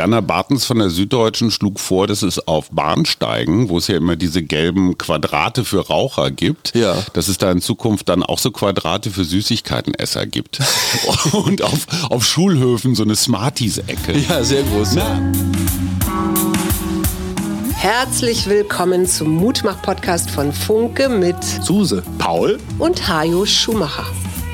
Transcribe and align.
Werner 0.00 0.22
Bartens 0.22 0.64
von 0.64 0.78
der 0.78 0.88
Süddeutschen 0.88 1.50
schlug 1.50 1.78
vor, 1.78 2.06
dass 2.06 2.22
es 2.22 2.48
auf 2.48 2.70
Bahnsteigen, 2.70 3.68
wo 3.68 3.76
es 3.76 3.86
ja 3.86 3.98
immer 3.98 4.16
diese 4.16 4.42
gelben 4.42 4.96
Quadrate 4.96 5.62
für 5.62 5.86
Raucher 5.88 6.30
gibt, 6.30 6.74
Ja. 6.74 6.96
dass 7.12 7.28
es 7.28 7.36
da 7.36 7.52
in 7.52 7.60
Zukunft 7.60 8.08
dann 8.08 8.22
auch 8.22 8.38
so 8.38 8.50
Quadrate 8.50 9.10
für 9.10 9.24
Süßigkeitenesser 9.24 10.24
gibt. 10.24 10.58
Und 11.32 11.60
auf, 11.60 11.86
auf 12.08 12.24
Schulhöfen 12.24 12.94
so 12.94 13.02
eine 13.02 13.14
Smarties-Ecke. 13.14 14.16
Ja, 14.26 14.42
sehr 14.42 14.62
groß. 14.62 14.96
Herzlich 17.74 18.46
willkommen 18.46 19.04
zum 19.04 19.28
Mutmach-Podcast 19.34 20.30
von 20.30 20.54
Funke 20.54 21.10
mit 21.10 21.36
Suse. 21.44 22.02
Paul? 22.16 22.58
und 22.78 23.06
Hajo 23.06 23.44
Schumacher. 23.44 24.06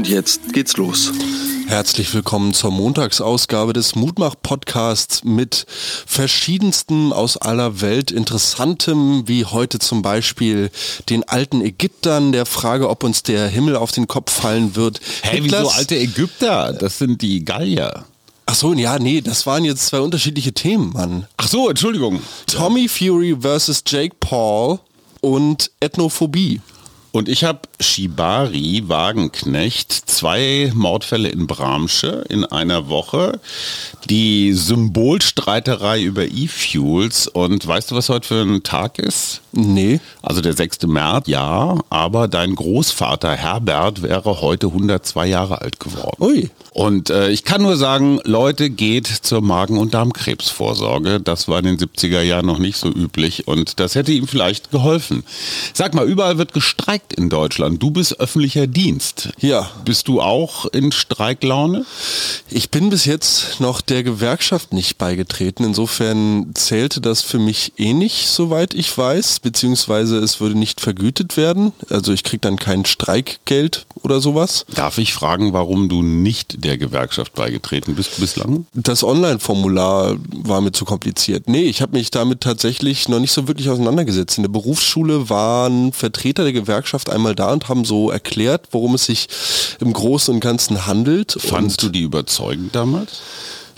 Und 0.00 0.08
jetzt 0.08 0.54
geht's 0.54 0.78
los. 0.78 1.12
Herzlich 1.66 2.14
willkommen 2.14 2.54
zur 2.54 2.70
Montagsausgabe 2.70 3.74
des 3.74 3.96
Mutmach-Podcasts 3.96 5.24
mit 5.24 5.66
verschiedenstem 6.06 7.12
aus 7.12 7.36
aller 7.36 7.82
Welt 7.82 8.10
Interessantem, 8.10 9.28
wie 9.28 9.44
heute 9.44 9.78
zum 9.78 10.00
Beispiel 10.00 10.70
den 11.10 11.28
alten 11.28 11.60
Ägyptern, 11.60 12.32
der 12.32 12.46
Frage, 12.46 12.88
ob 12.88 13.04
uns 13.04 13.24
der 13.24 13.46
Himmel 13.46 13.76
auf 13.76 13.92
den 13.92 14.06
Kopf 14.06 14.32
fallen 14.32 14.74
wird. 14.74 15.00
Hey, 15.20 15.44
wieso 15.44 15.68
alte 15.68 15.96
Ägypter? 15.96 16.72
Das 16.72 16.96
sind 16.96 17.20
die 17.20 17.44
Gallier. 17.44 18.06
Ach 18.46 18.54
so, 18.54 18.72
ja, 18.72 18.98
nee, 18.98 19.20
das 19.20 19.44
waren 19.44 19.66
jetzt 19.66 19.84
zwei 19.84 20.00
unterschiedliche 20.00 20.54
Themen, 20.54 20.94
Mann. 20.94 21.26
Ach 21.36 21.48
so, 21.48 21.68
Entschuldigung. 21.68 22.22
Tommy 22.46 22.88
Fury 22.88 23.36
versus 23.38 23.82
Jake 23.86 24.16
Paul 24.18 24.78
und 25.20 25.70
Ethnophobie. 25.80 26.62
Und 27.12 27.28
ich 27.28 27.44
habe 27.44 27.60
Shibari 27.80 28.84
Wagenknecht, 28.86 29.92
zwei 29.92 30.70
Mordfälle 30.74 31.28
in 31.28 31.46
Bramsche 31.46 32.24
in 32.28 32.44
einer 32.44 32.88
Woche, 32.88 33.40
die 34.08 34.52
Symbolstreiterei 34.52 36.02
über 36.02 36.24
E-Fuels 36.24 37.26
und 37.26 37.66
weißt 37.66 37.90
du, 37.90 37.94
was 37.94 38.08
heute 38.08 38.28
für 38.28 38.42
ein 38.42 38.62
Tag 38.62 38.98
ist? 38.98 39.40
Nee. 39.52 40.00
Also 40.22 40.40
der 40.40 40.52
6. 40.52 40.86
März, 40.86 41.26
ja, 41.26 41.78
aber 41.90 42.28
dein 42.28 42.54
Großvater 42.54 43.32
Herbert 43.32 44.02
wäre 44.02 44.40
heute 44.40 44.68
102 44.68 45.26
Jahre 45.26 45.60
alt 45.60 45.80
geworden. 45.80 46.16
Ui. 46.20 46.50
Und 46.72 47.10
äh, 47.10 47.30
ich 47.30 47.44
kann 47.44 47.62
nur 47.62 47.76
sagen, 47.76 48.20
Leute, 48.24 48.70
geht 48.70 49.06
zur 49.06 49.40
Magen- 49.40 49.78
und 49.78 49.94
Darmkrebsvorsorge. 49.94 51.20
Das 51.20 51.48
war 51.48 51.58
in 51.58 51.64
den 51.64 51.78
70er 51.78 52.22
Jahren 52.22 52.46
noch 52.46 52.58
nicht 52.58 52.76
so 52.76 52.88
üblich 52.88 53.48
und 53.48 53.80
das 53.80 53.94
hätte 53.94 54.12
ihm 54.12 54.28
vielleicht 54.28 54.70
geholfen. 54.70 55.24
Sag 55.74 55.94
mal, 55.94 56.08
überall 56.08 56.38
wird 56.38 56.52
gestreikt 56.52 57.12
in 57.12 57.28
Deutschland. 57.28 57.69
Du 57.78 57.90
bist 57.90 58.18
öffentlicher 58.18 58.66
Dienst. 58.66 59.30
Ja. 59.38 59.70
Bist 59.84 60.08
du 60.08 60.20
auch 60.20 60.66
in 60.66 60.92
Streiklaune? 60.92 61.84
Ich 62.50 62.70
bin 62.70 62.90
bis 62.90 63.04
jetzt 63.04 63.60
noch 63.60 63.80
der 63.80 64.02
Gewerkschaft 64.02 64.72
nicht 64.72 64.98
beigetreten. 64.98 65.64
Insofern 65.64 66.50
zählte 66.54 67.00
das 67.00 67.22
für 67.22 67.38
mich 67.38 67.72
eh 67.76 67.92
nicht, 67.92 68.28
soweit 68.28 68.74
ich 68.74 68.96
weiß, 68.96 69.40
beziehungsweise 69.40 70.18
es 70.18 70.40
würde 70.40 70.58
nicht 70.58 70.80
vergütet 70.80 71.36
werden. 71.36 71.72
Also 71.88 72.12
ich 72.12 72.24
krieg 72.24 72.42
dann 72.42 72.56
kein 72.56 72.84
Streikgeld 72.84 73.86
oder 74.02 74.20
sowas. 74.20 74.66
Darf 74.74 74.98
ich 74.98 75.12
fragen, 75.12 75.52
warum 75.52 75.88
du 75.88 76.02
nicht 76.02 76.64
der 76.64 76.78
Gewerkschaft 76.78 77.34
beigetreten 77.34 77.94
bist 77.94 78.18
bislang? 78.18 78.66
Das 78.74 79.04
Online-Formular 79.04 80.16
war 80.32 80.60
mir 80.60 80.72
zu 80.72 80.84
kompliziert. 80.84 81.48
Nee, 81.48 81.64
ich 81.64 81.82
habe 81.82 81.96
mich 81.96 82.10
damit 82.10 82.40
tatsächlich 82.40 83.08
noch 83.08 83.20
nicht 83.20 83.32
so 83.32 83.46
wirklich 83.46 83.68
auseinandergesetzt. 83.70 84.38
In 84.38 84.44
der 84.44 84.50
Berufsschule 84.50 85.30
waren 85.30 85.92
Vertreter 85.92 86.42
der 86.42 86.52
Gewerkschaft 86.52 87.10
einmal 87.10 87.34
da 87.34 87.59
und 87.60 87.68
haben 87.68 87.84
so 87.84 88.10
erklärt, 88.10 88.68
worum 88.70 88.94
es 88.94 89.06
sich 89.06 89.28
im 89.80 89.92
Großen 89.92 90.32
und 90.34 90.40
Ganzen 90.40 90.86
handelt. 90.86 91.36
Fandst 91.38 91.82
und 91.84 91.88
du 91.88 91.88
die 91.88 92.02
überzeugend 92.02 92.74
damals? 92.74 93.20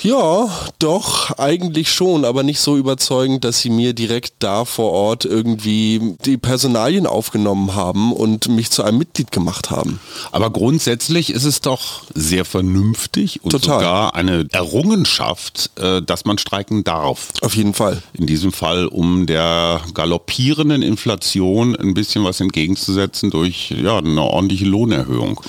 Ja, 0.02 0.48
doch, 0.80 1.38
eigentlich 1.38 1.92
schon, 1.92 2.24
aber 2.24 2.42
nicht 2.42 2.58
so 2.58 2.76
überzeugend, 2.76 3.44
dass 3.44 3.60
sie 3.60 3.70
mir 3.70 3.92
direkt 3.92 4.34
da 4.40 4.64
vor 4.64 4.90
Ort 4.90 5.24
irgendwie 5.24 6.16
die 6.24 6.36
Personalien 6.36 7.06
aufgenommen 7.06 7.74
haben 7.76 8.12
und 8.12 8.48
mich 8.48 8.70
zu 8.70 8.82
einem 8.82 8.98
Mitglied 8.98 9.30
gemacht 9.30 9.70
haben. 9.70 10.00
Aber 10.32 10.50
grundsätzlich 10.50 11.30
ist 11.30 11.44
es 11.44 11.60
doch 11.60 12.02
sehr 12.14 12.44
vernünftig 12.44 13.44
und 13.44 13.50
Total. 13.50 13.78
sogar 13.78 14.14
eine 14.16 14.46
Errungenschaft, 14.50 15.70
äh, 15.78 16.02
dass 16.02 16.24
man 16.24 16.38
streiken 16.38 16.82
darf. 16.82 17.28
Auf 17.40 17.54
jeden 17.54 17.74
Fall. 17.74 18.02
In 18.12 18.26
diesem 18.26 18.52
Fall, 18.52 18.86
um 18.86 19.26
der 19.26 19.82
galoppierenden 19.94 20.82
Inflation 20.82 21.76
ein 21.76 21.94
bisschen 21.94 22.24
was 22.24 22.40
entgegenzusetzen 22.40 23.30
durch 23.30 23.70
ja, 23.70 23.98
eine 23.98 24.20
ordentliche 24.20 24.64
Lohnerhöhung. 24.64 25.40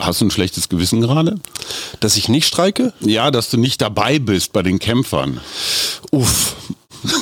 Hast 0.00 0.20
du 0.20 0.26
ein 0.26 0.30
schlechtes 0.30 0.68
Gewissen 0.68 1.00
gerade? 1.00 1.36
Dass 2.00 2.16
ich 2.16 2.28
nicht 2.28 2.46
streike? 2.46 2.92
Ja, 3.00 3.30
dass 3.30 3.50
du 3.50 3.56
nicht 3.56 3.80
dabei 3.80 4.18
bist 4.18 4.52
bei 4.52 4.62
den 4.62 4.78
Kämpfern. 4.78 5.40
Uff. 6.10 6.56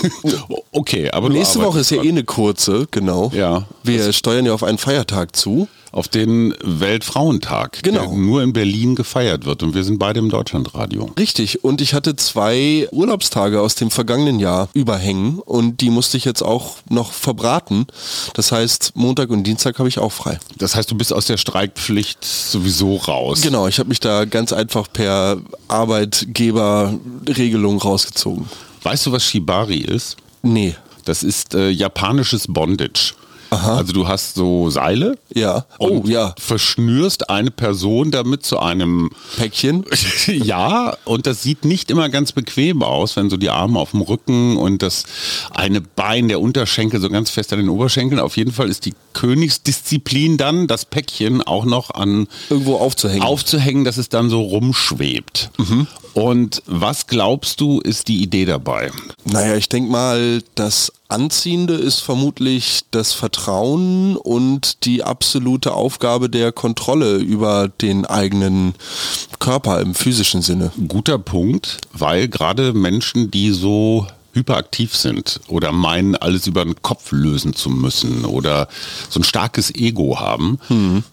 Okay, 0.73 1.11
aber 1.11 1.29
du 1.29 1.35
Nächste 1.35 1.61
Woche 1.63 1.81
ist 1.81 1.91
ja 1.91 2.03
eh 2.03 2.09
eine 2.09 2.25
kurze, 2.25 2.87
genau. 2.91 3.31
Ja. 3.35 3.65
Wir 3.83 4.13
steuern 4.13 4.47
ja 4.47 4.53
auf 4.53 4.63
einen 4.63 4.79
Feiertag 4.79 5.35
zu. 5.37 5.69
Auf 5.97 6.09
den 6.09 6.53
Weltfrauentag, 6.63 7.83
Genau. 7.83 8.01
der 8.07 8.13
nur 8.19 8.43
in 8.43 8.53
Berlin 8.53 8.95
gefeiert 8.97 9.47
wird. 9.47 9.63
Und 9.63 9.75
wir 9.75 9.83
sind 9.83 9.99
beide 9.99 10.19
im 10.19 10.29
Deutschlandradio. 10.29 11.11
Richtig. 11.19 11.65
Und 11.65 11.81
ich 11.81 11.95
hatte 11.95 12.17
zwei 12.17 12.87
Urlaubstage 12.93 13.63
aus 13.63 13.77
dem 13.77 13.91
vergangenen 13.91 14.39
Jahr 14.39 14.69
überhängen 14.75 15.39
und 15.39 15.81
die 15.81 15.89
musste 15.89 16.19
ich 16.19 16.27
jetzt 16.27 16.43
auch 16.43 16.77
noch 16.91 17.13
verbraten. 17.13 17.87
Das 18.35 18.53
heißt, 18.53 18.93
Montag 18.95 19.31
und 19.31 19.45
Dienstag 19.45 19.79
habe 19.79 19.89
ich 19.89 19.99
auch 19.99 20.13
frei. 20.13 20.39
Das 20.59 20.75
heißt, 20.77 20.91
du 20.91 20.97
bist 20.97 21.15
aus 21.15 21.25
der 21.27 21.39
Streikpflicht 21.39 22.23
sowieso 22.25 22.97
raus. 22.97 23.41
Genau, 23.41 23.67
ich 23.67 23.79
habe 23.79 23.89
mich 23.89 24.01
da 24.01 24.27
ganz 24.27 24.53
einfach 24.53 24.89
per 24.93 25.39
Arbeitgeberregelung 25.69 27.79
rausgezogen. 27.79 28.45
Weißt 28.83 29.07
du, 29.07 29.13
was 29.13 29.25
Shibari 29.25 29.79
ist? 29.79 30.19
Nee. 30.43 30.75
Das 31.05 31.23
ist 31.23 31.55
äh, 31.55 31.71
japanisches 31.71 32.49
Bondage. 32.49 33.15
Aha. 33.51 33.77
Also 33.77 33.93
du 33.93 34.09
hast 34.09 34.35
so 34.35 34.71
Seile. 34.71 35.19
Ja. 35.33 35.67
Oh, 35.79 36.03
ja. 36.07 36.35
Verschnürst 36.39 37.31
eine 37.31 37.51
Person 37.51 38.11
damit 38.11 38.45
zu 38.45 38.59
einem 38.59 39.11
Päckchen. 39.37 39.85
ja, 40.27 40.97
und 41.05 41.27
das 41.27 41.43
sieht 41.43 41.65
nicht 41.65 41.91
immer 41.91 42.09
ganz 42.09 42.33
bequem 42.33 42.83
aus, 42.83 43.17
wenn 43.17 43.31
so 43.31 43.37
die 43.37 43.51
Arme 43.51 43.79
auf 43.79 43.93
dem 43.93 44.01
Rücken 44.01 44.57
und 44.57 44.83
das 44.83 45.05
eine 45.53 45.81
Bein, 45.81 46.29
der 46.29 46.41
Unterschenkel 46.41 47.01
so 47.01 47.09
ganz 47.09 47.31
fest 47.31 47.53
an 47.53 47.59
den 47.61 47.69
Oberschenkeln. 47.69 48.21
Auf 48.21 48.37
jeden 48.37 48.53
Fall 48.53 48.69
ist 48.69 48.85
die 48.85 48.95
Königsdisziplin 49.13 50.37
dann, 50.37 50.67
das 50.67 50.85
Päckchen 50.85 51.43
auch 51.43 51.65
noch 51.65 51.91
an 51.91 52.27
Irgendwo 52.51 52.77
aufzuhängen. 52.77 53.23
aufzuhängen, 53.23 53.85
dass 53.85 53.97
es 53.97 54.09
dann 54.09 54.29
so 54.31 54.41
rumschwebt. 54.43 55.51
Und 56.15 56.63
was 56.67 57.07
glaubst 57.07 57.61
du, 57.61 57.81
ist 57.81 58.09
die 58.09 58.23
Idee 58.23 58.45
dabei? 58.47 58.91
Naja, 59.25 59.57
ich 59.57 59.69
denke 59.69 59.91
mal, 59.91 60.43
das 60.55 60.93
Anziehende 61.09 61.75
ist 61.75 62.01
vermutlich 62.01 62.83
das 62.91 63.13
Vertrauen 63.13 64.17
und 64.17 64.85
die 64.85 65.05
absolute 65.05 65.73
Aufgabe 65.73 66.29
der 66.29 66.53
Kontrolle 66.53 67.17
über 67.17 67.69
den 67.69 68.05
eigenen 68.05 68.75
Körper 69.39 69.81
im 69.81 69.95
physischen 69.95 70.43
Sinne. 70.43 70.73
Guter 70.89 71.19
Punkt, 71.19 71.79
weil 71.93 72.29
gerade 72.29 72.73
Menschen, 72.73 73.31
die 73.31 73.53
so 73.53 74.07
hyperaktiv 74.37 74.95
sind 74.95 75.41
oder 75.49 75.73
meinen, 75.73 76.15
alles 76.15 76.47
über 76.47 76.65
den 76.65 76.81
Kopf 76.83 77.11
lösen 77.11 77.55
zu 77.55 77.71
müssen 77.71 78.25
oder 78.25 78.69
so 79.09 79.19
ein 79.19 79.25
starkes 79.25 79.75
Ego 79.75 80.21
haben, 80.21 80.59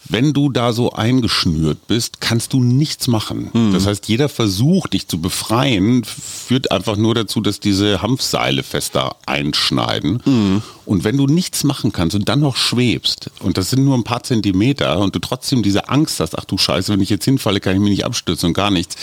wenn 0.10 0.34
du 0.34 0.50
da 0.50 0.74
so 0.74 0.92
eingeschnürt 0.92 1.88
bist, 1.88 2.22
kannst 2.22 2.54
du 2.54 2.64
nichts 2.64 3.08
machen. 3.08 3.50
Das 3.74 3.88
heißt, 3.88 4.08
jeder 4.08 4.30
Versuch, 4.30 4.88
dich 4.88 5.08
zu 5.08 5.20
befreien, 5.20 6.04
führt 6.04 6.72
einfach 6.72 6.98
nur 6.98 7.16
dazu, 7.16 7.42
dass 7.42 7.60
diese 7.60 8.02
Hanfseile 8.02 8.62
fester 8.64 9.16
einschneiden. 9.26 10.62
Und 10.86 11.06
wenn 11.06 11.16
du 11.16 11.28
nichts 11.28 11.64
machen 11.64 11.94
kannst 11.94 12.16
und 12.16 12.28
dann 12.28 12.42
noch 12.42 12.58
schwebst, 12.58 13.32
und 13.40 13.58
das 13.58 13.70
sind 13.70 13.86
nur 13.86 13.96
ein 13.98 14.04
paar 14.04 14.24
Zentimeter, 14.24 15.00
und 15.00 15.16
du 15.16 15.20
trotzdem 15.20 15.64
diese 15.64 15.88
Angst 15.88 16.20
hast, 16.20 16.38
ach 16.38 16.44
du 16.44 16.58
Scheiße, 16.58 16.92
wenn 16.92 17.00
ich 17.00 17.10
jetzt 17.10 17.24
hinfalle, 17.26 17.62
kann 17.62 17.76
ich 17.76 17.80
mich 17.80 17.92
nicht 17.92 18.06
abstürzen 18.06 18.48
und 18.48 18.54
gar 18.54 18.70
nichts. 18.70 18.98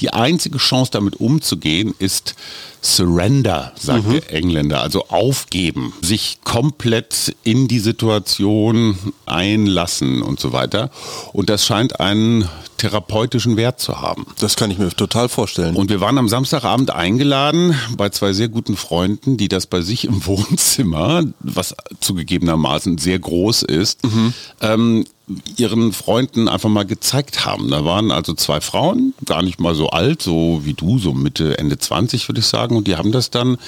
Die 0.00 0.12
einzige 0.12 0.58
Chance, 0.58 0.90
damit 0.92 1.16
umzugehen, 1.16 1.94
ist 1.98 2.34
Surrender, 2.82 3.72
sagt 3.76 4.10
der 4.10 4.32
Engländer, 4.32 4.82
also 4.82 5.06
aufgeben, 5.08 5.92
sich 6.02 6.38
komplett 6.42 7.36
in 7.44 7.68
die 7.68 7.78
Situation 7.78 8.98
einlassen 9.24 10.20
und 10.20 10.40
so 10.40 10.52
weiter. 10.52 10.90
Und 11.32 11.48
das 11.48 11.64
scheint 11.64 12.00
einen 12.00 12.48
therapeutischen 12.78 13.56
Wert 13.56 13.78
zu 13.78 14.00
haben. 14.00 14.26
Das 14.40 14.56
kann 14.56 14.72
ich 14.72 14.78
mir 14.78 14.88
total 14.88 15.28
vorstellen. 15.28 15.76
Und 15.76 15.88
wir 15.88 16.00
waren 16.00 16.18
am 16.18 16.28
Samstagabend 16.28 16.90
eingeladen 16.90 17.76
bei 17.96 18.08
zwei 18.08 18.32
sehr 18.32 18.48
guten 18.48 18.76
Freunden, 18.76 19.36
die 19.36 19.46
das 19.46 19.66
bei 19.66 19.82
sich 19.82 20.04
im 20.04 20.26
Wohnzimmer, 20.26 21.22
was 21.38 21.76
zugegebenermaßen 22.00 22.98
sehr 22.98 23.20
groß 23.20 23.62
ist, 23.62 24.00
ähm, 24.60 25.04
ihren 25.56 25.92
Freunden 25.92 26.48
einfach 26.48 26.68
mal 26.68 26.84
gezeigt 26.84 27.44
haben. 27.44 27.68
Da 27.70 27.84
waren 27.84 28.10
also 28.10 28.34
zwei 28.34 28.60
Frauen, 28.60 29.14
gar 29.24 29.42
nicht 29.42 29.60
mal 29.60 29.74
so 29.74 29.88
alt, 29.90 30.22
so 30.22 30.60
wie 30.64 30.74
du, 30.74 30.98
so 30.98 31.12
Mitte, 31.14 31.58
Ende 31.58 31.78
20 31.78 32.28
würde 32.28 32.40
ich 32.40 32.46
sagen. 32.46 32.76
Und 32.76 32.86
die 32.86 32.96
haben 32.96 33.12
das 33.12 33.30
dann 33.30 33.58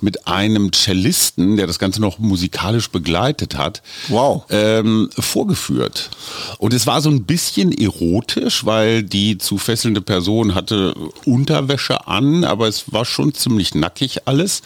mit 0.00 0.26
einem 0.26 0.72
Cellisten, 0.72 1.56
der 1.56 1.66
das 1.66 1.78
Ganze 1.78 2.00
noch 2.00 2.18
musikalisch 2.18 2.90
begleitet 2.90 3.56
hat, 3.56 3.82
Wow. 4.08 4.44
ähm, 4.50 5.10
vorgeführt. 5.18 6.10
Und 6.58 6.72
es 6.74 6.86
war 6.86 7.00
so 7.00 7.10
ein 7.10 7.24
bisschen 7.24 7.72
erotisch, 7.72 8.64
weil 8.64 9.02
die 9.02 9.38
zu 9.38 9.58
fesselnde 9.58 10.00
Person 10.00 10.54
hatte 10.54 10.94
Unterwäsche 11.24 12.06
an, 12.06 12.44
aber 12.44 12.68
es 12.68 12.92
war 12.92 13.04
schon 13.04 13.34
ziemlich 13.34 13.74
nackig 13.74 14.26
alles. 14.26 14.62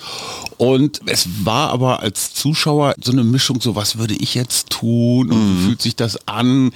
Und 0.59 1.01
es 1.07 1.29
war 1.45 1.71
aber 1.71 2.01
als 2.01 2.33
Zuschauer 2.35 2.95
so 3.03 3.13
eine 3.13 3.25
Mischung, 3.25 3.61
so 3.61 3.75
was 3.75 3.99
würde 3.99 4.15
ich 4.15 4.35
jetzt 4.35 4.71
tun 4.71 5.31
und 5.31 5.59
wie 5.61 5.65
fühlt 5.67 5.83
sich 5.83 5.97
das 5.97 6.27
an? 6.27 6.46
an, 6.47 6.73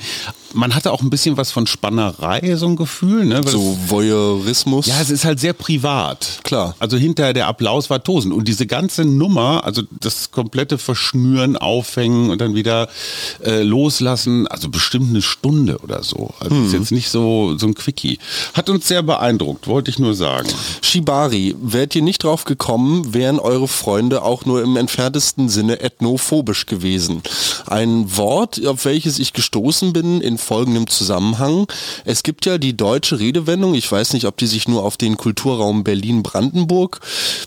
Man 0.52 0.74
hatte 0.74 0.92
auch 0.92 1.02
ein 1.02 1.10
bisschen 1.10 1.36
was 1.36 1.50
von 1.50 1.66
Spannerei, 1.66 2.56
so 2.56 2.66
ein 2.66 2.76
Gefühl. 2.76 3.24
Ne? 3.24 3.44
Weil 3.44 3.50
So 3.52 3.78
Voyeurismus. 3.86 4.86
ja, 4.86 5.00
es 5.00 5.10
ist 5.10 5.24
halt 5.24 5.40
sehr 5.40 5.52
privat. 5.52 6.40
Klar. 6.42 6.74
Also 6.78 6.96
hinterher 6.96 7.32
der 7.32 7.46
Applaus 7.48 7.90
war 7.90 8.02
tosend. 8.02 8.34
Und 8.34 8.48
diese 8.48 8.66
ganze 8.66 9.04
Nummer, 9.04 9.64
also 9.64 9.82
das 10.00 10.30
komplette 10.30 10.78
Verschnüren, 10.78 11.56
Aufhängen 11.56 12.30
und 12.30 12.40
dann 12.40 12.54
wieder 12.54 12.88
äh, 13.44 13.62
loslassen, 13.62 14.46
also 14.48 14.68
bestimmt 14.68 15.10
eine 15.10 15.22
Stunde 15.22 15.78
oder 15.78 16.02
so. 16.02 16.30
Also 16.40 16.56
ist 16.64 16.72
jetzt 16.72 16.92
nicht 16.92 17.08
so, 17.10 17.56
so 17.58 17.66
ein 17.66 17.74
Quickie. 17.74 18.18
Hat 18.54 18.68
uns 18.70 18.88
sehr 18.88 19.02
beeindruckt, 19.02 19.66
wollte 19.68 19.90
ich 19.90 19.98
nur 19.98 20.14
sagen. 20.14 20.48
Shibari, 20.82 21.54
wärt 21.62 21.94
ihr 21.94 22.02
nicht 22.02 22.24
drauf 22.24 22.44
gekommen, 22.44 23.14
wären 23.14 23.38
eure 23.38 23.68
Freunde 23.68 24.22
auch 24.22 24.44
nur 24.46 24.62
im 24.62 24.76
entferntesten 24.76 25.48
Sinne 25.48 25.80
ethnophobisch 25.80 26.66
gewesen. 26.66 27.22
Ein 27.66 28.16
Wort, 28.16 28.64
auf 28.66 28.84
welches 28.84 29.18
ich 29.18 29.32
gestoßen 29.32 29.92
bin 29.92 30.20
in 30.20 30.38
folgendem 30.40 30.86
Zusammenhang. 30.86 31.66
Es 32.04 32.22
gibt 32.22 32.46
ja 32.46 32.58
die 32.58 32.76
deutsche 32.76 33.18
Redewendung, 33.18 33.74
ich 33.74 33.90
weiß 33.90 34.12
nicht, 34.12 34.26
ob 34.26 34.36
die 34.36 34.46
sich 34.46 34.68
nur 34.68 34.84
auf 34.84 34.96
den 34.96 35.16
Kulturraum 35.16 35.84
Berlin-Brandenburg 35.84 37.00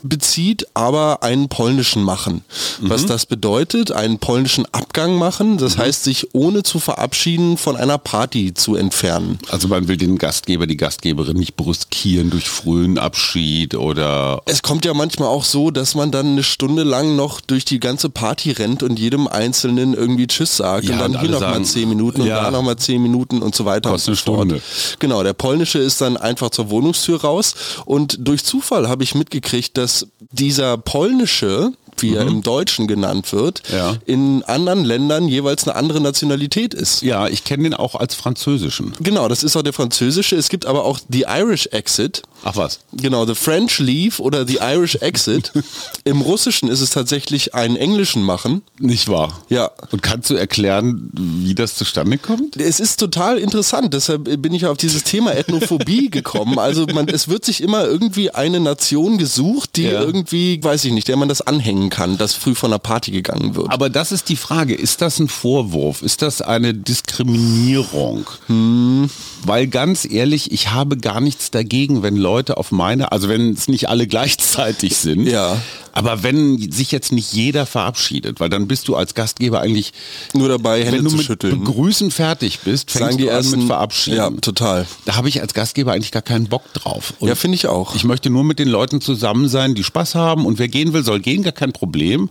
bezieht, 0.03 0.67
aber 0.73 1.23
einen 1.23 1.49
polnischen 1.49 2.03
machen. 2.03 2.43
Was 2.79 3.05
das 3.05 3.25
bedeutet, 3.25 3.91
einen 3.91 4.19
polnischen 4.19 4.65
Abgang 4.71 5.15
machen, 5.15 5.57
das 5.57 5.77
heißt 5.77 6.03
sich 6.03 6.33
ohne 6.33 6.63
zu 6.63 6.79
verabschieden 6.79 7.57
von 7.57 7.75
einer 7.75 7.97
Party 7.97 8.53
zu 8.53 8.75
entfernen. 8.75 9.39
Also 9.49 9.67
man 9.67 9.87
will 9.87 9.97
den 9.97 10.17
Gastgeber, 10.17 10.67
die 10.67 10.77
Gastgeberin 10.77 11.37
nicht 11.37 11.55
brüskieren 11.55 12.29
durch 12.29 12.49
frühen 12.49 12.97
Abschied 12.97 13.75
oder 13.75 14.41
Es 14.45 14.61
kommt 14.61 14.85
ja 14.85 14.93
manchmal 14.93 15.29
auch 15.29 15.43
so, 15.43 15.71
dass 15.71 15.95
man 15.95 16.11
dann 16.11 16.27
eine 16.27 16.43
Stunde 16.43 16.83
lang 16.83 17.15
noch 17.15 17.41
durch 17.41 17.65
die 17.65 17.79
ganze 17.79 18.09
Party 18.09 18.51
rennt 18.51 18.83
und 18.83 18.99
jedem 18.99 19.27
Einzelnen 19.27 19.93
irgendwie 19.93 20.27
Tschüss 20.27 20.57
sagt 20.57 20.85
Ja, 20.85 20.93
und 20.93 20.99
dann 20.99 21.15
und 21.15 21.21
hier 21.21 21.29
alle 21.29 21.31
noch 21.31 21.41
mal 21.41 21.53
sagen, 21.53 21.65
zehn 21.65 21.89
Minuten 21.89 22.21
und 22.21 22.27
ja. 22.27 22.43
da 22.43 22.51
noch 22.51 22.61
mal 22.61 22.77
zehn 22.83 23.01
Minuten 23.01 23.41
und 23.41 23.55
so 23.55 23.65
weiter 23.65 23.89
Kostet 23.89 24.09
und 24.09 24.15
so 24.19 24.31
eine 24.33 24.37
fort. 24.37 24.61
Stunde. 24.61 24.97
Genau, 24.99 25.23
der 25.23 25.33
polnische 25.33 25.79
ist 25.79 26.01
dann 26.01 26.17
einfach 26.17 26.49
zur 26.51 26.69
Wohnungstür 26.69 27.21
raus 27.21 27.55
und 27.85 28.17
durch 28.19 28.43
Zufall 28.43 28.87
habe 28.87 29.03
ich 29.03 29.15
mitgekriegt, 29.15 29.77
dass 29.77 30.07
dieser 30.31 30.77
polnische 30.77 31.71
wie 31.99 32.15
er 32.15 32.23
im 32.27 32.41
Deutschen 32.41 32.87
genannt 32.87 33.31
wird, 33.33 33.61
Mhm. 33.69 33.75
Ja. 33.75 33.95
in 34.07 34.43
anderen 34.43 34.83
Ländern 34.83 35.27
jeweils 35.27 35.65
eine 35.67 35.75
andere 35.75 36.01
Nationalität 36.01 36.73
ist. 36.73 37.03
ja, 37.03 37.27
ich 37.27 37.43
kenne 37.43 37.63
den 37.63 37.73
auch 37.75 37.93
als 37.95 38.15
französischen. 38.15 38.93
Genau, 38.99 39.27
das 39.27 39.43
ist 39.43 39.55
auch 39.55 39.61
der 39.61 39.73
französische. 39.73 40.35
Es 40.35 40.49
gibt 40.49 40.65
aber 40.65 40.85
auch 40.85 40.99
die 41.07 41.25
Irish 41.29 41.67
Exit. 41.67 42.23
Ach 42.43 42.55
was? 42.57 42.79
Genau, 42.91 43.25
The 43.25 43.35
French 43.35 43.79
Leave 43.79 44.21
oder 44.21 44.45
The 44.45 44.57
Irish 44.61 44.95
Exit. 44.95 45.51
Im 46.03 46.21
Russischen 46.21 46.67
ist 46.69 46.81
es 46.81 46.89
tatsächlich 46.89 47.55
einen 47.55 47.75
englischen 47.77 48.21
Machen. 48.21 48.63
Nicht 48.79 49.07
wahr? 49.07 49.41
Ja. 49.49 49.71
Und 49.91 50.03
kannst 50.03 50.29
du 50.29 50.35
erklären, 50.35 51.09
wie 51.13 51.55
das 51.55 51.75
zustande 51.75 52.17
kommt? 52.17 52.57
Es 52.57 52.79
ist 52.81 52.99
total 52.99 53.37
interessant, 53.37 53.93
deshalb 53.93 54.41
bin 54.41 54.53
ich 54.53 54.65
auf 54.65 54.77
dieses 54.77 55.03
Thema 55.05 55.33
Ethnophobie 55.35 56.09
gekommen. 56.11 56.59
Also 56.59 56.85
man, 56.87 57.07
es 57.07 57.29
wird 57.29 57.45
sich 57.45 57.61
immer 57.63 57.85
irgendwie 57.85 58.31
eine 58.31 58.59
Nation 58.59 59.17
gesucht, 59.17 59.77
die 59.77 59.83
Ja. 59.83 60.01
irgendwie, 60.01 60.61
weiß 60.61 60.83
ich 60.85 60.91
nicht, 60.91 61.07
der 61.07 61.15
man 61.15 61.29
das 61.29 61.41
anhängen 61.41 61.89
kann, 61.89 62.17
dass 62.17 62.33
früh 62.33 62.55
von 62.55 62.71
einer 62.71 62.79
Party 62.79 63.11
gegangen 63.11 63.55
wird. 63.55 63.71
Aber 63.71 63.89
das 63.89 64.11
ist 64.11 64.27
die 64.27 64.35
Frage, 64.35 64.75
ist 64.75 65.01
das 65.01 65.17
ein 65.19 65.29
Vorwurf? 65.29 66.01
Ist 66.01 66.21
das 66.21 66.41
eine 66.41 66.73
Diskriminierung? 66.73 68.25
Hm. 68.47 69.09
Weil 69.45 69.67
ganz 69.67 70.05
ehrlich, 70.09 70.51
ich 70.51 70.71
habe 70.71 70.97
gar 70.97 71.21
nichts 71.21 71.49
dagegen, 71.51 72.03
wenn 72.03 72.15
Leute 72.17 72.32
auf 72.41 72.71
meine, 72.71 73.11
also 73.11 73.29
wenn 73.29 73.51
es 73.53 73.67
nicht 73.67 73.89
alle 73.89 74.07
gleichzeitig 74.13 74.95
sind, 74.97 75.27
Ja. 75.27 75.61
aber 75.91 76.23
wenn 76.23 76.71
sich 76.71 76.91
jetzt 76.91 77.11
nicht 77.11 77.33
jeder 77.33 77.65
verabschiedet, 77.65 78.39
weil 78.39 78.49
dann 78.49 78.67
bist 78.67 78.87
du 78.87 78.95
als 78.95 79.13
Gastgeber 79.13 79.61
eigentlich 79.61 79.93
Nur 80.33 80.49
dabei, 80.49 80.79
Hände 80.83 80.97
wenn 80.97 81.03
du 81.05 81.09
zu 81.11 81.17
mit 81.17 81.25
schütteln. 81.25 81.59
Begrüßen 81.63 82.09
fertig 82.11 82.59
bist, 82.61 82.91
fängst 82.91 83.03
Sagen 83.05 83.17
die 83.17 83.23
du 83.25 83.29
an 83.29 83.35
ersten, 83.37 83.59
mit 83.59 83.67
Verabschieden. 83.67 84.17
Ja, 84.17 84.29
total. 84.31 84.87
Da 85.05 85.15
habe 85.15 85.29
ich 85.29 85.41
als 85.41 85.53
Gastgeber 85.53 85.91
eigentlich 85.93 86.11
gar 86.11 86.21
keinen 86.23 86.47
Bock 86.47 86.63
drauf. 86.73 87.13
Und 87.19 87.27
Ja, 87.29 87.35
finde 87.35 87.55
ich 87.55 87.67
auch. 87.67 87.95
Ich 87.95 88.03
möchte 88.03 88.29
nur 88.29 88.43
mit 88.43 88.59
den 88.59 88.67
Leuten 88.69 89.01
zusammen 89.01 89.47
sein, 89.49 89.75
die 89.75 89.83
Spaß 89.83 90.15
haben 90.15 90.45
und 90.45 90.57
wer 90.59 90.67
gehen 90.67 90.93
will, 90.93 91.03
soll 91.03 91.19
gehen, 91.19 91.43
gar 91.43 91.53
kein 91.53 91.71
Problem. 91.73 92.29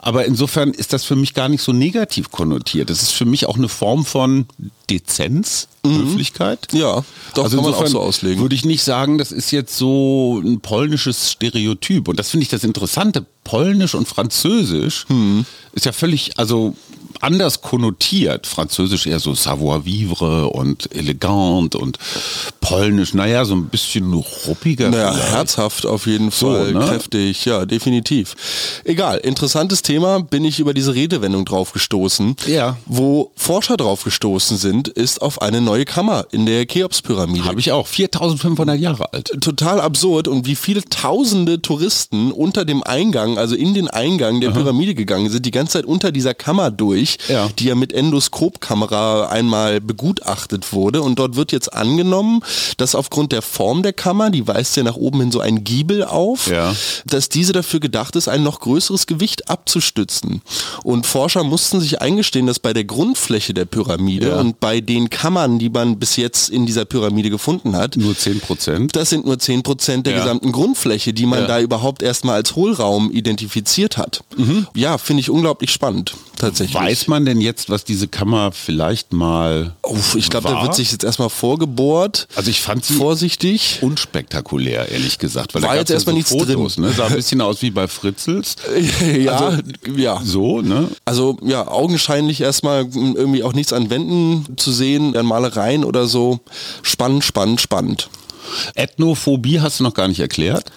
Aber 0.00 0.24
insofern 0.24 0.70
ist 0.72 0.92
das 0.92 1.04
für 1.04 1.16
mich 1.16 1.34
gar 1.34 1.48
nicht 1.48 1.62
so 1.62 1.72
negativ 1.72 2.30
konnotiert. 2.30 2.90
Das 2.90 3.02
ist 3.02 3.12
für 3.12 3.24
mich 3.24 3.46
auch 3.46 3.56
eine 3.56 3.68
Form 3.68 4.04
von 4.04 4.46
Dezenz, 4.90 5.68
Höflichkeit. 5.84 6.68
Mhm. 6.72 6.78
Ja, 6.78 7.04
doch, 7.34 7.44
also 7.44 7.56
kann 7.56 7.70
man 7.70 7.74
auch 7.74 7.86
so 7.86 8.00
auslegen. 8.00 8.40
Würde 8.40 8.54
ich 8.54 8.64
nicht 8.64 8.82
sagen, 8.82 9.18
das 9.18 9.32
ist 9.32 9.50
jetzt 9.50 9.76
so 9.76 10.40
ein 10.44 10.60
polnisches 10.60 11.30
Stereotyp. 11.32 12.08
Und 12.08 12.18
das 12.18 12.30
finde 12.30 12.42
ich 12.44 12.48
das 12.48 12.64
Interessante. 12.64 13.26
Polnisch 13.44 13.94
und 13.94 14.08
Französisch 14.08 15.04
Hm. 15.08 15.44
ist 15.72 15.84
ja 15.86 15.92
völlig, 15.92 16.38
also 16.38 16.74
anders 17.24 17.62
konnotiert. 17.62 18.46
Französisch 18.46 19.06
eher 19.06 19.18
so 19.20 19.34
savoir-vivre 19.34 20.48
und 20.48 20.94
elegant 20.94 21.74
und 21.74 21.98
Polnisch, 22.60 23.12
naja, 23.14 23.44
so 23.44 23.54
ein 23.54 23.66
bisschen 23.66 24.12
ruppiger. 24.46 24.88
Naja, 24.90 25.12
vielleicht. 25.12 25.32
herzhaft 25.32 25.86
auf 25.86 26.06
jeden 26.06 26.30
So, 26.30 26.52
Fall, 26.52 26.72
ne? 26.72 26.80
kräftig, 26.86 27.44
ja, 27.44 27.66
definitiv. 27.66 28.34
Egal, 28.84 29.18
interessantes 29.18 29.82
Thema, 29.82 30.20
bin 30.20 30.44
ich 30.44 30.60
über 30.60 30.72
diese 30.72 30.94
Redewendung 30.94 31.44
drauf 31.44 31.72
gestoßen. 31.72 32.36
Ja. 32.46 32.76
Wo 32.86 33.32
Forscher 33.36 33.76
drauf 33.76 34.04
gestoßen 34.04 34.56
sind, 34.56 34.88
ist 34.88 35.20
auf 35.20 35.42
eine 35.42 35.60
neue 35.60 35.84
Kammer 35.84 36.26
in 36.30 36.46
der 36.46 36.66
Cheops-Pyramide. 36.66 37.44
Habe 37.44 37.60
ich 37.60 37.72
auch. 37.72 37.86
4500 37.86 38.78
Jahre 38.78 39.12
alt. 39.12 39.30
Total 39.40 39.80
absurd 39.80 40.28
und 40.28 40.46
wie 40.46 40.56
viele 40.56 40.82
tausende 40.84 41.60
Touristen 41.60 42.32
unter 42.32 42.64
dem 42.64 42.82
Eingang, 42.82 43.36
also 43.38 43.54
in 43.54 43.74
den 43.74 43.88
Eingang 43.88 44.40
der 44.40 44.50
Pyramide 44.50 44.94
gegangen 44.94 45.30
sind, 45.30 45.44
die 45.44 45.50
ganze 45.50 45.74
Zeit 45.74 45.84
unter 45.84 46.12
dieser 46.12 46.34
Kammer 46.34 46.70
durch, 46.70 47.13
Ja. 47.28 47.48
die 47.58 47.66
ja 47.66 47.74
mit 47.74 47.92
Endoskopkamera 47.92 49.28
einmal 49.28 49.80
begutachtet 49.80 50.72
wurde. 50.72 51.02
Und 51.02 51.18
dort 51.18 51.36
wird 51.36 51.52
jetzt 51.52 51.72
angenommen, 51.72 52.40
dass 52.76 52.94
aufgrund 52.94 53.32
der 53.32 53.42
Form 53.42 53.82
der 53.82 53.92
Kammer, 53.92 54.30
die 54.30 54.46
weist 54.46 54.76
ja 54.76 54.82
nach 54.82 54.96
oben 54.96 55.20
hin 55.20 55.32
so 55.32 55.40
ein 55.40 55.64
Giebel 55.64 56.04
auf, 56.04 56.48
Ja. 56.50 56.74
dass 57.06 57.28
diese 57.28 57.52
dafür 57.52 57.80
gedacht 57.80 58.16
ist, 58.16 58.28
ein 58.28 58.42
noch 58.42 58.60
größeres 58.60 59.06
Gewicht 59.06 59.48
abzustützen. 59.48 60.42
Und 60.82 61.06
Forscher 61.06 61.44
mussten 61.44 61.80
sich 61.80 62.00
eingestehen, 62.00 62.46
dass 62.46 62.58
bei 62.58 62.72
der 62.72 62.84
Grundfläche 62.84 63.54
der 63.54 63.64
Pyramide 63.64 64.28
Ja. 64.28 64.40
und 64.40 64.60
bei 64.60 64.80
den 64.80 65.10
Kammern, 65.10 65.58
die 65.58 65.70
man 65.70 65.98
bis 65.98 66.16
jetzt 66.16 66.50
in 66.50 66.66
dieser 66.66 66.84
Pyramide 66.84 67.30
gefunden 67.30 67.76
hat, 67.76 67.96
Nur 67.96 68.16
10 68.16 68.40
Prozent. 68.40 68.96
das 68.96 69.10
sind 69.10 69.26
nur 69.26 69.38
10% 69.38 70.06
der 70.06 70.14
Ja. 70.14 70.20
gesamten 70.20 70.52
Grundfläche, 70.52 71.12
die 71.12 71.26
man 71.26 71.46
da 71.46 71.60
überhaupt 71.60 72.02
erstmal 72.02 72.36
als 72.36 72.56
Hohlraum 72.56 73.10
identifiziert 73.10 73.96
hat. 73.96 74.22
Ja, 74.74 74.98
finde 74.98 75.20
ich 75.20 75.30
unglaublich 75.30 75.70
spannend, 75.70 76.14
tatsächlich. 76.36 76.74
Weiß 76.74 77.06
man 77.08 77.24
denn 77.24 77.40
jetzt, 77.40 77.70
was 77.70 77.84
diese 77.84 78.08
Kammer 78.08 78.52
vielleicht 78.52 79.12
mal 79.12 79.74
Uff, 79.82 80.14
ich 80.14 80.30
glaube, 80.30 80.48
da 80.48 80.62
wird 80.62 80.74
sich 80.74 80.92
jetzt 80.92 81.04
erstmal 81.04 81.30
vorgebohrt. 81.30 82.28
Also 82.34 82.50
ich 82.50 82.60
fand 82.60 82.84
sie 82.84 82.94
Vorsichtig. 82.94 83.78
unspektakulär, 83.80 84.90
ehrlich 84.90 85.18
gesagt. 85.18 85.54
Weil 85.54 85.62
War 85.62 85.74
da 85.74 85.80
jetzt 85.80 85.90
erstmal 85.90 86.14
ja 86.14 86.18
nichts 86.18 86.30
so 86.30 86.38
Fotos, 86.38 86.74
drin. 86.74 86.84
Ne? 86.84 86.92
Sah 86.92 87.06
ein 87.06 87.14
bisschen 87.14 87.40
aus 87.40 87.62
wie 87.62 87.70
bei 87.70 87.88
Fritzels. 87.88 88.56
ja, 89.18 89.36
Also, 89.36 89.62
ja. 89.96 90.20
So, 90.24 90.60
ne? 90.60 90.88
Also 91.04 91.36
ja, 91.42 91.66
augenscheinlich 91.68 92.40
erstmal 92.40 92.86
irgendwie 92.94 93.42
auch 93.42 93.52
nichts 93.52 93.72
an 93.72 93.90
Wänden 93.90 94.56
zu 94.56 94.72
sehen, 94.72 95.16
an 95.16 95.26
Malereien 95.26 95.84
oder 95.84 96.06
so. 96.06 96.40
Spannend, 96.82 97.24
spannend, 97.24 97.60
spannend. 97.60 98.08
Ethnophobie 98.74 99.60
hast 99.60 99.80
du 99.80 99.84
noch 99.84 99.94
gar 99.94 100.08
nicht 100.08 100.20
erklärt. 100.20 100.70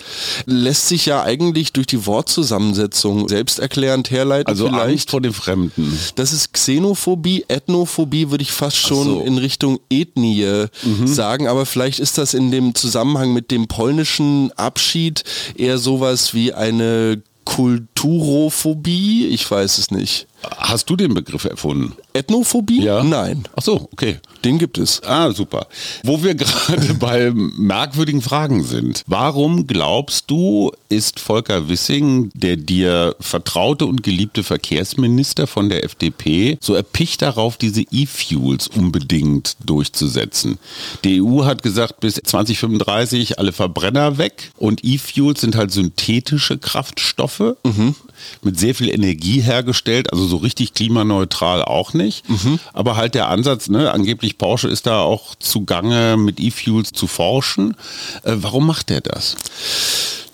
Lässt 0.46 0.88
sich 0.88 1.06
ja 1.06 1.24
eigentlich 1.24 1.74
durch 1.74 1.88
die 1.88 2.06
Wortzusammensetzung 2.06 3.28
selbsterklärend 3.28 4.12
herleiten 4.12 4.50
Also 4.50 4.68
vielleicht. 4.68 4.84
Angst 4.84 5.12
vor 5.12 5.22
dem 5.22 5.34
Fremden. 5.34 5.98
Das 6.16 6.34
ist 6.34 6.54
Xenophobie, 6.54 7.46
Ethnophobie 7.48 8.30
würde 8.30 8.42
ich 8.44 8.52
fast 8.52 8.78
schon 8.78 9.04
so. 9.06 9.20
Mhm. 9.22 9.28
in 9.28 9.38
Richtung 9.38 9.80
Ethnie 9.90 10.68
sagen, 11.06 11.48
aber 11.48 11.66
vielleicht 11.66 12.00
ist 12.00 12.18
das 12.18 12.34
in 12.34 12.52
dem 12.52 12.76
Zusammenhang 12.76 13.34
mit 13.34 13.52
dem 13.52 13.68
polnischen 13.68 14.52
Abschied 14.54 15.24
eher 15.56 15.78
sowas 15.78 16.34
wie 16.34 16.54
eine 16.54 17.22
Kulturophobie, 17.46 19.28
ich 19.28 19.50
weiß 19.50 19.78
es 19.78 19.92
nicht. 19.92 20.28
Hast 20.58 20.90
du 20.90 20.96
den 20.96 21.14
Begriff 21.14 21.46
erfunden? 21.46 21.94
Ethnophobie? 22.14 22.84
Ja. 22.84 23.04
Nein. 23.04 23.48
Ach 23.56 23.64
so, 23.64 23.90
okay. 23.92 24.20
Den 24.46 24.60
gibt 24.60 24.78
es. 24.78 25.02
Ah, 25.04 25.32
super. 25.32 25.68
Wo 26.04 26.24
wir 26.24 26.36
gerade 26.36 26.94
bei 26.94 27.32
merkwürdigen 27.34 28.22
Fragen 28.22 28.64
sind. 28.64 29.04
Warum 29.08 29.66
glaubst 29.68 30.30
du, 30.30 30.72
ist 30.90 31.20
Volker 31.20 31.70
Wissing, 31.70 32.30
der 32.34 32.56
dir 32.56 33.16
vertraute 33.20 33.86
und 33.86 34.04
geliebte 34.04 34.44
Verkehrsminister 34.44 35.48
von 35.48 35.70
der 35.70 35.84
FDP, 35.84 36.58
so 36.62 36.76
erpicht 36.76 37.22
darauf, 37.24 37.58
diese 37.58 37.82
E-Fuels 37.92 38.68
unbedingt 38.68 39.58
durchzusetzen? 39.66 40.60
Die 41.04 41.22
EU 41.22 41.46
hat 41.46 41.64
gesagt, 41.64 42.00
bis 42.00 42.16
2035 42.16 43.40
alle 43.40 43.52
Verbrenner 43.54 44.18
weg 44.18 44.52
und 44.58 44.84
E-Fuels 44.84 45.42
sind 45.42 45.56
halt 45.56 45.72
synthetische 45.72 46.58
Kraftstoffe 46.58 47.56
mit 48.42 48.60
sehr 48.60 48.76
viel 48.76 48.90
Energie 48.90 49.42
hergestellt, 49.42 50.12
also 50.12 50.26
so 50.26 50.38
richtig 50.38 50.74
klimaneutral 50.74 51.64
auch 51.64 51.94
nicht. 51.94 52.24
Aber 52.74 52.96
halt 52.96 53.16
der 53.16 53.30
Ansatz, 53.30 53.70
ne, 53.70 53.92
angeblich 53.92 54.38
Porsche 54.38 54.68
ist 54.68 54.86
da 54.88 55.00
auch 55.02 55.36
zugange, 55.36 56.18
mit 56.18 56.40
E-Fuels 56.40 56.92
zu 56.92 57.08
forschen. 57.08 57.76
Äh, 58.24 58.34
warum 58.36 58.68
macht 58.68 58.92
er 58.92 59.02
das? 59.02 59.36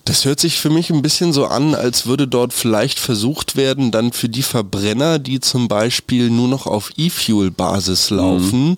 Das 0.05 0.25
hört 0.25 0.39
sich 0.39 0.59
für 0.59 0.69
mich 0.69 0.89
ein 0.89 1.01
bisschen 1.01 1.31
so 1.31 1.45
an, 1.45 1.75
als 1.75 2.05
würde 2.05 2.27
dort 2.27 2.51
vielleicht 2.51 2.99
versucht 2.99 3.55
werden, 3.55 3.91
dann 3.91 4.11
für 4.11 4.27
die 4.27 4.43
Verbrenner, 4.43 5.17
die 5.17 5.39
zum 5.39 5.69
Beispiel 5.69 6.29
nur 6.29 6.49
noch 6.49 6.67
auf 6.67 6.91
E-Fuel-Basis 6.97 8.09
laufen, 8.09 8.71
mhm. 8.71 8.75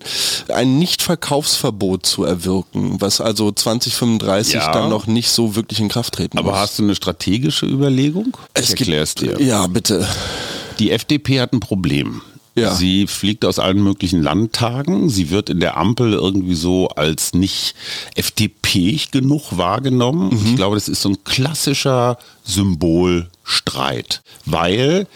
ein 0.48 0.78
Nichtverkaufsverbot 0.78 2.06
zu 2.06 2.22
erwirken, 2.22 3.00
was 3.00 3.20
also 3.20 3.50
2035 3.50 4.54
ja. 4.54 4.72
dann 4.72 4.88
noch 4.88 5.08
nicht 5.08 5.30
so 5.30 5.56
wirklich 5.56 5.80
in 5.80 5.88
Kraft 5.88 6.14
treten 6.14 6.38
Aber 6.38 6.52
muss. 6.52 6.60
hast 6.60 6.78
du 6.78 6.84
eine 6.84 6.94
strategische 6.94 7.66
Überlegung? 7.66 8.36
Ich 8.56 8.70
erklär's 8.70 9.16
dir. 9.16 9.40
Ja, 9.40 9.66
bitte. 9.66 10.06
Die 10.78 10.92
FDP 10.92 11.40
hat 11.40 11.52
ein 11.52 11.60
Problem. 11.60 12.22
Ja. 12.56 12.74
Sie 12.74 13.06
fliegt 13.06 13.44
aus 13.44 13.58
allen 13.58 13.82
möglichen 13.82 14.22
Landtagen. 14.22 15.10
Sie 15.10 15.28
wird 15.30 15.50
in 15.50 15.60
der 15.60 15.76
Ampel 15.76 16.14
irgendwie 16.14 16.54
so 16.54 16.88
als 16.88 17.34
nicht 17.34 17.74
FDP 18.14 18.98
genug 19.10 19.58
wahrgenommen. 19.58 20.30
Mhm. 20.30 20.46
Ich 20.46 20.56
glaube, 20.56 20.74
das 20.74 20.88
ist 20.88 21.02
so 21.02 21.10
ein 21.10 21.22
klassischer 21.24 22.18
Symbolstreit, 22.44 24.22
weil 24.46 25.06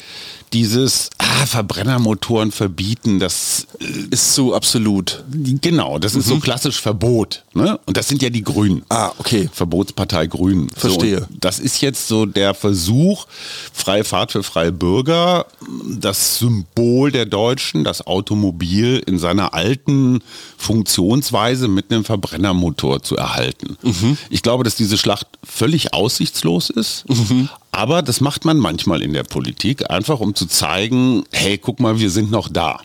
dieses 0.52 1.10
ah, 1.18 1.46
Verbrennermotoren 1.46 2.50
verbieten, 2.50 3.20
das 3.20 3.66
äh, 3.80 3.84
ist 4.10 4.34
so 4.34 4.54
absolut. 4.54 5.24
Genau, 5.30 5.98
das 5.98 6.14
ist 6.14 6.26
mhm. 6.26 6.30
so 6.30 6.40
klassisch 6.40 6.80
Verbot. 6.80 7.44
Ne? 7.54 7.78
Und 7.86 7.96
das 7.96 8.08
sind 8.08 8.22
ja 8.22 8.30
die 8.30 8.42
Grünen. 8.42 8.82
Ah, 8.88 9.12
okay. 9.18 9.48
Verbotspartei 9.52 10.26
Grünen. 10.26 10.68
Verstehe. 10.70 11.20
So, 11.20 11.26
das 11.40 11.58
ist 11.58 11.80
jetzt 11.80 12.08
so 12.08 12.26
der 12.26 12.54
Versuch, 12.54 13.26
freie 13.72 14.04
Fahrt 14.04 14.32
für 14.32 14.42
freie 14.42 14.72
Bürger, 14.72 15.46
das 15.88 16.38
Symbol 16.38 17.12
der 17.12 17.26
Deutschen, 17.26 17.84
das 17.84 18.06
Automobil 18.06 19.02
in 19.06 19.18
seiner 19.18 19.54
alten 19.54 20.20
Funktionsweise 20.56 21.68
mit 21.68 21.92
einem 21.92 22.04
Verbrennermotor 22.04 23.02
zu 23.02 23.16
erhalten. 23.16 23.76
Mhm. 23.82 24.18
Ich 24.30 24.42
glaube, 24.42 24.64
dass 24.64 24.74
diese 24.74 24.98
Schlacht 24.98 25.26
völlig 25.44 25.94
aussichtslos 25.94 26.70
ist. 26.70 27.08
Mhm. 27.08 27.48
Aber 27.72 28.02
das 28.02 28.20
macht 28.20 28.44
man 28.44 28.58
manchmal 28.58 29.02
in 29.02 29.12
der 29.12 29.22
Politik, 29.22 29.90
einfach 29.90 30.20
um 30.20 30.34
zu 30.34 30.46
zeigen, 30.46 31.24
hey, 31.32 31.56
guck 31.58 31.80
mal, 31.80 32.00
wir 32.00 32.10
sind 32.10 32.30
noch 32.30 32.48
da. 32.48 32.80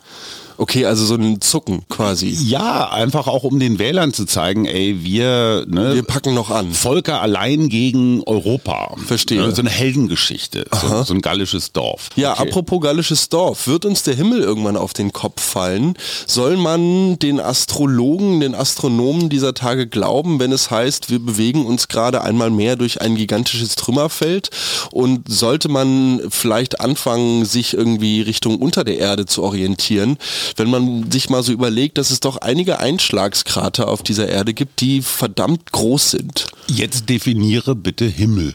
Okay, 0.58 0.86
also 0.86 1.04
so 1.04 1.14
ein 1.14 1.40
Zucken 1.40 1.82
quasi. 1.88 2.28
Ja, 2.28 2.90
einfach 2.90 3.26
auch 3.26 3.44
um 3.44 3.58
den 3.58 3.78
Wählern 3.78 4.12
zu 4.12 4.24
zeigen, 4.24 4.64
ey, 4.64 4.98
wir, 5.02 5.66
ne, 5.68 5.94
wir 5.94 6.02
packen 6.02 6.34
noch 6.34 6.50
an. 6.50 6.72
Volker 6.72 7.20
allein 7.20 7.68
gegen 7.68 8.22
Europa. 8.24 8.94
Verstehe. 9.06 9.40
Ne, 9.40 9.54
so 9.54 9.60
eine 9.60 9.70
Heldengeschichte, 9.70 10.66
so, 10.72 11.02
so, 11.02 11.14
ein 11.14 11.20
gallisches 11.20 11.72
Dorf. 11.72 12.08
Ja, 12.16 12.32
okay. 12.32 12.48
apropos 12.48 12.80
gallisches 12.80 13.28
Dorf, 13.28 13.66
wird 13.66 13.84
uns 13.84 14.02
der 14.02 14.14
Himmel 14.14 14.40
irgendwann 14.40 14.76
auf 14.76 14.92
den 14.92 15.12
Kopf 15.12 15.42
fallen? 15.42 15.94
Soll 16.26 16.56
man 16.56 17.18
den 17.18 17.40
Astrologen, 17.40 18.40
den 18.40 18.54
Astronomen 18.54 19.28
dieser 19.28 19.54
Tage 19.54 19.86
glauben, 19.86 20.40
wenn 20.40 20.52
es 20.52 20.70
heißt, 20.70 21.10
wir 21.10 21.18
bewegen 21.18 21.66
uns 21.66 21.88
gerade 21.88 22.22
einmal 22.22 22.50
mehr 22.50 22.76
durch 22.76 23.00
ein 23.00 23.16
gigantisches 23.16 23.74
Trümmerfeld? 23.74 24.50
Und 24.90 25.28
sollte 25.28 25.68
man 25.68 26.22
vielleicht 26.30 26.80
anfangen, 26.80 27.44
sich 27.44 27.74
irgendwie 27.74 28.22
Richtung 28.22 28.56
unter 28.56 28.84
der 28.84 28.98
Erde 28.98 29.26
zu 29.26 29.42
orientieren? 29.42 30.18
Wenn 30.56 30.70
man 30.70 31.10
sich 31.10 31.30
mal 31.30 31.42
so 31.42 31.52
überlegt, 31.52 31.98
dass 31.98 32.10
es 32.10 32.20
doch 32.20 32.38
einige 32.38 32.78
Einschlagskrater 32.78 33.88
auf 33.88 34.02
dieser 34.02 34.28
Erde 34.28 34.54
gibt, 34.54 34.80
die 34.80 35.02
verdammt 35.02 35.72
groß 35.72 36.12
sind. 36.12 36.46
Jetzt 36.68 37.08
definiere 37.08 37.74
bitte 37.74 38.06
Himmel. 38.06 38.54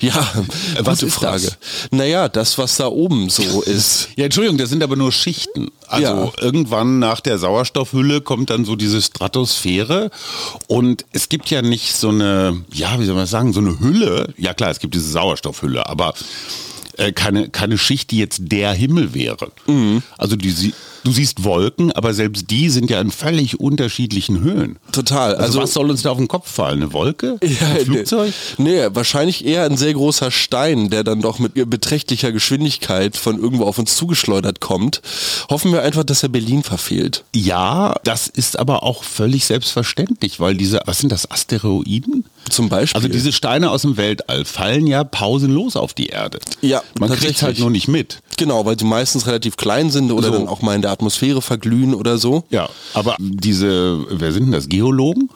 Ja, 0.00 0.26
was 0.80 1.02
ist 1.02 1.14
Frage. 1.14 1.44
Das? 1.44 1.58
Naja, 1.90 2.28
das, 2.28 2.58
was 2.58 2.76
da 2.76 2.86
oben 2.86 3.28
so 3.28 3.62
ist. 3.62 4.08
Ja, 4.16 4.24
Entschuldigung, 4.24 4.58
das 4.58 4.70
sind 4.70 4.82
aber 4.82 4.96
nur 4.96 5.12
Schichten. 5.12 5.70
Also 5.86 6.04
ja. 6.04 6.32
irgendwann 6.40 6.98
nach 6.98 7.20
der 7.20 7.38
Sauerstoffhülle 7.38 8.20
kommt 8.20 8.50
dann 8.50 8.64
so 8.64 8.76
diese 8.76 9.02
Stratosphäre 9.02 10.10
und 10.66 11.04
es 11.12 11.28
gibt 11.28 11.50
ja 11.50 11.62
nicht 11.62 11.96
so 11.96 12.08
eine, 12.08 12.62
ja, 12.72 12.98
wie 12.98 13.04
soll 13.04 13.14
man 13.14 13.26
sagen, 13.26 13.52
so 13.52 13.60
eine 13.60 13.78
Hülle. 13.78 14.32
Ja 14.38 14.54
klar, 14.54 14.70
es 14.70 14.78
gibt 14.78 14.94
diese 14.94 15.10
Sauerstoffhülle, 15.10 15.86
aber 15.86 16.14
äh, 16.96 17.12
keine, 17.12 17.48
keine 17.48 17.78
Schicht, 17.78 18.10
die 18.10 18.18
jetzt 18.18 18.40
der 18.40 18.72
Himmel 18.72 19.14
wäre. 19.14 19.50
Mhm. 19.66 20.02
Also 20.16 20.36
die, 20.36 20.72
Du 21.04 21.12
siehst 21.12 21.44
Wolken, 21.44 21.92
aber 21.92 22.14
selbst 22.14 22.50
die 22.50 22.70
sind 22.70 22.90
ja 22.90 23.00
in 23.00 23.10
völlig 23.10 23.60
unterschiedlichen 23.60 24.40
Höhen. 24.40 24.78
Total. 24.92 25.34
Also, 25.34 25.44
also 25.44 25.62
was 25.62 25.72
soll 25.72 25.90
uns 25.90 26.02
da 26.02 26.10
auf 26.10 26.18
den 26.18 26.28
Kopf 26.28 26.50
fallen? 26.50 26.82
Eine 26.82 26.92
Wolke? 26.92 27.38
Ja, 27.42 27.68
ein 27.68 27.84
Flugzeug? 27.84 28.34
Nee, 28.58 28.82
nee, 28.82 28.88
wahrscheinlich 28.92 29.44
eher 29.44 29.64
ein 29.64 29.76
sehr 29.76 29.94
großer 29.94 30.30
Stein, 30.30 30.90
der 30.90 31.04
dann 31.04 31.22
doch 31.22 31.38
mit 31.38 31.54
beträchtlicher 31.54 32.32
Geschwindigkeit 32.32 33.16
von 33.16 33.38
irgendwo 33.38 33.64
auf 33.64 33.78
uns 33.78 33.96
zugeschleudert 33.96 34.60
kommt. 34.60 35.00
Hoffen 35.48 35.72
wir 35.72 35.82
einfach, 35.82 36.04
dass 36.04 36.22
er 36.22 36.28
Berlin 36.28 36.62
verfehlt. 36.62 37.24
Ja, 37.34 37.94
das 38.04 38.28
ist 38.28 38.58
aber 38.58 38.82
auch 38.82 39.04
völlig 39.04 39.46
selbstverständlich, 39.46 40.40
weil 40.40 40.56
diese, 40.56 40.80
was 40.86 40.98
sind 40.98 41.10
das, 41.10 41.30
Asteroiden? 41.30 42.24
Zum 42.48 42.68
Beispiel. 42.68 42.96
Also 42.96 43.08
diese 43.08 43.32
Steine 43.32 43.70
aus 43.70 43.82
dem 43.82 43.96
Weltall 43.96 44.44
fallen 44.44 44.86
ja 44.86 45.04
pausenlos 45.04 45.76
auf 45.76 45.94
die 45.94 46.06
Erde. 46.06 46.38
Ja, 46.60 46.82
man 46.98 47.10
kriegt 47.10 47.42
halt 47.42 47.58
nur 47.58 47.70
nicht 47.70 47.88
mit. 47.88 48.20
Genau, 48.36 48.64
weil 48.64 48.78
sie 48.78 48.84
meistens 48.84 49.26
relativ 49.26 49.56
klein 49.56 49.90
sind 49.90 50.12
oder 50.12 50.28
so. 50.28 50.34
dann 50.34 50.48
auch 50.48 50.62
mal 50.62 50.74
in 50.74 50.82
der 50.82 50.87
Atmosphäre 50.90 51.42
verglühen 51.42 51.94
oder 51.94 52.18
so. 52.18 52.44
Ja, 52.50 52.68
aber 52.94 53.16
diese, 53.18 54.04
wer 54.10 54.32
sind 54.32 54.44
denn 54.44 54.52
das, 54.52 54.68
Geologen? 54.68 55.30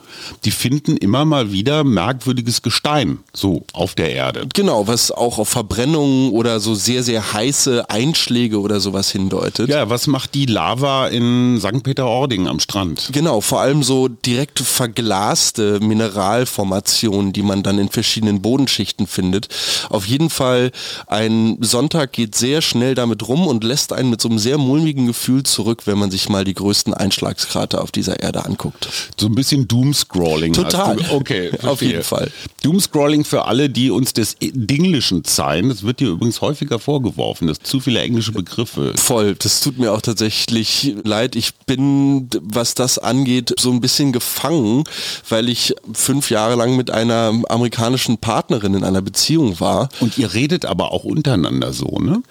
Die 0.44 0.50
finden 0.50 0.96
immer 0.96 1.24
mal 1.24 1.52
wieder 1.52 1.84
merkwürdiges 1.84 2.62
Gestein 2.62 3.18
so 3.32 3.64
auf 3.72 3.94
der 3.94 4.12
Erde. 4.12 4.46
Genau, 4.54 4.86
was 4.86 5.10
auch 5.10 5.38
auf 5.38 5.48
Verbrennungen 5.48 6.30
oder 6.30 6.60
so 6.60 6.74
sehr, 6.74 7.02
sehr 7.02 7.32
heiße 7.32 7.88
Einschläge 7.90 8.60
oder 8.60 8.80
sowas 8.80 9.10
hindeutet. 9.10 9.68
Ja, 9.68 9.88
was 9.90 10.06
macht 10.06 10.34
die 10.34 10.46
Lava 10.46 11.08
in 11.08 11.58
St. 11.60 11.82
Peter-Ording 11.82 12.46
am 12.46 12.60
Strand? 12.60 13.10
Genau, 13.12 13.40
vor 13.40 13.60
allem 13.60 13.82
so 13.82 14.08
direkt 14.08 14.60
verglaste 14.60 15.80
Mineralformationen, 15.80 17.32
die 17.32 17.42
man 17.42 17.62
dann 17.62 17.78
in 17.78 17.88
verschiedenen 17.88 18.42
Bodenschichten 18.42 19.06
findet. 19.06 19.48
Auf 19.90 20.06
jeden 20.06 20.30
Fall, 20.30 20.70
ein 21.06 21.58
Sonntag 21.60 22.12
geht 22.12 22.34
sehr 22.34 22.62
schnell 22.62 22.94
damit 22.94 23.26
rum 23.28 23.46
und 23.46 23.64
lässt 23.64 23.92
einen 23.92 24.10
mit 24.10 24.20
so 24.20 24.28
einem 24.28 24.38
sehr 24.38 24.58
mulmigen 24.58 25.06
Gefühl 25.06 25.41
zurück, 25.44 25.82
wenn 25.86 25.98
man 25.98 26.10
sich 26.10 26.28
mal 26.28 26.44
die 26.44 26.54
größten 26.54 26.94
Einschlagskrater 26.94 27.82
auf 27.82 27.90
dieser 27.90 28.20
Erde 28.20 28.44
anguckt. 28.44 28.88
So 29.18 29.26
ein 29.26 29.34
bisschen 29.34 29.68
Doomscrolling. 29.68 30.52
Total. 30.52 30.96
Okay, 31.12 31.48
verstehe. 31.50 31.70
auf 31.70 31.82
jeden 31.82 32.02
Fall. 32.02 32.30
Doomscrolling 32.62 33.24
für 33.24 33.44
alle, 33.44 33.68
die 33.68 33.90
uns 33.90 34.12
des 34.12 34.36
Dinglischen 34.40 35.24
zeigen. 35.24 35.68
Das 35.68 35.82
wird 35.82 36.00
dir 36.00 36.08
übrigens 36.08 36.40
häufiger 36.40 36.78
vorgeworfen, 36.78 37.48
dass 37.48 37.58
zu 37.58 37.80
viele 37.80 38.00
englische 38.00 38.32
Begriffe. 38.32 38.92
Voll. 38.96 39.34
Das 39.34 39.60
tut 39.60 39.78
mir 39.78 39.92
auch 39.92 40.00
tatsächlich 40.00 40.94
leid. 41.04 41.36
Ich 41.36 41.54
bin, 41.54 42.28
was 42.40 42.74
das 42.74 42.98
angeht, 42.98 43.54
so 43.58 43.70
ein 43.70 43.80
bisschen 43.80 44.12
gefangen, 44.12 44.84
weil 45.28 45.48
ich 45.48 45.74
fünf 45.92 46.30
Jahre 46.30 46.54
lang 46.54 46.76
mit 46.76 46.90
einer 46.90 47.32
amerikanischen 47.48 48.18
Partnerin 48.18 48.74
in 48.74 48.84
einer 48.84 49.02
Beziehung 49.02 49.60
war. 49.60 49.88
Und 50.00 50.18
ihr 50.18 50.32
redet 50.34 50.64
aber 50.64 50.92
auch 50.92 51.04
untereinander 51.04 51.72
so, 51.72 51.98
ne? 51.98 52.22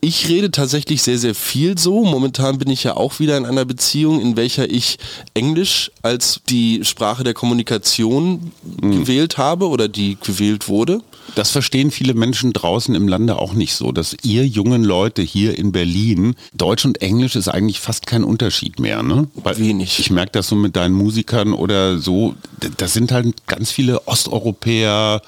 Ich 0.00 0.28
rede 0.28 0.50
tatsächlich 0.50 1.02
sehr, 1.02 1.18
sehr 1.18 1.34
viel 1.34 1.78
so. 1.78 2.04
Momentan 2.04 2.47
bin 2.56 2.70
ich 2.70 2.84
ja 2.84 2.96
auch 2.96 3.18
wieder 3.18 3.36
in 3.36 3.44
einer 3.44 3.66
Beziehung, 3.66 4.20
in 4.20 4.36
welcher 4.36 4.70
ich 4.70 4.98
Englisch 5.34 5.90
als 6.00 6.40
die 6.48 6.82
Sprache 6.84 7.24
der 7.24 7.34
Kommunikation 7.34 8.52
mhm. 8.80 8.92
gewählt 8.92 9.36
habe 9.36 9.68
oder 9.68 9.88
die 9.88 10.16
gewählt 10.22 10.68
wurde. 10.68 11.02
Das 11.34 11.50
verstehen 11.50 11.90
viele 11.90 12.14
Menschen 12.14 12.52
draußen 12.52 12.94
im 12.94 13.06
Lande 13.06 13.38
auch 13.38 13.52
nicht 13.52 13.74
so, 13.74 13.92
dass 13.92 14.16
ihr 14.22 14.46
jungen 14.46 14.82
Leute 14.82 15.20
hier 15.20 15.58
in 15.58 15.72
Berlin, 15.72 16.34
Deutsch 16.54 16.84
und 16.86 17.02
Englisch 17.02 17.36
ist 17.36 17.48
eigentlich 17.48 17.80
fast 17.80 18.06
kein 18.06 18.24
Unterschied 18.24 18.80
mehr. 18.80 19.02
Ne? 19.02 19.28
Weil 19.34 19.58
Wenig. 19.58 19.98
Ich 19.98 20.10
merke 20.10 20.32
das 20.32 20.48
so 20.48 20.56
mit 20.56 20.76
deinen 20.76 20.94
Musikern 20.94 21.52
oder 21.52 21.98
so, 21.98 22.34
das 22.78 22.92
sind 22.94 23.12
halt 23.12 23.46
ganz 23.46 23.70
viele 23.70 24.06
Osteuropäer, 24.06 25.20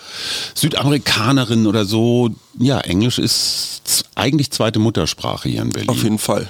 Südamerikanerinnen 0.55 1.67
oder 1.67 1.85
so, 1.85 2.31
ja, 2.59 2.81
Englisch 2.81 3.19
ist 3.19 4.05
eigentlich 4.15 4.51
zweite 4.51 4.79
Muttersprache 4.79 5.49
hier 5.49 5.63
in 5.63 5.71
Berlin. 5.71 5.89
Auf 5.89 6.03
jeden 6.03 6.19
Fall. 6.19 6.49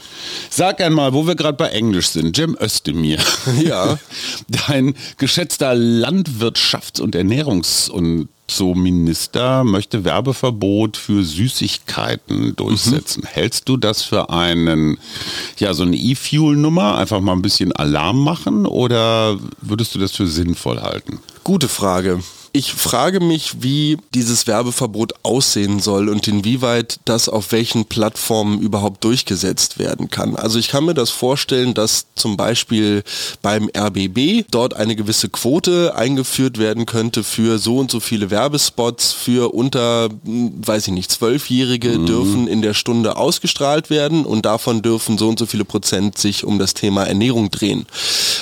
Sag 0.50 0.80
einmal, 0.80 1.12
wo 1.12 1.26
wir 1.26 1.35
gerade 1.35 1.57
bei 1.57 1.69
Englisch 1.69 2.09
sind, 2.09 2.37
Jim 2.37 2.57
Özdemir. 2.61 3.19
Ja. 3.61 3.99
Dein 4.69 4.95
geschätzter 5.19 5.73
Landwirtschafts- 5.73 7.00
und 7.00 7.14
Ernährungs- 7.14 7.90
und 7.90 8.28
so 8.50 8.75
Minister 8.75 9.64
möchte 9.64 10.04
Werbeverbot 10.04 10.97
für 10.97 11.23
Süßigkeiten 11.23 12.57
durchsetzen. 12.57 13.23
Mhm. 13.23 13.28
Hältst 13.28 13.69
du 13.69 13.76
das 13.76 14.02
für 14.02 14.30
einen, 14.30 14.99
ja, 15.59 15.73
so 15.75 15.85
eine 15.85 15.97
E-Fuel-Nummer, 15.97 16.97
einfach 16.99 17.21
mal 17.21 17.33
ein 17.33 17.42
bisschen 17.42 17.73
Alarm 17.73 18.23
machen 18.23 18.66
oder 18.66 19.38
würdest 19.61 19.95
du 19.95 19.99
das 19.99 20.12
für 20.12 20.26
sinnvoll 20.26 20.80
halten? 20.80 21.21
Gute 21.45 21.69
Frage. 21.69 22.21
Ich 22.52 22.73
frage 22.73 23.21
mich, 23.21 23.62
wie 23.62 23.97
dieses 24.12 24.49
Werbeverbot 24.49 25.12
aussehen 25.23 25.78
soll 25.78 26.09
und 26.09 26.26
inwieweit 26.26 26.99
das 27.04 27.28
auf 27.28 27.52
welchen 27.52 27.85
Plattformen 27.85 28.61
überhaupt 28.61 29.04
durchgesetzt 29.04 29.78
werden 29.78 30.11
kann. 30.11 30.35
Also 30.35 30.59
ich 30.59 30.66
kann 30.66 30.85
mir 30.85 30.95
das 30.95 31.11
vorstellen, 31.11 31.75
dass 31.75 32.07
zum 32.16 32.37
Beispiel 32.37 33.04
beim 33.40 33.71
RBB 33.76 34.47
dort 34.50 34.75
eine 34.75 34.97
gewisse 34.97 35.28
Quote 35.28 35.95
eingeführt 35.95 36.59
werden 36.59 36.87
könnte 36.87 37.23
für 37.23 37.59
so 37.59 37.78
und 37.78 37.92
so 37.92 38.00
viele 38.00 38.30
Werbespots 38.30 39.12
für 39.12 39.54
unter, 39.54 40.09
hm, 40.25 40.52
weiß 40.66 40.88
ich 40.88 40.92
nicht, 40.92 41.12
Zwölfjährige 41.12 41.99
mhm. 41.99 42.07
dürfen 42.07 42.49
in 42.49 42.62
der 42.62 42.75
Stunde 42.75 43.16
ausgestrahlt 43.16 43.90
werden 43.90 44.25
und 44.26 44.45
davon 44.45 44.83
dürfen 44.83 45.19
so 45.19 45.28
und 45.28 45.38
so 45.38 45.47
viele 45.47 45.64
Prozent 45.64 46.19
sich 46.19 46.42
um 46.42 46.59
das 46.59 46.75
Thema 46.75 47.04
Ernährung 47.04 47.52
drehen. 47.52 47.87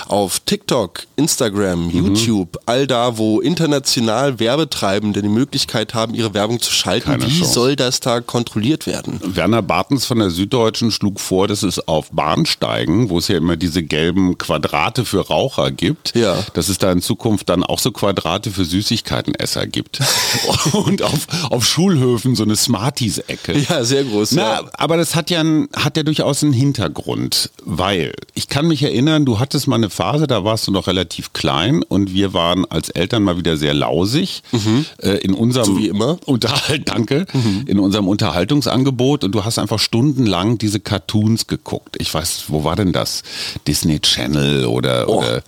Auf 0.06 0.40
TikTok, 0.40 1.02
Instagram, 1.16 1.88
mhm. 1.88 1.90
YouTube, 1.90 2.58
all 2.64 2.86
da, 2.86 3.18
wo 3.18 3.40
international 3.40 3.97
international 3.98 4.38
Werbetreibende 4.38 5.22
die 5.22 5.28
Möglichkeit 5.28 5.94
haben, 5.94 6.14
ihre 6.14 6.34
Werbung 6.34 6.60
zu 6.60 6.72
schalten, 6.72 7.10
Keine 7.10 7.26
wie 7.26 7.38
Chance. 7.38 7.52
soll 7.52 7.76
das 7.76 8.00
da 8.00 8.20
kontrolliert 8.20 8.86
werden? 8.86 9.20
Werner 9.24 9.62
Bartens 9.62 10.06
von 10.06 10.18
der 10.18 10.30
Süddeutschen 10.30 10.90
schlug 10.90 11.20
vor, 11.20 11.48
dass 11.48 11.62
es 11.62 11.86
auf 11.88 12.10
Bahnsteigen, 12.10 13.10
wo 13.10 13.18
es 13.18 13.28
ja 13.28 13.36
immer 13.36 13.56
diese 13.56 13.82
gelben 13.82 14.38
Quadrate 14.38 15.04
für 15.04 15.26
Raucher 15.26 15.70
gibt, 15.70 16.14
ja. 16.14 16.36
dass 16.54 16.68
es 16.68 16.78
da 16.78 16.92
in 16.92 17.02
Zukunft 17.02 17.48
dann 17.48 17.62
auch 17.62 17.78
so 17.78 17.90
Quadrate 17.90 18.50
für 18.50 18.64
Süßigkeitenesser 18.64 19.66
gibt. 19.66 20.00
Und 20.72 21.02
auf, 21.02 21.26
auf 21.50 21.66
Schulhöfen 21.66 22.34
so 22.34 22.44
eine 22.44 22.56
Smarties-Ecke. 22.56 23.58
Ja, 23.68 23.84
sehr 23.84 24.04
groß. 24.04 24.32
Na, 24.32 24.42
ja. 24.42 24.70
aber 24.74 24.96
das 24.96 25.14
hat 25.14 25.30
ja, 25.30 25.40
ein, 25.40 25.68
hat 25.74 25.96
ja 25.96 26.02
durchaus 26.02 26.42
einen 26.42 26.52
Hintergrund, 26.52 27.50
weil 27.64 28.12
ich 28.34 28.48
kann 28.48 28.68
mich 28.68 28.82
erinnern, 28.82 29.24
du 29.24 29.38
hattest 29.38 29.66
mal 29.66 29.76
eine 29.76 29.90
Phase, 29.90 30.26
da 30.26 30.44
warst 30.44 30.66
du 30.66 30.70
noch 30.70 30.86
relativ 30.86 31.32
klein 31.32 31.82
und 31.82 32.12
wir 32.12 32.32
waren 32.32 32.64
als 32.66 32.88
Eltern 32.90 33.22
mal 33.22 33.36
wieder 33.36 33.56
sehr 33.56 33.74
laut 33.74 33.87
lausig 33.88 34.42
mhm. 34.52 34.86
äh, 34.98 35.16
in 35.18 35.34
unserem 35.34 35.66
so 35.66 35.78
wie 35.78 35.88
immer. 35.88 36.18
Unterhalt, 36.26 36.88
danke, 36.88 37.26
mhm. 37.32 37.64
in 37.66 37.78
unserem 37.78 38.08
Unterhaltungsangebot 38.08 39.24
und 39.24 39.32
du 39.32 39.44
hast 39.44 39.58
einfach 39.58 39.78
stundenlang 39.78 40.58
diese 40.58 40.80
Cartoons 40.80 41.46
geguckt. 41.46 41.96
Ich 41.98 42.12
weiß, 42.12 42.44
wo 42.48 42.64
war 42.64 42.76
denn 42.76 42.92
das? 42.92 43.22
Disney 43.66 44.00
Channel 44.00 44.66
oder, 44.66 45.08
oh. 45.08 45.18
oder 45.18 45.42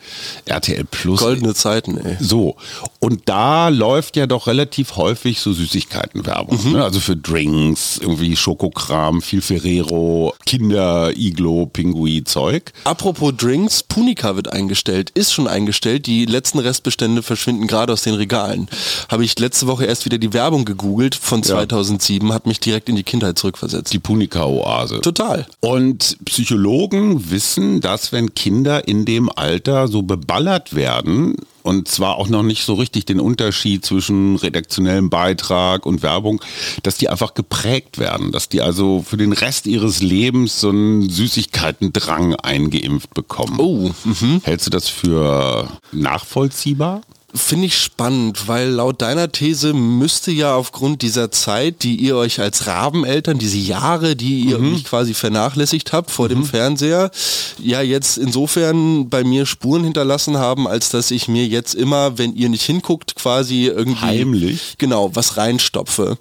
RTL 0.47 0.85
Plus. 0.85 1.21
Goldene 1.21 1.55
Zeiten, 1.55 1.99
ey. 1.99 2.17
So. 2.21 2.57
Und 2.99 3.29
da 3.29 3.69
läuft 3.69 4.17
ja 4.17 4.27
doch 4.27 4.47
relativ 4.47 4.97
häufig 4.97 5.41
so 5.41 5.53
Süßigkeitenwerbung. 5.53 6.59
Mhm. 6.65 6.73
Ne? 6.73 6.85
Also 6.85 7.01
für 7.01 7.17
Drinks, 7.17 7.99
irgendwie 7.99 8.37
Schokokram, 8.37 9.23
viel 9.23 9.43
Ferrero, 9.43 10.35
Kinder, 10.47 11.13
Iglo, 11.17 11.67
Pinguin, 11.67 12.27
Zeug. 12.27 12.73
Apropos 12.85 13.33
Drinks, 13.37 13.83
Punika 13.83 14.37
wird 14.37 14.53
eingestellt, 14.53 15.11
ist 15.11 15.33
schon 15.33 15.47
eingestellt. 15.47 16.07
Die 16.07 16.25
letzten 16.25 16.59
Restbestände 16.59 17.23
verschwinden 17.23 17.67
gerade 17.67 17.93
aus 17.93 18.03
den 18.03 18.15
Regalen. 18.31 18.69
Habe 19.09 19.25
ich 19.25 19.39
letzte 19.39 19.67
Woche 19.67 19.85
erst 19.85 20.05
wieder 20.05 20.19
die 20.19 20.33
Werbung 20.33 20.65
gegoogelt 20.65 21.15
von 21.15 21.43
2007, 21.43 22.29
ja. 22.29 22.35
hat 22.35 22.47
mich 22.47 22.61
direkt 22.61 22.89
in 22.89 22.97
die 22.97 23.03
Kindheit 23.03 23.39
zurückversetzt. 23.39 23.93
Die 23.93 23.99
Punika-Oase. 23.99 25.01
Total. 25.01 25.47
Und 25.61 26.17
Psychologen 26.25 27.31
wissen, 27.31 27.81
dass 27.81 28.13
wenn 28.13 28.35
Kinder 28.35 28.87
in 28.87 29.05
dem 29.05 29.31
Alter 29.35 29.89
so 29.89 30.03
beballert 30.03 30.75
werden, 30.75 31.37
und 31.63 31.89
zwar 31.89 32.17
auch 32.17 32.29
noch 32.29 32.43
nicht 32.43 32.65
so 32.65 32.75
richtig 32.75 33.05
den 33.05 33.21
Unterschied 33.21 33.85
zwischen 33.85 34.37
redaktionellem 34.37 35.11
Beitrag 35.11 35.85
und 35.85 36.03
Werbung, 36.03 36.41
dass 36.85 36.97
die 36.97 37.09
einfach 37.09 37.35
geprägt 37.35 37.99
werden, 37.99 38.33
dass 38.33 38.49
die 38.49 38.63
also 38.63 39.05
für 39.07 39.17
den 39.17 39.33
Rest 39.33 39.67
ihres 39.67 40.01
Lebens 40.01 40.61
so 40.61 40.71
einen 40.71 41.11
Süßigkeitendrang 41.11 42.37
eingeimpft 42.37 43.13
bekommen. 43.13 43.57
Oh, 43.59 43.91
mh. 44.05 44.41
hältst 44.45 44.69
du 44.69 44.71
das 44.71 44.89
für 44.89 45.69
nachvollziehbar? 45.93 47.03
Finde 47.33 47.67
ich 47.67 47.79
spannend, 47.79 48.49
weil 48.49 48.69
laut 48.71 49.03
deiner 49.03 49.31
These 49.31 49.73
müsste 49.73 50.33
ja 50.33 50.55
aufgrund 50.55 51.03
dieser 51.03 51.31
Zeit, 51.31 51.83
die 51.85 51.97
ihr 51.97 52.17
euch 52.17 52.41
als 52.41 52.67
Rabeneltern, 52.67 53.39
diese 53.39 53.59
Jahre, 53.59 54.17
die 54.17 54.41
ihr 54.41 54.59
mhm. 54.59 54.73
mich 54.73 54.85
quasi 54.85 55.15
vernachlässigt 55.15 55.93
habt 55.93 56.11
vor 56.11 56.27
mhm. 56.27 56.31
dem 56.31 56.45
Fernseher, 56.45 57.11
ja 57.59 57.83
jetzt 57.83 58.19
insofern 58.19 59.09
bei 59.09 59.23
mir 59.23 59.47
Spuren 59.47 59.85
hinterlassen 59.85 60.39
haben, 60.39 60.67
als 60.67 60.91
dass 60.91 61.11
ich 61.13 61.29
mir 61.29 61.47
jetzt 61.47 61.75
immer, 61.75 62.19
wenn 62.19 62.35
ihr 62.35 62.49
nicht 62.49 62.65
hinguckt, 62.65 63.15
quasi 63.15 63.67
irgendwie 63.67 64.01
heimlich 64.01 64.75
genau 64.79 65.15
was 65.15 65.37
reinstopfe 65.37 66.19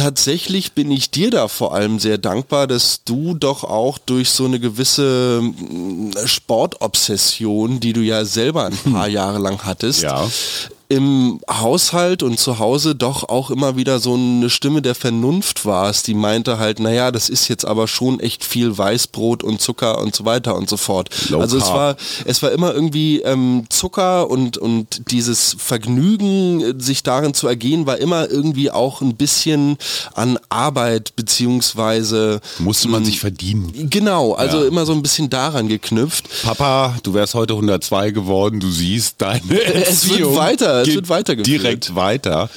tatsächlich 0.00 0.72
bin 0.72 0.90
ich 0.90 1.10
dir 1.10 1.30
da 1.30 1.46
vor 1.46 1.74
allem 1.74 1.98
sehr 1.98 2.16
dankbar, 2.16 2.66
dass 2.66 3.04
du 3.04 3.34
doch 3.34 3.64
auch 3.64 3.98
durch 3.98 4.30
so 4.30 4.46
eine 4.46 4.58
gewisse 4.58 5.40
mm, 5.42 6.12
Sportobsession, 6.24 7.80
die 7.80 7.92
du 7.92 8.00
ja 8.00 8.24
selber 8.24 8.64
ein 8.64 8.92
paar 8.92 9.08
Jahre 9.08 9.38
lang 9.38 9.60
hattest, 9.64 10.02
ja 10.02 10.26
im 10.90 11.40
Haushalt 11.48 12.24
und 12.24 12.40
zu 12.40 12.58
Hause 12.58 12.96
doch 12.96 13.28
auch 13.28 13.52
immer 13.52 13.76
wieder 13.76 14.00
so 14.00 14.14
eine 14.14 14.50
Stimme 14.50 14.82
der 14.82 14.96
Vernunft 14.96 15.64
warst, 15.64 16.08
die 16.08 16.14
meinte 16.14 16.58
halt, 16.58 16.80
naja, 16.80 17.12
das 17.12 17.28
ist 17.28 17.46
jetzt 17.46 17.64
aber 17.64 17.86
schon 17.86 18.18
echt 18.18 18.44
viel 18.44 18.76
Weißbrot 18.76 19.44
und 19.44 19.60
Zucker 19.60 20.00
und 20.00 20.16
so 20.16 20.24
weiter 20.24 20.56
und 20.56 20.68
so 20.68 20.76
fort. 20.76 21.08
Low 21.28 21.40
also 21.40 21.58
es 21.58 21.68
war, 21.68 21.96
es 22.24 22.42
war 22.42 22.50
immer 22.50 22.74
irgendwie 22.74 23.20
ähm, 23.20 23.66
Zucker 23.68 24.28
und, 24.28 24.58
und 24.58 25.12
dieses 25.12 25.54
Vergnügen, 25.60 26.80
sich 26.80 27.04
darin 27.04 27.34
zu 27.34 27.46
ergehen, 27.46 27.86
war 27.86 27.98
immer 27.98 28.28
irgendwie 28.28 28.72
auch 28.72 29.00
ein 29.00 29.14
bisschen 29.14 29.78
an 30.14 30.40
Arbeit 30.48 31.14
beziehungsweise 31.14 32.40
musste 32.58 32.88
man 32.88 33.04
sich 33.04 33.20
verdienen. 33.20 33.88
Genau, 33.90 34.32
also 34.32 34.62
ja. 34.62 34.66
immer 34.66 34.84
so 34.86 34.92
ein 34.92 35.02
bisschen 35.02 35.30
daran 35.30 35.68
geknüpft. 35.68 36.24
Papa, 36.42 36.96
du 37.04 37.14
wärst 37.14 37.34
heute 37.34 37.52
102 37.52 38.10
geworden, 38.10 38.58
du 38.58 38.72
siehst 38.72 39.16
deine 39.18 39.62
Erziehung. 39.62 39.84
Es 39.86 40.08
wird 40.08 40.34
weiter 40.34 40.79
es 40.82 40.94
wird 40.94 41.08
weitergeführt. 41.08 41.62
Direkt 41.62 41.94
weiter. 41.94 42.50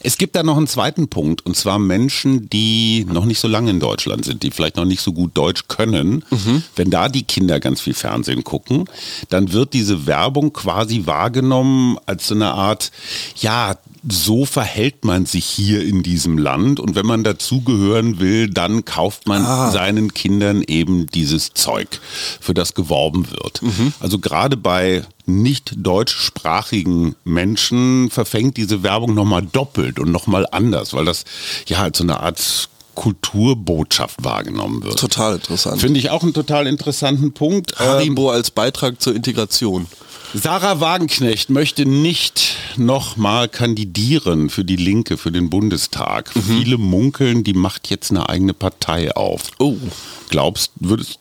Es 0.00 0.18
gibt 0.18 0.36
da 0.36 0.42
noch 0.42 0.56
einen 0.56 0.66
zweiten 0.66 1.08
Punkt 1.08 1.44
und 1.46 1.56
zwar 1.56 1.78
Menschen, 1.78 2.48
die 2.50 3.06
noch 3.08 3.24
nicht 3.24 3.40
so 3.40 3.48
lange 3.48 3.70
in 3.70 3.80
Deutschland 3.80 4.24
sind, 4.24 4.42
die 4.42 4.50
vielleicht 4.50 4.76
noch 4.76 4.84
nicht 4.84 5.00
so 5.00 5.12
gut 5.12 5.36
Deutsch 5.36 5.64
können. 5.68 6.24
Mhm. 6.30 6.62
Wenn 6.76 6.90
da 6.90 7.08
die 7.08 7.24
Kinder 7.24 7.60
ganz 7.60 7.80
viel 7.80 7.94
Fernsehen 7.94 8.44
gucken, 8.44 8.84
dann 9.28 9.52
wird 9.52 9.72
diese 9.72 10.06
Werbung 10.06 10.52
quasi 10.52 11.02
wahrgenommen 11.06 11.98
als 12.06 12.28
so 12.28 12.34
eine 12.34 12.52
Art, 12.52 12.90
ja, 13.36 13.76
so 14.08 14.44
verhält 14.44 15.04
man 15.04 15.26
sich 15.26 15.44
hier 15.44 15.84
in 15.84 16.02
diesem 16.02 16.36
Land 16.36 16.80
und 16.80 16.96
wenn 16.96 17.06
man 17.06 17.22
dazugehören 17.22 18.18
will, 18.18 18.48
dann 18.48 18.84
kauft 18.84 19.28
man 19.28 19.44
ah. 19.44 19.70
seinen 19.70 20.12
Kindern 20.12 20.62
eben 20.66 21.06
dieses 21.06 21.54
Zeug, 21.54 22.00
für 22.40 22.54
das 22.54 22.74
geworben 22.74 23.30
wird. 23.30 23.62
Mhm. 23.62 23.92
Also 24.00 24.18
gerade 24.18 24.56
bei 24.56 25.04
nicht 25.26 25.74
deutschsprachigen 25.76 27.14
Menschen 27.24 28.10
verfängt 28.10 28.56
diese 28.56 28.82
Werbung 28.82 29.14
nochmal 29.14 29.42
doppelt 29.42 29.98
und 29.98 30.10
nochmal 30.10 30.46
anders, 30.50 30.94
weil 30.94 31.04
das 31.04 31.24
ja 31.66 31.78
halt 31.78 31.96
so 31.96 32.04
eine 32.04 32.20
Art 32.20 32.68
Kulturbotschaft 32.94 34.22
wahrgenommen 34.22 34.82
wird. 34.82 34.98
Total 34.98 35.36
interessant. 35.36 35.80
Finde 35.80 35.98
ich 35.98 36.10
auch 36.10 36.22
einen 36.22 36.34
total 36.34 36.66
interessanten 36.66 37.32
Punkt. 37.32 37.78
Haribo 37.78 38.30
ähm, 38.30 38.36
als 38.36 38.50
Beitrag 38.50 39.00
zur 39.00 39.14
Integration. 39.14 39.86
Sarah 40.34 40.80
Wagenknecht 40.80 41.50
möchte 41.50 41.84
nicht 41.84 42.56
nochmal 42.76 43.48
kandidieren 43.48 44.48
für 44.48 44.64
die 44.64 44.76
Linke, 44.76 45.18
für 45.18 45.30
den 45.30 45.50
Bundestag. 45.50 46.34
Mhm. 46.34 46.42
Viele 46.42 46.78
munkeln, 46.78 47.44
die 47.44 47.52
macht 47.52 47.90
jetzt 47.90 48.10
eine 48.10 48.28
eigene 48.28 48.54
Partei 48.54 49.14
auf. 49.14 49.50
Oh. 49.58 49.76
Glaubst, 50.30 50.72
würdest, 50.76 51.18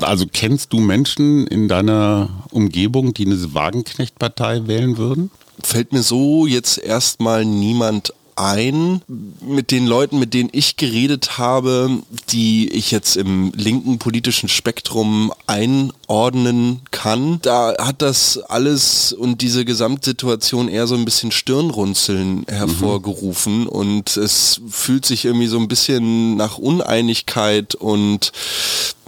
also 0.00 0.26
kennst 0.30 0.72
du 0.72 0.80
Menschen 0.80 1.46
in 1.46 1.68
deiner 1.68 2.28
Umgebung, 2.50 3.14
die 3.14 3.26
eine 3.26 3.54
Wagenknecht-Partei 3.54 4.66
wählen 4.66 4.96
würden? 4.96 5.30
Fällt 5.62 5.92
mir 5.92 6.02
so 6.02 6.46
jetzt 6.46 6.78
erstmal 6.78 7.44
niemand 7.44 8.14
ein 8.40 9.02
mit 9.40 9.70
den 9.70 9.86
Leuten, 9.86 10.18
mit 10.18 10.32
denen 10.34 10.48
ich 10.52 10.76
geredet 10.76 11.38
habe, 11.38 11.98
die 12.30 12.68
ich 12.70 12.90
jetzt 12.90 13.16
im 13.16 13.52
linken 13.54 13.98
politischen 13.98 14.48
Spektrum 14.48 15.32
einordnen 15.46 16.80
kann, 16.90 17.38
da 17.42 17.74
hat 17.78 18.02
das 18.02 18.38
alles 18.38 19.12
und 19.12 19.42
diese 19.42 19.64
Gesamtsituation 19.64 20.68
eher 20.68 20.86
so 20.86 20.94
ein 20.94 21.04
bisschen 21.04 21.32
Stirnrunzeln 21.32 22.46
hervorgerufen 22.48 23.62
mhm. 23.62 23.68
und 23.68 24.16
es 24.16 24.60
fühlt 24.68 25.04
sich 25.04 25.26
irgendwie 25.26 25.48
so 25.48 25.58
ein 25.58 25.68
bisschen 25.68 26.36
nach 26.36 26.56
Uneinigkeit 26.56 27.74
und 27.74 28.32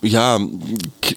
ja, 0.03 0.39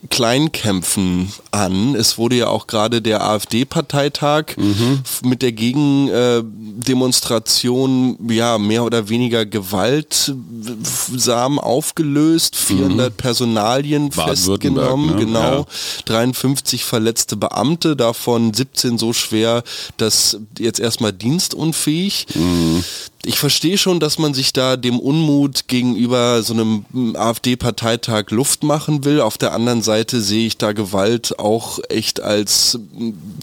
Kleinkämpfen 0.09 1.31
an. 1.51 1.93
Es 1.95 2.17
wurde 2.17 2.37
ja 2.37 2.47
auch 2.47 2.67
gerade 2.67 3.01
der 3.01 3.21
AfD-Parteitag 3.23 4.55
mhm. 4.57 5.01
mit 5.23 5.41
der 5.41 5.51
Gegendemonstration 5.51 8.17
ja 8.29 8.59
mehr 8.59 8.83
oder 8.83 9.09
weniger 9.09 9.45
gewaltsam 9.45 11.59
aufgelöst, 11.59 12.55
400 12.55 13.11
mhm. 13.11 13.17
Personalien 13.17 14.11
festgenommen, 14.11 15.15
ne? 15.15 15.25
genau, 15.25 15.61
ja. 15.61 15.65
53 16.05 16.85
verletzte 16.85 17.35
Beamte, 17.37 17.95
davon 17.95 18.53
17 18.53 18.99
so 18.99 19.13
schwer, 19.13 19.63
dass 19.97 20.37
jetzt 20.59 20.79
erstmal 20.79 21.13
dienstunfähig. 21.13 22.27
Mhm 22.35 22.83
ich 23.25 23.39
verstehe 23.39 23.77
schon, 23.77 23.99
dass 23.99 24.19
man 24.19 24.33
sich 24.33 24.53
da 24.53 24.77
dem 24.77 24.99
Unmut 24.99 25.67
gegenüber 25.67 26.43
so 26.43 26.53
einem 26.53 26.85
AfD-Parteitag 27.15 28.29
Luft 28.29 28.63
machen 28.75 29.05
will. 29.05 29.21
Auf 29.21 29.37
der 29.37 29.53
anderen 29.53 29.81
Seite 29.81 30.19
sehe 30.19 30.45
ich 30.45 30.57
da 30.57 30.73
Gewalt 30.73 31.39
auch 31.39 31.79
echt 31.87 32.19
als 32.19 32.77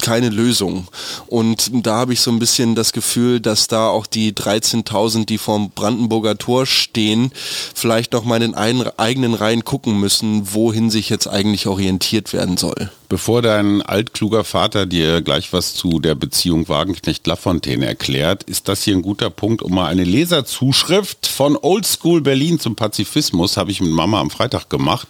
keine 0.03 0.29
Lösung. 0.29 0.89
Und 1.27 1.71
da 1.87 1.95
habe 2.01 2.13
ich 2.13 2.21
so 2.21 2.31
ein 2.31 2.39
bisschen 2.39 2.75
das 2.75 2.93
Gefühl, 2.93 3.41
dass 3.41 3.67
da 3.67 3.89
auch 3.89 4.07
die 4.07 4.35
13.000, 4.35 5.25
die 5.25 5.39
vorm 5.39 5.71
Brandenburger 5.71 6.37
Tor 6.37 6.67
stehen, 6.67 7.33
vielleicht 7.75 8.13
noch 8.13 8.25
mal 8.25 8.43
in 8.43 8.53
den 8.53 8.91
eigenen 8.99 9.33
Reihen 9.33 9.65
gucken 9.65 9.99
müssen, 9.99 10.53
wohin 10.53 10.91
sich 10.91 11.09
jetzt 11.09 11.29
eigentlich 11.29 11.67
orientiert 11.67 12.35
werden 12.35 12.59
soll. 12.59 12.91
Bevor 13.13 13.43
dein 13.43 13.83
altkluger 13.83 14.43
Vater 14.43 14.87
dir 14.87 15.21
gleich 15.21 15.53
was 15.53 15.75
zu 15.75 15.99
der 15.99 16.15
Beziehung 16.15 16.71
Wagenknecht-Lafontaine 16.71 17.85
erklärt, 17.85 18.43
ist 18.45 18.69
das 18.69 18.85
hier 18.85 18.97
ein 18.97 19.03
guter 19.03 19.29
Punkt, 19.29 19.61
um 19.61 19.75
mal 19.75 19.89
eine 19.89 20.05
Leserzuschrift 20.05 21.27
von 21.27 21.59
Oldschool 21.61 22.23
Berlin 22.23 22.59
zum 22.59 22.75
Pazifismus, 22.75 23.59
habe 23.59 23.71
ich 23.71 23.83
mit 23.83 23.91
Mama 23.91 24.19
am 24.19 24.31
Freitag 24.31 24.71
gemacht. 24.71 25.09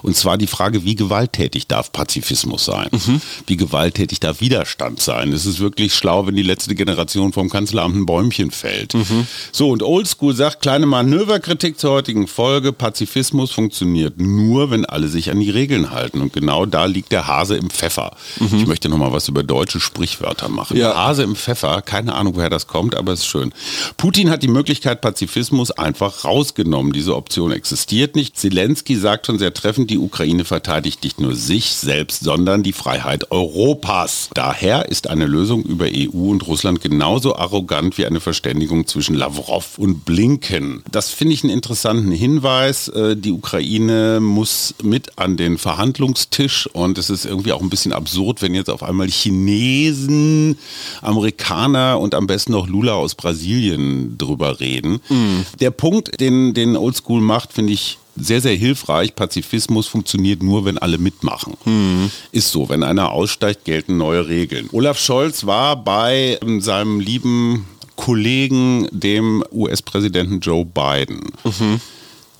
Und 0.00 0.16
zwar 0.16 0.38
die 0.38 0.46
Frage, 0.46 0.86
wie 0.86 0.94
gewalttätig 0.94 1.66
darf 1.66 1.92
Pazifismus 1.92 2.64
sein? 2.64 2.88
Mhm. 2.90 3.20
Wie 3.46 3.58
gewalttätig 3.58 4.18
darf 4.18 4.40
Widerstand 4.40 5.02
sein? 5.02 5.30
Es 5.34 5.44
ist 5.44 5.60
wirklich 5.60 5.92
schlau, 5.92 6.26
wenn 6.26 6.36
die 6.36 6.42
letzte 6.42 6.74
Generation 6.74 7.34
vom 7.34 7.50
Kanzleramt 7.50 7.96
ein 7.96 8.06
Bäumchen 8.06 8.50
fällt. 8.50 8.94
Mhm. 8.94 9.26
So, 9.52 9.68
und 9.68 9.82
Oldschool 9.82 10.34
sagt, 10.34 10.62
kleine 10.62 10.86
Manöverkritik 10.86 11.78
zur 11.78 11.90
heutigen 11.90 12.28
Folge, 12.28 12.72
Pazifismus 12.72 13.50
funktioniert 13.50 14.18
nur, 14.18 14.70
wenn 14.70 14.86
alle 14.86 15.08
sich 15.08 15.30
an 15.30 15.38
die 15.38 15.50
Regeln 15.50 15.90
halten. 15.90 16.22
Und 16.22 16.32
genau 16.32 16.64
da 16.64 16.86
liegt 16.86 17.12
der 17.12 17.26
Hase 17.26 17.41
Hase 17.42 17.56
im 17.56 17.70
Pfeffer. 17.70 18.16
Mhm. 18.38 18.58
Ich 18.58 18.66
möchte 18.66 18.88
noch 18.88 18.98
mal 18.98 19.12
was 19.12 19.28
über 19.28 19.42
deutsche 19.42 19.80
Sprichwörter 19.80 20.48
machen. 20.48 20.76
Ja. 20.76 20.94
Hase 20.94 21.24
im 21.24 21.34
Pfeffer, 21.34 21.82
keine 21.82 22.14
Ahnung, 22.14 22.36
woher 22.36 22.50
das 22.50 22.68
kommt, 22.68 22.94
aber 22.94 23.12
es 23.12 23.20
ist 23.20 23.26
schön. 23.26 23.52
Putin 23.96 24.30
hat 24.30 24.44
die 24.44 24.48
Möglichkeit 24.48 25.00
Pazifismus 25.00 25.72
einfach 25.72 26.24
rausgenommen. 26.24 26.92
Diese 26.92 27.16
Option 27.16 27.50
existiert 27.50 28.14
nicht. 28.14 28.38
Zelensky 28.38 28.96
sagt 28.96 29.26
schon 29.26 29.38
sehr 29.38 29.52
treffend, 29.52 29.90
die 29.90 29.98
Ukraine 29.98 30.44
verteidigt 30.44 31.02
nicht 31.02 31.20
nur 31.20 31.34
sich 31.34 31.72
selbst, 31.72 32.22
sondern 32.22 32.62
die 32.62 32.72
Freiheit 32.72 33.32
Europas. 33.32 34.28
Daher 34.34 34.88
ist 34.88 35.10
eine 35.10 35.26
Lösung 35.26 35.64
über 35.64 35.86
EU 35.86 36.30
und 36.30 36.46
Russland 36.46 36.80
genauso 36.80 37.36
arrogant 37.36 37.98
wie 37.98 38.06
eine 38.06 38.20
Verständigung 38.20 38.86
zwischen 38.86 39.16
Lavrov 39.16 39.78
und 39.78 40.04
Blinken. 40.04 40.84
Das 40.90 41.10
finde 41.10 41.34
ich 41.34 41.42
einen 41.42 41.52
interessanten 41.52 42.12
Hinweis. 42.12 42.86
Äh, 42.88 43.16
die 43.16 43.32
Ukraine 43.32 44.20
muss 44.20 44.74
mit 44.82 45.18
an 45.18 45.36
den 45.36 45.58
Verhandlungstisch 45.58 46.68
und 46.68 46.98
es 46.98 47.10
ist 47.10 47.24
irgendwie 47.32 47.52
auch 47.52 47.60
ein 47.60 47.70
bisschen 47.70 47.92
absurd, 47.92 48.42
wenn 48.42 48.54
jetzt 48.54 48.70
auf 48.70 48.82
einmal 48.82 49.08
Chinesen, 49.08 50.56
Amerikaner 51.00 51.98
und 51.98 52.14
am 52.14 52.26
besten 52.26 52.52
noch 52.52 52.68
Lula 52.68 52.92
aus 52.92 53.14
Brasilien 53.14 54.16
drüber 54.18 54.60
reden. 54.60 55.00
Mhm. 55.08 55.44
Der 55.60 55.70
Punkt, 55.70 56.20
den, 56.20 56.54
den 56.54 56.76
Oldschool 56.76 57.20
macht, 57.20 57.52
finde 57.52 57.72
ich 57.72 57.98
sehr, 58.16 58.40
sehr 58.40 58.54
hilfreich. 58.54 59.14
Pazifismus 59.14 59.86
funktioniert 59.86 60.42
nur, 60.42 60.64
wenn 60.64 60.78
alle 60.78 60.98
mitmachen. 60.98 61.54
Mhm. 61.64 62.10
Ist 62.30 62.52
so. 62.52 62.68
Wenn 62.68 62.82
einer 62.82 63.10
aussteigt, 63.12 63.64
gelten 63.64 63.96
neue 63.96 64.28
Regeln. 64.28 64.68
Olaf 64.72 64.98
Scholz 64.98 65.46
war 65.46 65.76
bei 65.76 66.38
seinem 66.58 67.00
lieben 67.00 67.66
Kollegen, 67.96 68.88
dem 68.90 69.44
US-Präsidenten 69.52 70.40
Joe 70.40 70.64
Biden. 70.64 71.32
Mhm. 71.44 71.80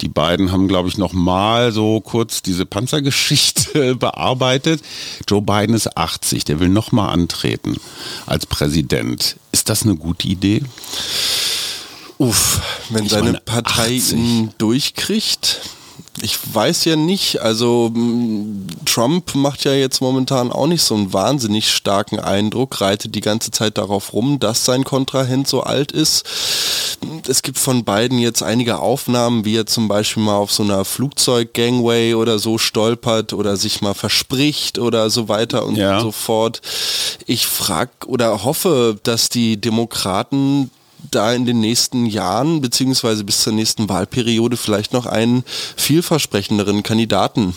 Die 0.03 0.09
beiden 0.09 0.51
haben, 0.51 0.67
glaube 0.67 0.89
ich, 0.89 0.99
noch 0.99 1.13
mal 1.13 1.73
so 1.73 2.01
kurz 2.01 2.43
diese 2.43 2.67
Panzergeschichte 2.67 3.95
bearbeitet. 3.99 4.83
Joe 5.29 5.41
Biden 5.41 5.75
ist 5.75 5.97
80, 5.97 6.45
der 6.45 6.59
will 6.59 6.69
noch 6.69 6.91
mal 6.91 7.09
antreten 7.09 7.77
als 8.27 8.47
Präsident. 8.47 9.37
Ist 9.53 9.69
das 9.69 9.85
eine 9.85 9.95
gute 9.95 10.27
Idee? 10.27 10.63
Uff, 12.19 12.61
wenn 12.91 13.05
ich 13.05 13.13
seine 13.13 13.35
Partei 13.35 13.97
80. 13.97 14.13
ihn 14.13 14.51
durchkriegt. 14.59 15.61
Ich 16.21 16.39
weiß 16.55 16.85
ja 16.85 16.97
nicht, 16.97 17.41
also 17.41 17.91
Trump 18.85 19.35
macht 19.35 19.65
ja 19.65 19.73
jetzt 19.73 20.03
momentan 20.03 20.53
auch 20.53 20.67
nicht 20.67 20.83
so 20.83 20.95
einen 20.95 21.15
wahnsinnig 21.15 21.71
starken 21.71 22.21
Eindruck, 22.21 22.83
reitet 22.83 23.15
die 23.15 23.23
ganze 23.23 23.51
Zeit 23.51 23.79
darauf 23.79 24.13
rum, 24.13 24.39
dass 24.39 24.67
sein 24.67 24.85
Kontrahent 24.85 25.49
so 25.49 25.63
alt 25.63 25.91
ist. 25.91 26.27
Es 27.27 27.41
gibt 27.41 27.59
von 27.59 27.85
beiden 27.85 28.19
jetzt 28.19 28.43
einige 28.43 28.79
Aufnahmen, 28.81 29.47
wie 29.47 29.57
er 29.57 29.67
zum 29.67 29.89
Beispiel 29.89 30.23
mal 30.23 30.37
auf 30.37 30.53
so 30.53 30.63
einer 30.63 30.85
Flugzeuggangway 30.85 32.15
oder 32.15 32.39
so 32.39 32.59
stolpert 32.59 33.33
oder 33.33 33.57
sich 33.57 33.81
mal 33.81 33.95
verspricht 33.95 34.79
oder 34.79 35.09
so 35.09 35.29
weiter 35.29 35.65
und 35.65 35.77
ja. 35.77 36.01
so 36.01 36.13
fort. 36.13 36.61
Ich 37.27 37.47
frag 37.47 37.89
oder 38.07 38.45
hoffe, 38.45 38.99
dass 39.03 39.31
die 39.31 39.59
Demokraten 39.59 40.71
da 41.11 41.33
in 41.33 41.47
den 41.47 41.61
nächsten 41.61 42.07
Jahren 42.07 42.61
beziehungsweise 42.61 43.25
bis 43.25 43.43
zur 43.43 43.53
nächsten 43.53 43.89
Wahlperiode 43.89 44.57
vielleicht 44.57 44.93
noch 44.93 45.07
einen 45.07 45.45
vielversprechenderen 45.77 46.83
Kandidaten 46.83 47.55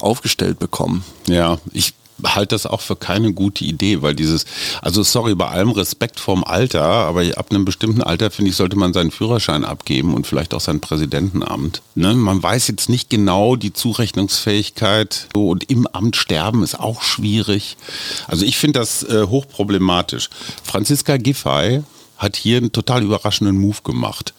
aufgestellt 0.00 0.58
bekommen. 0.58 1.04
Ja, 1.26 1.58
ich 1.72 1.94
halte 2.24 2.54
das 2.54 2.66
auch 2.66 2.80
für 2.80 2.96
keine 2.96 3.32
gute 3.32 3.64
Idee, 3.64 4.02
weil 4.02 4.14
dieses, 4.14 4.44
also 4.80 5.02
sorry, 5.02 5.34
bei 5.34 5.48
allem 5.48 5.70
Respekt 5.70 6.20
vorm 6.20 6.44
Alter, 6.44 6.82
aber 6.82 7.22
ab 7.36 7.46
einem 7.50 7.64
bestimmten 7.64 8.02
Alter, 8.02 8.30
finde 8.30 8.50
ich, 8.50 8.56
sollte 8.56 8.76
man 8.76 8.92
seinen 8.92 9.10
Führerschein 9.10 9.64
abgeben 9.64 10.14
und 10.14 10.26
vielleicht 10.26 10.54
auch 10.54 10.60
sein 10.60 10.80
Präsidentenamt. 10.80 11.82
Ne? 11.94 12.14
Man 12.14 12.42
weiß 12.42 12.68
jetzt 12.68 12.88
nicht 12.88 13.10
genau 13.10 13.56
die 13.56 13.72
Zurechnungsfähigkeit 13.72 15.28
und 15.34 15.68
im 15.70 15.86
Amt 15.86 16.16
sterben 16.16 16.62
ist 16.62 16.78
auch 16.78 17.02
schwierig. 17.02 17.76
Also 18.28 18.44
ich 18.44 18.56
finde 18.56 18.80
das 18.80 19.02
äh, 19.02 19.26
hochproblematisch. 19.26 20.30
Franziska 20.62 21.16
Giffey 21.16 21.82
hat 22.22 22.36
hier 22.36 22.58
einen 22.58 22.72
total 22.72 23.02
überraschenden 23.02 23.58
Move 23.58 23.78
gemacht. 23.82 24.32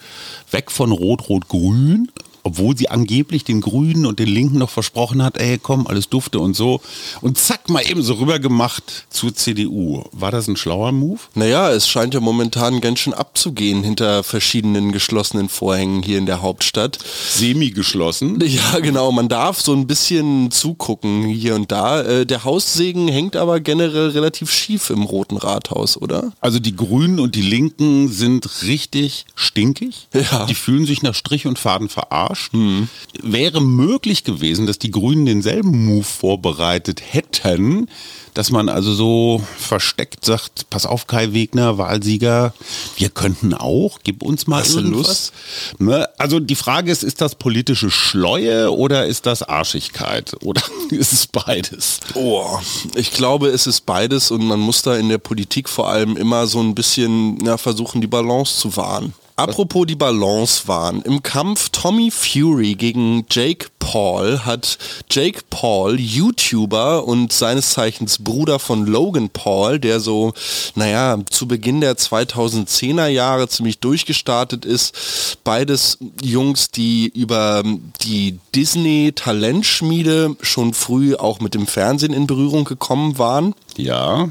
Weg 0.50 0.72
von 0.72 0.92
Rot-Rot-Grün 0.92 2.10
obwohl 2.44 2.78
sie 2.78 2.90
angeblich 2.90 3.46
den 3.46 3.62
Grünen 3.62 4.06
und 4.06 4.20
den 4.20 4.28
Linken 4.28 4.60
noch 4.60 4.70
versprochen 4.70 5.24
hat, 5.24 5.38
ey, 5.38 5.58
komm, 5.58 5.88
alles 5.88 6.10
dufte 6.10 6.40
und 6.40 6.56
so. 6.56 6.82
Und 7.22 7.38
zack, 7.38 7.70
mal 7.70 7.82
eben 7.90 8.04
so 8.04 8.16
rüber 8.16 8.40
gemacht 8.40 9.06
zur 9.10 9.34
CDU. 9.34 10.04
War 10.12 10.32
das 10.32 10.48
ein 10.48 10.58
schlauer 10.58 10.92
Move? 10.92 11.22
Naja, 11.36 11.72
es 11.72 11.88
scheint 11.88 12.14
ja 12.14 12.20
momentan 12.20 12.82
ganz 12.82 13.00
schön 13.00 13.14
abzugehen 13.14 13.84
hinter 13.84 14.24
verschiedenen 14.24 14.92
geschlossenen 14.92 15.48
Vorhängen 15.48 16.04
hier 16.04 16.18
in 16.18 16.26
der 16.26 16.42
Hauptstadt. 16.42 17.00
Semi-geschlossen? 17.30 18.40
Ja, 18.44 18.80
genau. 18.80 19.12
Man 19.12 19.30
darf 19.30 19.62
so 19.62 19.74
ein 19.74 19.88
bisschen 19.88 20.52
zugucken 20.52 21.24
hier 21.24 21.56
und 21.56 21.72
da. 21.72 22.02
Äh, 22.02 22.26
der 22.26 22.44
Haussegen 22.44 23.08
hängt 23.08 23.36
aber 23.36 23.62
generell 23.62 24.10
relativ 24.10 24.52
schief 24.52 24.90
im 24.90 25.04
Roten 25.04 25.38
Rathaus, 25.38 25.98
oder? 25.98 26.34
Also 26.42 26.60
die 26.60 26.76
Grünen 26.76 27.20
und 27.20 27.36
die 27.36 27.42
Linken 27.42 28.10
sind 28.10 28.64
richtig 28.64 29.26
stinkig. 29.34 30.08
Ja. 30.14 30.46
Die 30.46 30.56
fühlen 30.56 30.86
sich 30.86 31.02
nach 31.04 31.16
Strich 31.16 31.48
und 31.48 31.58
Faden 31.58 31.90
verarscht 31.90 32.33
verarscht. 32.34 32.54
Mhm. 32.54 32.90
Wäre 33.22 33.62
möglich 33.62 34.24
gewesen, 34.24 34.68
dass 34.68 34.80
die 34.80 34.92
Grünen 34.92 35.26
denselben 35.26 35.86
Move 35.86 36.04
vorbereitet 36.04 37.02
hätten, 37.12 37.88
dass 38.34 38.52
man 38.52 38.70
also 38.70 38.94
so 38.94 39.44
versteckt 39.58 40.26
sagt, 40.26 40.70
pass 40.70 40.86
auf 40.86 41.08
Kai 41.08 41.34
Wegner, 41.34 41.78
Wahlsieger, 41.78 42.54
wir 42.98 43.10
könnten 43.10 43.54
auch, 43.54 44.00
gib 44.04 44.24
uns 44.24 44.48
mal 44.48 44.62
Hast 44.62 44.76
irgendwas. 44.76 45.32
Ne? 45.78 46.08
Also 46.18 46.40
die 46.40 46.56
Frage 46.56 46.92
ist, 46.92 47.04
ist 47.04 47.22
das 47.22 47.36
politische 47.36 47.92
Schleue 47.92 48.72
oder 48.72 49.06
ist 49.06 49.26
das 49.26 49.44
Arschigkeit 49.44 50.36
oder 50.42 50.62
ist 50.90 51.14
es 51.14 51.28
beides? 51.28 52.00
Oh, 52.16 52.60
ich 52.96 53.12
glaube, 53.12 53.50
es 53.50 53.68
ist 53.68 53.86
beides 53.86 54.32
und 54.32 54.46
man 54.46 54.60
muss 54.60 54.82
da 54.82 54.96
in 54.96 55.10
der 55.10 55.20
Politik 55.20 55.70
vor 55.70 55.90
allem 55.90 56.18
immer 56.18 56.48
so 56.48 56.60
ein 56.60 56.74
bisschen 56.74 57.38
ja, 57.46 57.58
versuchen, 57.58 58.02
die 58.02 58.08
Balance 58.08 58.58
zu 58.58 58.76
wahren. 58.76 59.14
Apropos 59.36 59.86
die 59.88 59.96
Balance 59.96 60.68
waren. 60.68 61.02
Im 61.02 61.24
Kampf 61.24 61.70
Tommy 61.70 62.12
Fury 62.12 62.76
gegen 62.76 63.26
Jake 63.32 63.68
Paul 63.80 64.40
hat 64.46 64.78
Jake 65.10 65.42
Paul, 65.50 66.00
YouTuber 66.00 67.06
und 67.06 67.34
seines 67.34 67.72
Zeichens 67.72 68.20
Bruder 68.20 68.60
von 68.60 68.86
Logan 68.86 69.30
Paul, 69.30 69.80
der 69.80 70.00
so, 70.00 70.34
naja, 70.76 71.18
zu 71.30 71.48
Beginn 71.48 71.82
der 71.82 71.98
2010er 71.98 73.08
Jahre 73.08 73.48
ziemlich 73.50 73.80
durchgestartet 73.80 74.66
ist. 74.66 75.38
Beides 75.44 75.98
Jungs, 76.22 76.70
die 76.72 77.12
über 77.14 77.64
die 78.02 78.40
Disney 78.56 79.14
Talentschmiede 79.16 80.36
schon 80.42 80.74
früh 80.74 81.16
auch 81.16 81.40
mit 81.40 81.54
dem 81.54 81.68
Fernsehen 81.68 82.14
in 82.14 82.28
Berührung 82.28 82.66
gekommen 82.66 83.18
waren. 83.18 83.56
Ja. 83.78 84.30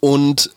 Und 0.00 0.50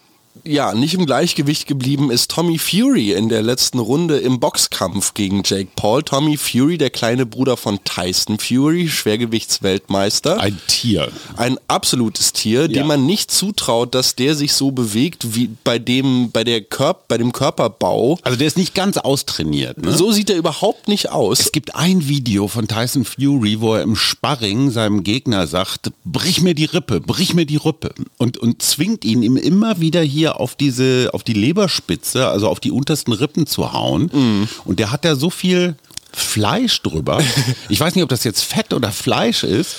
ja, 0.49 0.73
nicht 0.73 0.93
im 0.93 1.05
Gleichgewicht 1.05 1.67
geblieben 1.67 2.11
ist 2.11 2.31
Tommy 2.31 2.57
Fury 2.57 3.13
in 3.13 3.29
der 3.29 3.41
letzten 3.41 3.79
Runde 3.79 4.19
im 4.19 4.39
Boxkampf 4.39 5.13
gegen 5.13 5.41
Jake 5.43 5.69
Paul. 5.75 6.03
Tommy 6.03 6.37
Fury, 6.37 6.77
der 6.77 6.91
kleine 6.91 7.25
Bruder 7.25 7.57
von 7.57 7.83
Tyson 7.83 8.39
Fury, 8.39 8.87
Schwergewichtsweltmeister. 8.87 10.39
Ein 10.39 10.59
Tier. 10.67 11.09
Ein 11.35 11.57
absolutes 11.67 12.31
Tier, 12.31 12.61
ja. 12.61 12.67
dem 12.67 12.87
man 12.87 13.05
nicht 13.05 13.31
zutraut, 13.31 13.95
dass 13.95 14.15
der 14.15 14.35
sich 14.35 14.53
so 14.53 14.71
bewegt 14.71 15.35
wie 15.35 15.49
bei 15.63 15.79
dem, 15.79 16.31
bei 16.31 16.43
der 16.43 16.61
Körp 16.61 17.07
bei 17.07 17.17
dem 17.17 17.31
Körperbau. 17.31 18.19
Also 18.23 18.37
der 18.37 18.47
ist 18.47 18.57
nicht 18.57 18.75
ganz 18.75 18.97
austrainiert. 18.97 19.77
Ne? 19.77 19.91
So 19.91 20.11
sieht 20.11 20.29
er 20.29 20.37
überhaupt 20.37 20.87
nicht 20.87 21.11
aus. 21.11 21.39
Es 21.39 21.51
gibt 21.51 21.75
ein 21.75 22.07
Video 22.07 22.47
von 22.47 22.67
Tyson 22.67 23.05
Fury, 23.05 23.61
wo 23.61 23.75
er 23.75 23.81
im 23.81 23.95
Sparring 23.95 24.71
seinem 24.71 25.03
Gegner 25.03 25.47
sagt, 25.47 25.91
brich 26.05 26.41
mir 26.41 26.53
die 26.53 26.65
Rippe, 26.65 27.01
brich 27.01 27.33
mir 27.33 27.45
die 27.45 27.57
Rippe. 27.57 27.93
Und, 28.17 28.37
und 28.37 28.61
zwingt 28.61 29.05
ihn 29.05 29.23
ihm 29.23 29.37
immer 29.37 29.79
wieder 29.79 30.01
hier 30.01 30.19
hier 30.19 30.38
auf 30.39 30.55
diese, 30.55 31.09
auf 31.13 31.23
die 31.23 31.33
Leberspitze, 31.33 32.27
also 32.27 32.47
auf 32.47 32.59
die 32.59 32.71
untersten 32.71 33.13
Rippen 33.13 33.45
zu 33.45 33.73
hauen. 33.73 34.09
Mm. 34.13 34.47
Und 34.65 34.79
der 34.79 34.91
hat 34.91 35.05
da 35.05 35.15
so 35.15 35.29
viel 35.29 35.75
Fleisch 36.11 36.81
drüber. 36.81 37.23
Ich 37.69 37.79
weiß 37.79 37.95
nicht, 37.95 38.03
ob 38.03 38.09
das 38.09 38.23
jetzt 38.23 38.43
Fett 38.43 38.73
oder 38.73 38.91
Fleisch 38.91 39.43
ist. 39.43 39.75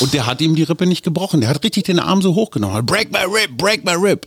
Und 0.00 0.12
der 0.12 0.26
hat 0.26 0.40
ihm 0.40 0.54
die 0.54 0.64
Rippe 0.64 0.86
nicht 0.86 1.04
gebrochen. 1.04 1.40
Der 1.40 1.50
hat 1.50 1.62
richtig 1.64 1.84
den 1.84 1.98
Arm 1.98 2.20
so 2.20 2.34
hochgenommen. 2.34 2.84
Break 2.84 3.12
my 3.12 3.20
rib, 3.20 3.56
break 3.56 3.84
my 3.84 3.92
rib. 3.92 4.26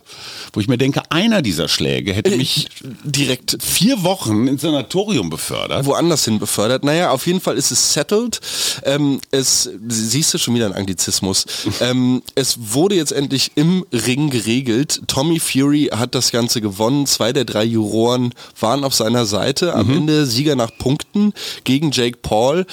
Wo 0.53 0.59
ich 0.59 0.67
mir 0.67 0.77
denke, 0.77 1.01
einer 1.09 1.41
dieser 1.41 1.67
Schläge 1.67 2.13
hätte 2.13 2.35
mich 2.35 2.67
direkt 3.03 3.57
vier 3.61 4.03
Wochen 4.03 4.47
ins 4.47 4.61
Sanatorium 4.61 5.29
befördert. 5.29 5.85
Woanders 5.85 6.25
hin 6.25 6.39
befördert. 6.39 6.83
Naja, 6.83 7.11
auf 7.11 7.27
jeden 7.27 7.41
Fall 7.41 7.57
ist 7.57 7.71
es 7.71 7.93
settled. 7.93 8.39
Ähm, 8.83 9.19
es, 9.31 9.69
siehst 9.87 10.33
du 10.33 10.37
schon 10.37 10.55
wieder 10.55 10.65
ein 10.67 10.73
Anglizismus. 10.73 11.45
ähm, 11.81 12.21
es 12.35 12.57
wurde 12.73 12.95
jetzt 12.95 13.11
endlich 13.11 13.51
im 13.55 13.85
Ring 13.91 14.29
geregelt. 14.29 15.01
Tommy 15.07 15.39
Fury 15.39 15.89
hat 15.91 16.15
das 16.15 16.31
Ganze 16.31 16.61
gewonnen. 16.61 17.05
Zwei 17.07 17.33
der 17.33 17.45
drei 17.45 17.63
Juroren 17.63 18.33
waren 18.59 18.83
auf 18.83 18.93
seiner 18.93 19.25
Seite. 19.25 19.75
Am 19.75 19.87
mhm. 19.87 19.97
Ende 19.97 20.25
Sieger 20.25 20.55
nach 20.55 20.71
Punkten 20.77 21.33
gegen 21.63 21.91
Jake 21.91 22.17
Paul. 22.21 22.65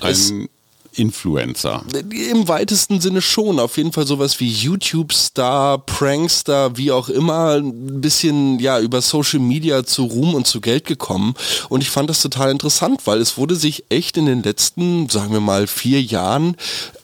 Ein 0.00 0.48
Influencer. 0.98 1.84
Im 2.30 2.48
weitesten 2.48 3.00
Sinne 3.00 3.20
schon. 3.20 3.60
Auf 3.60 3.76
jeden 3.76 3.92
Fall 3.92 4.06
sowas 4.06 4.40
wie 4.40 4.50
YouTube-Star, 4.50 5.78
Prankster, 5.78 6.76
wie 6.76 6.90
auch 6.90 7.08
immer, 7.08 7.56
ein 7.56 8.00
bisschen 8.00 8.58
ja 8.58 8.80
über 8.80 9.02
Social 9.02 9.40
Media 9.40 9.84
zu 9.84 10.04
Ruhm 10.04 10.34
und 10.34 10.46
zu 10.46 10.60
Geld 10.60 10.86
gekommen. 10.86 11.34
Und 11.68 11.82
ich 11.82 11.90
fand 11.90 12.08
das 12.10 12.22
total 12.22 12.50
interessant, 12.50 13.02
weil 13.04 13.20
es 13.20 13.36
wurde 13.36 13.56
sich 13.56 13.84
echt 13.88 14.16
in 14.16 14.26
den 14.26 14.42
letzten, 14.42 15.08
sagen 15.08 15.32
wir 15.32 15.40
mal, 15.40 15.66
vier 15.66 16.02
Jahren 16.02 16.56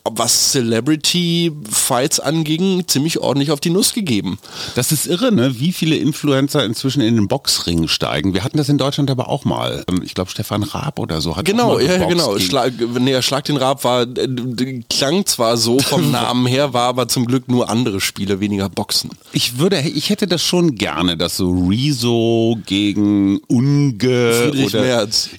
was 0.04 0.50
Celebrity-Fights 0.50 2.18
anging, 2.18 2.88
ziemlich 2.88 3.20
ordentlich 3.20 3.52
auf 3.52 3.60
die 3.60 3.70
Nuss 3.70 3.94
gegeben. 3.94 4.38
Das 4.74 4.90
ist 4.90 5.06
irre, 5.06 5.32
ne? 5.32 5.60
wie 5.60 5.72
viele 5.72 5.96
Influencer 5.96 6.64
inzwischen 6.64 7.00
in 7.02 7.14
den 7.14 7.28
Boxring 7.28 7.86
steigen. 7.86 8.34
Wir 8.34 8.42
hatten 8.42 8.56
das 8.58 8.68
in 8.68 8.78
Deutschland 8.78 9.10
aber 9.10 9.28
auch 9.28 9.44
mal. 9.44 9.84
Ähm, 9.88 10.02
ich 10.04 10.14
glaube, 10.14 10.30
Stefan 10.30 10.64
Raab 10.64 10.98
oder 10.98 11.20
so 11.20 11.36
hat 11.36 11.44
Genau, 11.44 11.78
ja, 11.78 12.04
genau. 12.08 12.38
Schlag, 12.38 12.72
nee, 12.98 13.20
Schlag 13.22 13.44
den 13.44 13.56
Raab 13.56 13.84
war, 13.84 14.02
äh, 14.02 14.82
klang 14.90 15.24
zwar 15.24 15.56
so 15.56 15.78
vom 15.78 16.10
Namen 16.10 16.46
her, 16.46 16.72
war 16.72 16.88
aber 16.88 17.06
zum 17.06 17.24
Glück 17.24 17.48
nur 17.48 17.70
andere 17.70 18.00
Spiele, 18.00 18.40
weniger 18.40 18.68
Boxen. 18.68 19.10
Ich 19.32 19.58
würde, 19.58 19.80
ich 19.80 20.10
hätte 20.10 20.26
das 20.26 20.42
schon 20.42 20.74
gerne, 20.74 21.16
dass 21.16 21.36
so 21.36 21.50
Rezo 21.68 22.58
gegen 22.66 23.38
Unge 23.46 23.98
Friedrich 23.98 24.74
oder, 24.74 24.82
Merz. 24.82 25.30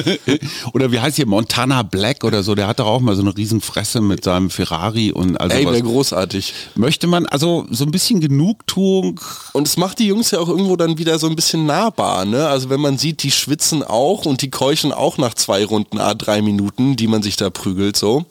oder 0.72 0.92
wie 0.92 1.00
heißt 1.00 1.16
hier 1.16 1.26
Montana 1.26 1.82
Black 1.82 2.22
oder 2.22 2.44
so, 2.44 2.54
der 2.54 2.68
hat 2.68 2.78
doch 2.78 2.86
auch 2.86 3.00
mal 3.00 3.16
so 3.16 3.22
eine 3.22 3.36
Riesenfresse 3.36 3.87
Klasse 3.88 4.00
mit 4.02 4.24
seinem 4.24 4.50
Ferrari 4.50 5.12
und 5.12 5.40
also 5.40 5.56
Ey, 5.56 5.64
wäre 5.64 5.80
großartig. 5.80 6.52
Möchte 6.74 7.06
man 7.06 7.24
also 7.24 7.66
so 7.70 7.84
ein 7.84 7.90
bisschen 7.90 8.20
Genugtuung. 8.20 9.18
Und 9.54 9.66
es 9.66 9.78
macht 9.78 9.98
die 9.98 10.06
Jungs 10.06 10.30
ja 10.30 10.40
auch 10.40 10.48
irgendwo 10.48 10.76
dann 10.76 10.98
wieder 10.98 11.18
so 11.18 11.26
ein 11.26 11.36
bisschen 11.36 11.64
nahbar, 11.64 12.26
ne? 12.26 12.48
Also 12.48 12.68
wenn 12.68 12.80
man 12.80 12.98
sieht, 12.98 13.22
die 13.22 13.30
schwitzen 13.30 13.82
auch 13.82 14.26
und 14.26 14.42
die 14.42 14.50
keuchen 14.50 14.92
auch 14.92 15.16
nach 15.16 15.32
zwei 15.32 15.64
Runden 15.64 15.98
A 15.98 16.12
drei 16.14 16.42
Minuten, 16.42 16.96
die 16.96 17.06
man 17.06 17.22
sich 17.22 17.36
da 17.36 17.48
prügelt, 17.48 17.96
so. 17.96 18.26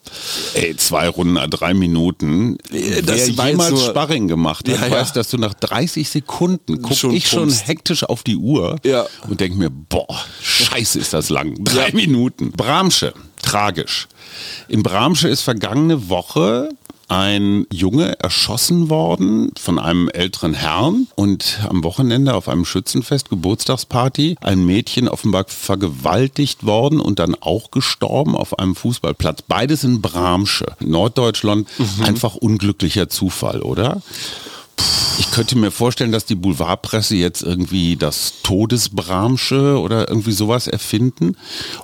Ey, 0.54 0.76
zwei 0.78 1.10
Runden 1.10 1.38
A 1.38 1.48
drei 1.48 1.74
Minuten. 1.74 2.58
Das 3.04 3.36
Wer 3.36 3.48
jemals 3.50 3.72
nur, 3.72 3.80
Sparring 3.80 4.28
gemacht 4.28 4.70
hat, 4.70 4.76
ja, 4.80 4.92
weiß, 4.92 5.14
dass 5.14 5.30
du 5.30 5.38
nach 5.38 5.56
30 5.56 6.08
Sekunden 6.08 6.84
guck 6.84 6.96
schon 6.96 7.12
ich 7.14 7.32
pumpst. 7.32 7.58
schon 7.58 7.66
hektisch 7.66 8.04
auf 8.04 8.22
die 8.22 8.38
Uhr 8.38 8.76
ja. 8.84 9.08
und 9.28 9.40
denke 9.40 9.58
mir, 9.58 9.72
boah, 9.72 10.08
scheiße 10.42 11.00
ist 11.00 11.14
das 11.14 11.30
lang. 11.30 11.56
Drei. 11.64 11.88
Minuten. 11.94 12.52
Bramsche 12.52 13.14
tragisch. 13.42 14.08
In 14.68 14.84
Bramsche 14.84 15.28
ist 15.28 15.42
vergangene 15.42 16.10
Woche 16.10 16.70
ein 17.10 17.66
Junge 17.72 18.20
erschossen 18.20 18.90
worden 18.90 19.52
von 19.58 19.80
einem 19.80 20.10
älteren 20.10 20.54
Herrn 20.54 21.08
und 21.16 21.60
am 21.68 21.84
Wochenende 21.84 22.34
auf 22.34 22.50
einem 22.50 22.66
Schützenfest, 22.66 23.30
Geburtstagsparty, 23.30 24.36
ein 24.42 24.66
Mädchen 24.66 25.08
offenbar 25.08 25.46
vergewaltigt 25.48 26.66
worden 26.66 27.00
und 27.00 27.20
dann 27.20 27.36
auch 27.40 27.72
gestorben 27.72 28.36
auf 28.36 28.60
einem 28.60 28.76
Fußballplatz. 28.76 29.44
Beides 29.44 29.84
in 29.86 30.02
Bramsche, 30.02 30.66
Norddeutschland. 30.82 31.68
Mhm. 31.78 32.04
Einfach 32.04 32.36
unglücklicher 32.36 33.08
Zufall, 33.08 33.62
oder? 33.62 34.02
Ich 35.20 35.32
könnte 35.32 35.58
mir 35.58 35.72
vorstellen, 35.72 36.12
dass 36.12 36.26
die 36.26 36.36
Boulevardpresse 36.36 37.16
jetzt 37.16 37.42
irgendwie 37.42 37.96
das 37.96 38.34
Todesbramsche 38.44 39.80
oder 39.80 40.08
irgendwie 40.10 40.32
sowas 40.32 40.68
erfinden. 40.68 41.36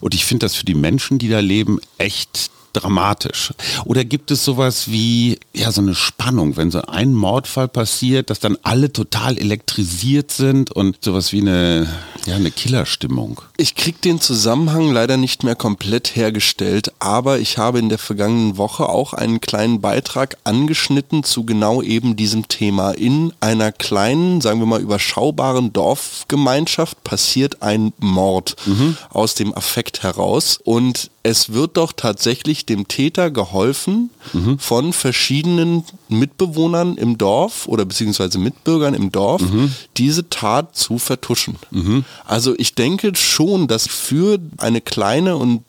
Und 0.01 0.13
ich 0.13 0.25
finde 0.25 0.45
das 0.45 0.55
für 0.55 0.65
die 0.65 0.75
Menschen, 0.75 1.17
die 1.17 1.29
da 1.29 1.39
leben, 1.39 1.79
echt 1.97 2.51
dramatisch? 2.73 3.53
Oder 3.85 4.03
gibt 4.03 4.31
es 4.31 4.43
sowas 4.43 4.89
wie, 4.89 5.39
ja, 5.53 5.71
so 5.71 5.81
eine 5.81 5.95
Spannung, 5.95 6.57
wenn 6.57 6.71
so 6.71 6.81
ein 6.81 7.13
Mordfall 7.13 7.67
passiert, 7.67 8.29
dass 8.29 8.39
dann 8.39 8.57
alle 8.63 8.91
total 8.91 9.37
elektrisiert 9.37 10.31
sind 10.31 10.71
und 10.71 10.97
sowas 11.01 11.31
wie 11.31 11.41
eine, 11.41 11.87
ja, 12.25 12.35
eine 12.35 12.51
Killerstimmung? 12.51 13.41
Ich 13.57 13.75
krieg 13.75 14.01
den 14.01 14.19
Zusammenhang 14.19 14.91
leider 14.91 15.17
nicht 15.17 15.43
mehr 15.43 15.55
komplett 15.55 16.15
hergestellt, 16.15 16.91
aber 16.99 17.39
ich 17.39 17.57
habe 17.57 17.79
in 17.79 17.89
der 17.89 17.99
vergangenen 17.99 18.57
Woche 18.57 18.89
auch 18.89 19.13
einen 19.13 19.39
kleinen 19.39 19.79
Beitrag 19.79 20.37
angeschnitten 20.43 21.23
zu 21.23 21.45
genau 21.45 21.81
eben 21.81 22.15
diesem 22.15 22.47
Thema. 22.47 22.91
In 22.91 23.33
einer 23.39 23.71
kleinen, 23.71 24.41
sagen 24.41 24.59
wir 24.59 24.65
mal, 24.65 24.81
überschaubaren 24.81 25.71
Dorfgemeinschaft 25.71 27.03
passiert 27.03 27.61
ein 27.61 27.93
Mord 27.99 28.55
mhm. 28.65 28.97
aus 29.09 29.35
dem 29.35 29.55
Affekt 29.55 30.03
heraus 30.03 30.59
und 30.63 31.11
es 31.23 31.53
wird 31.53 31.77
doch 31.77 31.93
tatsächlich 31.93 32.62
dem 32.65 32.87
Täter 32.87 33.31
geholfen 33.31 34.09
mhm. 34.33 34.59
von 34.59 34.93
verschiedenen 34.93 35.83
Mitbewohnern 36.09 36.97
im 36.97 37.17
Dorf 37.17 37.67
oder 37.67 37.85
beziehungsweise 37.85 38.37
Mitbürgern 38.37 38.93
im 38.93 39.11
Dorf, 39.11 39.41
mhm. 39.41 39.73
diese 39.97 40.29
Tat 40.29 40.75
zu 40.75 40.97
vertuschen. 40.97 41.55
Mhm. 41.71 42.05
Also 42.25 42.53
ich 42.57 42.75
denke 42.75 43.15
schon, 43.15 43.67
dass 43.67 43.87
für 43.87 44.39
eine 44.57 44.81
kleine 44.81 45.37
und 45.37 45.63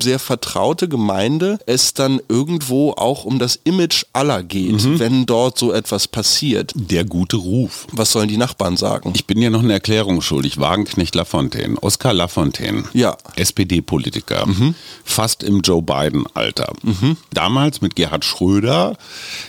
sehr 0.00 0.18
vertraute 0.18 0.88
Gemeinde 0.88 1.58
es 1.66 1.94
dann 1.94 2.20
irgendwo 2.28 2.92
auch 2.92 3.24
um 3.24 3.38
das 3.38 3.58
Image 3.64 4.04
aller 4.12 4.42
geht, 4.42 4.84
mhm. 4.84 4.98
wenn 4.98 5.26
dort 5.26 5.58
so 5.58 5.72
etwas 5.72 6.08
passiert. 6.08 6.72
Der 6.74 7.04
gute 7.04 7.36
Ruf. 7.36 7.86
Was 7.92 8.12
sollen 8.12 8.28
die 8.28 8.36
Nachbarn 8.36 8.76
sagen? 8.76 9.12
Ich 9.14 9.26
bin 9.26 9.40
ja 9.42 9.50
noch 9.50 9.62
eine 9.62 9.74
Erklärung 9.74 10.22
schuldig. 10.22 10.58
Wagenknecht 10.58 11.14
Lafontaine, 11.14 11.76
Oskar 11.82 12.14
Lafontaine, 12.14 12.84
ja. 12.94 13.16
SPD-Politiker, 13.36 14.46
mhm. 14.46 14.74
fast 15.04 15.42
im 15.42 15.60
Joe 15.60 15.82
Biden-Alter. 15.82 16.72
Mhm. 16.82 17.16
Damals 17.32 17.80
mit 17.80 17.96
Gerhard 17.96 18.24
Schröder, 18.24 18.96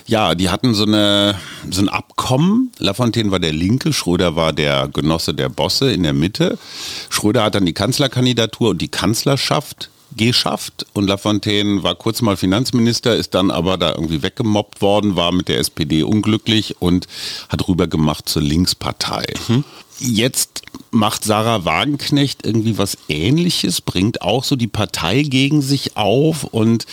ja, 0.05 0.35
die 0.35 0.49
hatten 0.49 0.73
so, 0.73 0.83
eine, 0.83 1.35
so 1.69 1.81
ein 1.81 1.89
Abkommen. 1.89 2.71
Lafontaine 2.77 3.31
war 3.31 3.39
der 3.39 3.53
Linke, 3.53 3.93
Schröder 3.93 4.35
war 4.35 4.53
der 4.53 4.87
Genosse 4.87 5.33
der 5.33 5.49
Bosse 5.49 5.91
in 5.91 6.03
der 6.03 6.13
Mitte. 6.13 6.57
Schröder 7.09 7.43
hat 7.43 7.55
dann 7.55 7.65
die 7.65 7.73
Kanzlerkandidatur 7.73 8.71
und 8.71 8.81
die 8.81 8.89
Kanzlerschaft 8.89 9.89
geschafft 10.15 10.85
und 10.93 11.07
Lafontaine 11.07 11.83
war 11.83 11.95
kurz 11.95 12.21
mal 12.21 12.37
Finanzminister, 12.37 13.15
ist 13.15 13.33
dann 13.33 13.51
aber 13.51 13.77
da 13.77 13.91
irgendwie 13.91 14.23
weggemobbt 14.23 14.81
worden, 14.81 15.15
war 15.15 15.31
mit 15.31 15.47
der 15.47 15.59
SPD 15.59 16.03
unglücklich 16.03 16.75
und 16.79 17.07
hat 17.49 17.67
rübergemacht 17.67 18.27
zur 18.27 18.41
Linkspartei. 18.41 19.25
Mhm. 19.47 19.63
Jetzt 20.01 20.61
macht 20.91 21.25
Sarah 21.25 21.65
Wagenknecht 21.65 22.45
irgendwie 22.45 22.77
was 22.77 22.97
ähnliches, 23.09 23.81
bringt 23.81 24.21
auch 24.21 24.45
so 24.45 24.55
die 24.55 24.67
Partei 24.67 25.23
gegen 25.23 25.61
sich 25.61 25.97
auf 25.97 26.45
und 26.45 26.85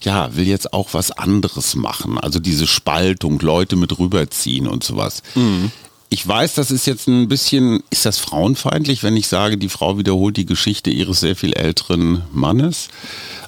ja, 0.00 0.34
will 0.34 0.48
jetzt 0.48 0.72
auch 0.72 0.94
was 0.94 1.10
anderes 1.10 1.74
machen. 1.74 2.18
Also 2.18 2.40
diese 2.40 2.66
Spaltung, 2.66 3.38
Leute 3.40 3.76
mit 3.76 3.98
rüberziehen 3.98 4.66
und 4.66 4.82
sowas. 4.82 5.22
Mhm 5.34 5.70
Ich 6.14 6.28
weiß, 6.28 6.54
das 6.54 6.70
ist 6.70 6.86
jetzt 6.86 7.08
ein 7.08 7.26
bisschen, 7.26 7.82
ist 7.90 8.06
das 8.06 8.20
frauenfeindlich, 8.20 9.02
wenn 9.02 9.16
ich 9.16 9.26
sage, 9.26 9.58
die 9.58 9.68
Frau 9.68 9.98
wiederholt 9.98 10.36
die 10.36 10.46
Geschichte 10.46 10.90
ihres 10.90 11.18
sehr 11.18 11.34
viel 11.34 11.52
älteren 11.54 12.22
Mannes? 12.30 12.86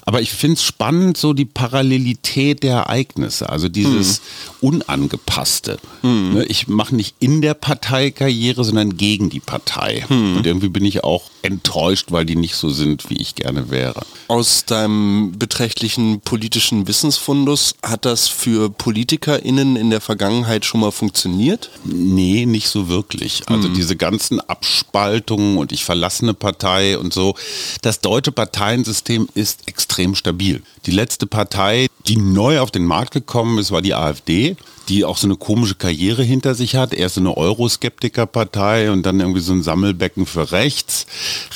Aber 0.09 0.23
ich 0.23 0.31
finde 0.31 0.55
es 0.55 0.63
spannend, 0.63 1.17
so 1.17 1.33
die 1.33 1.45
Parallelität 1.45 2.63
der 2.63 2.75
Ereignisse, 2.75 3.49
also 3.51 3.69
dieses 3.69 4.19
hm. 4.19 4.23
Unangepasste. 4.61 5.79
Hm. 6.03 6.45
Ich 6.47 6.69
mache 6.69 6.95
nicht 6.95 7.17
in 7.19 7.43
der 7.43 7.55
Partei 7.55 8.13
Karriere, 8.13 8.63
sondern 8.63 8.97
gegen 8.97 9.31
die 9.31 9.41
Partei. 9.41 10.05
Hm. 10.07 10.37
Und 10.37 10.47
irgendwie 10.47 10.69
bin 10.69 10.85
ich 10.85 11.03
auch 11.03 11.25
enttäuscht, 11.43 12.07
weil 12.11 12.25
die 12.25 12.37
nicht 12.37 12.55
so 12.55 12.71
sind, 12.71 13.11
wie 13.11 13.21
ich 13.21 13.35
gerne 13.35 13.71
wäre. 13.71 14.01
Aus 14.29 14.65
deinem 14.65 15.33
beträchtlichen 15.39 16.21
politischen 16.21 16.87
Wissensfundus 16.87 17.75
hat 17.83 18.05
das 18.05 18.29
für 18.29 18.71
PolitikerInnen 18.71 19.75
in 19.75 19.91
der 19.91 20.01
Vergangenheit 20.01 20.65
schon 20.65 20.81
mal 20.81 20.93
funktioniert? 20.93 21.71
Nee, 21.85 22.47
nicht 22.47 22.69
so 22.69 22.89
wirklich. 22.89 23.43
Also 23.47 23.69
diese 23.69 23.97
ganzen 23.97 24.41
Abspaltungen 24.41 25.59
und 25.59 25.73
ich 25.73 25.85
verlasse 25.85 26.23
eine 26.23 26.35
Partei 26.35 26.97
und 26.97 27.13
so. 27.13 27.35
Das 27.83 28.01
deutsche 28.01 28.33
Parteiensystem 28.33 29.29
ist 29.35 29.67
extrem 29.67 29.96
extrem 29.97 30.15
stabil. 30.15 30.63
Die 30.85 30.91
letzte 30.91 31.27
Partei, 31.27 31.87
die 32.07 32.19
neu 32.19 32.61
auf 32.61 32.71
den 32.71 32.85
Markt 32.85 33.15
gekommen 33.15 33.59
ist, 33.59 33.71
war 33.71 33.81
die 33.81 33.95
AfD, 33.95 34.57
die 34.91 35.07
auch 35.07 35.17
so 35.17 35.27
eine 35.27 35.37
komische 35.37 35.75
Karriere 35.75 36.23
hinter 36.23 36.55
sich 36.55 36.77
hat. 36.77 36.93
Erst 36.93 37.17
eine 37.17 37.35
Euroskeptiker-Partei 37.35 38.91
und 38.91 39.07
dann 39.07 39.21
irgendwie 39.21 39.41
so 39.41 39.55
ein 39.55 39.63
Sammelbecken 39.63 40.27
für 40.27 40.53
rechts. 40.53 41.07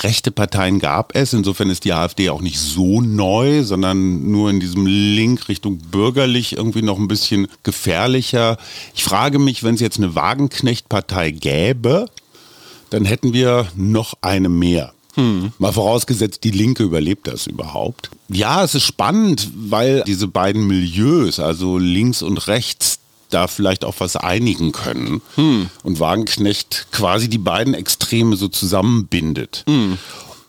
Rechte 0.02 0.30
Parteien 0.30 0.78
gab 0.78 1.14
es, 1.14 1.34
insofern 1.34 1.68
ist 1.68 1.84
die 1.84 1.92
AfD 1.92 2.30
auch 2.30 2.40
nicht 2.40 2.58
so 2.58 3.02
neu, 3.02 3.62
sondern 3.62 4.30
nur 4.30 4.48
in 4.48 4.58
diesem 4.58 4.86
Link 4.86 5.48
Richtung 5.48 5.76
bürgerlich 5.78 6.56
irgendwie 6.56 6.82
noch 6.82 6.98
ein 6.98 7.08
bisschen 7.08 7.46
gefährlicher. 7.62 8.56
Ich 8.94 9.04
frage 9.04 9.38
mich, 9.38 9.64
wenn 9.64 9.74
es 9.74 9.82
jetzt 9.82 9.98
eine 9.98 10.14
Wagenknecht-Partei 10.14 11.30
gäbe, 11.30 12.06
dann 12.88 13.04
hätten 13.04 13.34
wir 13.34 13.68
noch 13.76 14.14
eine 14.22 14.48
mehr. 14.48 14.94
Hm. 15.20 15.52
Mal 15.58 15.72
vorausgesetzt, 15.72 16.44
die 16.44 16.50
Linke 16.50 16.82
überlebt 16.82 17.26
das 17.26 17.46
überhaupt. 17.46 18.10
Ja, 18.28 18.64
es 18.64 18.74
ist 18.74 18.84
spannend, 18.84 19.50
weil 19.54 20.02
diese 20.06 20.28
beiden 20.28 20.66
Milieus, 20.66 21.38
also 21.38 21.78
links 21.78 22.22
und 22.22 22.46
rechts, 22.46 22.98
da 23.28 23.46
vielleicht 23.46 23.84
auch 23.84 23.94
was 23.98 24.16
einigen 24.16 24.72
können. 24.72 25.20
Hm. 25.36 25.70
Und 25.82 26.00
Wagenknecht 26.00 26.86
quasi 26.90 27.28
die 27.28 27.38
beiden 27.38 27.74
Extreme 27.74 28.36
so 28.36 28.48
zusammenbindet. 28.48 29.64
Hm. 29.68 29.98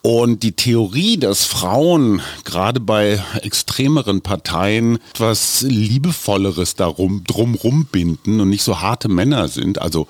Und 0.04 0.42
die 0.42 0.54
Theorie, 0.54 1.18
dass 1.18 1.46
Frauen 1.46 2.22
gerade 2.44 2.80
bei 2.80 3.24
extremeren 3.44 4.22
Parteien 4.22 4.98
etwas 5.12 5.62
Liebevolleres 5.62 6.76
darum 6.76 7.24
drumrum 7.24 7.86
binden 7.86 8.40
und 8.40 8.50
nicht 8.50 8.64
so 8.64 8.82
harte 8.82 9.10
Männer 9.10 9.48
sind, 9.48 9.80
also 9.80 10.08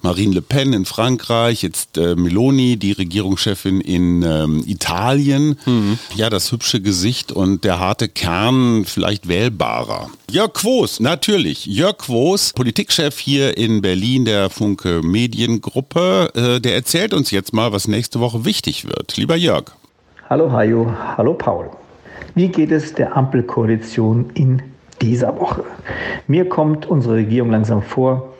Marine 0.00 0.34
Le 0.34 0.42
Pen 0.42 0.72
in 0.72 0.84
Frankreich, 0.84 1.62
jetzt 1.62 1.98
äh, 1.98 2.14
Meloni, 2.14 2.76
die 2.76 2.92
Regierungschefin 2.92 3.80
in 3.80 4.22
ähm, 4.22 4.62
Italien, 4.64 5.58
mhm. 5.66 5.98
ja, 6.14 6.30
das 6.30 6.52
hübsche 6.52 6.80
Gesicht 6.80 7.32
und 7.32 7.64
der 7.64 7.80
harte 7.80 8.08
Kern 8.08 8.84
vielleicht 8.84 9.26
wählbarer. 9.26 10.08
Jörg 10.30 10.54
Quos, 10.54 11.00
natürlich. 11.00 11.66
Jörg 11.66 11.98
Quos, 11.98 12.52
Politikchef 12.54 13.18
hier 13.18 13.56
in 13.58 13.82
Berlin 13.82 14.24
der 14.24 14.48
Funke 14.50 15.02
Mediengruppe, 15.02 16.30
äh, 16.34 16.60
der 16.60 16.74
erzählt 16.74 17.12
uns 17.12 17.30
jetzt 17.30 17.52
mal, 17.52 17.72
was 17.72 17.88
nächste 17.88 18.20
Woche 18.20 18.44
wichtig 18.44 18.84
wird. 18.84 19.16
Lieber 19.16 19.31
Jörg. 19.36 19.64
Hallo 20.28 20.50
Hajo, 20.50 20.92
hallo 21.16 21.34
Paul. 21.34 21.70
Wie 22.34 22.48
geht 22.48 22.70
es 22.70 22.94
der 22.94 23.16
Ampelkoalition 23.16 24.30
in 24.34 24.62
dieser 25.00 25.38
Woche? 25.38 25.64
Mir 26.26 26.48
kommt 26.48 26.86
unsere 26.86 27.16
Regierung 27.16 27.50
langsam 27.50 27.82
vor 27.82 28.32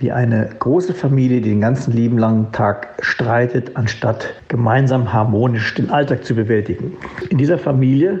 wie 0.00 0.12
eine 0.12 0.50
große 0.58 0.94
Familie, 0.94 1.40
die 1.40 1.50
den 1.50 1.60
ganzen 1.60 1.92
lieben 1.92 2.18
langen 2.18 2.52
Tag 2.52 2.88
streitet, 3.00 3.76
anstatt 3.76 4.34
gemeinsam 4.48 5.12
harmonisch 5.12 5.74
den 5.74 5.90
Alltag 5.90 6.24
zu 6.24 6.34
bewältigen. 6.34 6.96
In 7.30 7.38
dieser 7.38 7.58
Familie 7.58 8.20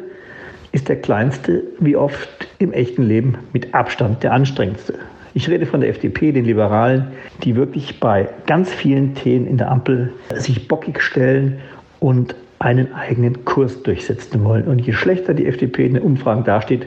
ist 0.72 0.88
der 0.88 1.00
Kleinste 1.00 1.62
wie 1.78 1.96
oft 1.96 2.28
im 2.58 2.72
echten 2.72 3.02
Leben 3.02 3.38
mit 3.52 3.74
Abstand 3.74 4.22
der 4.22 4.32
anstrengendste. 4.32 4.94
Ich 5.36 5.48
rede 5.48 5.66
von 5.66 5.80
der 5.80 5.90
FDP, 5.90 6.32
den 6.32 6.44
Liberalen, 6.44 7.08
die 7.42 7.56
wirklich 7.56 7.98
bei 7.98 8.28
ganz 8.46 8.72
vielen 8.72 9.14
Themen 9.14 9.46
in 9.46 9.58
der 9.58 9.70
Ampel 9.70 10.12
sich 10.34 10.68
bockig 10.68 11.00
stellen 11.02 11.60
und 12.04 12.34
einen 12.58 12.92
eigenen 12.92 13.46
Kurs 13.46 13.82
durchsetzen 13.82 14.44
wollen. 14.44 14.64
Und 14.64 14.80
je 14.80 14.92
schlechter 14.92 15.32
die 15.32 15.46
FDP 15.46 15.86
in 15.86 15.94
den 15.94 16.02
Umfragen 16.02 16.44
dasteht, 16.44 16.86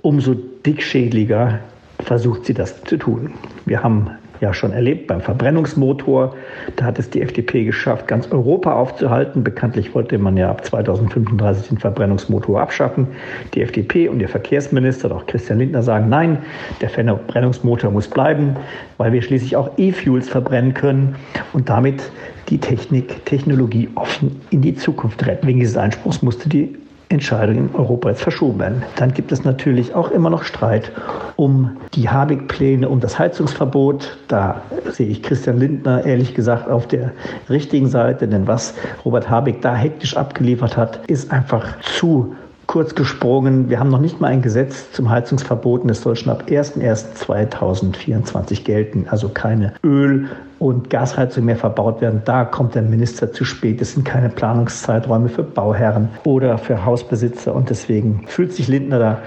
umso 0.00 0.32
dickschädliger 0.64 1.58
versucht 2.00 2.46
sie 2.46 2.54
das 2.54 2.82
zu 2.84 2.96
tun. 2.96 3.34
Wir 3.66 3.82
haben 3.82 4.10
ja 4.40 4.52
schon 4.52 4.72
erlebt 4.72 5.06
beim 5.06 5.20
Verbrennungsmotor. 5.20 6.34
Da 6.76 6.84
hat 6.84 6.98
es 6.98 7.10
die 7.10 7.22
FDP 7.22 7.64
geschafft, 7.64 8.06
ganz 8.06 8.30
Europa 8.30 8.74
aufzuhalten. 8.74 9.44
Bekanntlich 9.44 9.94
wollte 9.94 10.18
man 10.18 10.36
ja 10.36 10.50
ab 10.50 10.64
2035 10.64 11.68
den 11.68 11.78
Verbrennungsmotor 11.78 12.60
abschaffen. 12.60 13.08
Die 13.54 13.62
FDP 13.62 14.08
und 14.08 14.20
ihr 14.20 14.28
Verkehrsminister, 14.28 15.14
auch 15.14 15.26
Christian 15.26 15.58
Lindner, 15.58 15.82
sagen, 15.82 16.08
nein, 16.08 16.38
der 16.80 16.90
Verbrennungsmotor 16.90 17.90
muss 17.90 18.08
bleiben, 18.08 18.56
weil 18.98 19.12
wir 19.12 19.22
schließlich 19.22 19.56
auch 19.56 19.70
E-Fuels 19.76 20.28
verbrennen 20.28 20.74
können 20.74 21.16
und 21.52 21.68
damit 21.68 22.10
die 22.48 22.58
Technik, 22.58 23.24
Technologie 23.24 23.88
offen 23.94 24.40
in 24.50 24.62
die 24.62 24.74
Zukunft 24.74 25.26
retten. 25.26 25.46
Wegen 25.46 25.60
dieses 25.60 25.76
Einspruchs 25.76 26.22
musste 26.22 26.48
die 26.48 26.76
Entscheidung 27.08 27.56
in 27.56 27.74
Europa 27.74 28.10
jetzt 28.10 28.22
verschoben 28.22 28.58
werden. 28.58 28.82
Dann 28.96 29.14
gibt 29.14 29.30
es 29.30 29.44
natürlich 29.44 29.94
auch 29.94 30.10
immer 30.10 30.30
noch 30.30 30.42
Streit 30.42 30.90
um 31.36 31.76
die 31.94 32.08
Habeck-Pläne, 32.08 32.88
um 32.88 32.98
das 33.00 33.18
Heizungsverbot. 33.18 34.16
Da 34.28 34.62
sehe 34.90 35.06
ich 35.06 35.22
Christian 35.22 35.58
Lindner 35.58 36.04
ehrlich 36.04 36.34
gesagt 36.34 36.68
auf 36.68 36.88
der 36.88 37.12
richtigen 37.48 37.86
Seite, 37.88 38.26
denn 38.26 38.48
was 38.48 38.74
Robert 39.04 39.30
Habeck 39.30 39.62
da 39.62 39.74
hektisch 39.74 40.16
abgeliefert 40.16 40.76
hat, 40.76 41.00
ist 41.06 41.30
einfach 41.30 41.80
zu 41.80 42.34
kurz 42.66 42.96
gesprungen. 42.96 43.70
Wir 43.70 43.78
haben 43.78 43.90
noch 43.90 44.00
nicht 44.00 44.20
mal 44.20 44.26
ein 44.28 44.42
Gesetz 44.42 44.90
zum 44.92 45.10
Heizungsverbot 45.10 45.82
und 45.82 45.90
es 45.90 46.02
soll 46.02 46.16
schon 46.16 46.32
ab 46.32 46.44
01.01.2024 46.48 48.64
gelten. 48.64 49.06
Also 49.08 49.28
keine 49.28 49.74
Öl- 49.84 50.28
und 50.58 50.88
Gasheizung 50.88 51.44
mehr 51.44 51.56
verbaut 51.56 52.00
werden. 52.00 52.22
Da 52.24 52.44
kommt 52.44 52.74
der 52.74 52.82
Minister 52.82 53.32
zu 53.32 53.44
spät. 53.44 53.80
Es 53.82 53.92
sind 53.92 54.04
keine 54.04 54.28
Planungszeiträume 54.28 55.28
für 55.28 55.42
Bauherren 55.42 56.08
oder 56.24 56.56
für 56.56 56.84
Hausbesitzer. 56.84 57.54
Und 57.54 57.68
deswegen 57.68 58.24
fühlt 58.26 58.52
sich 58.52 58.68
Lindner 58.68 58.98
da 58.98 59.18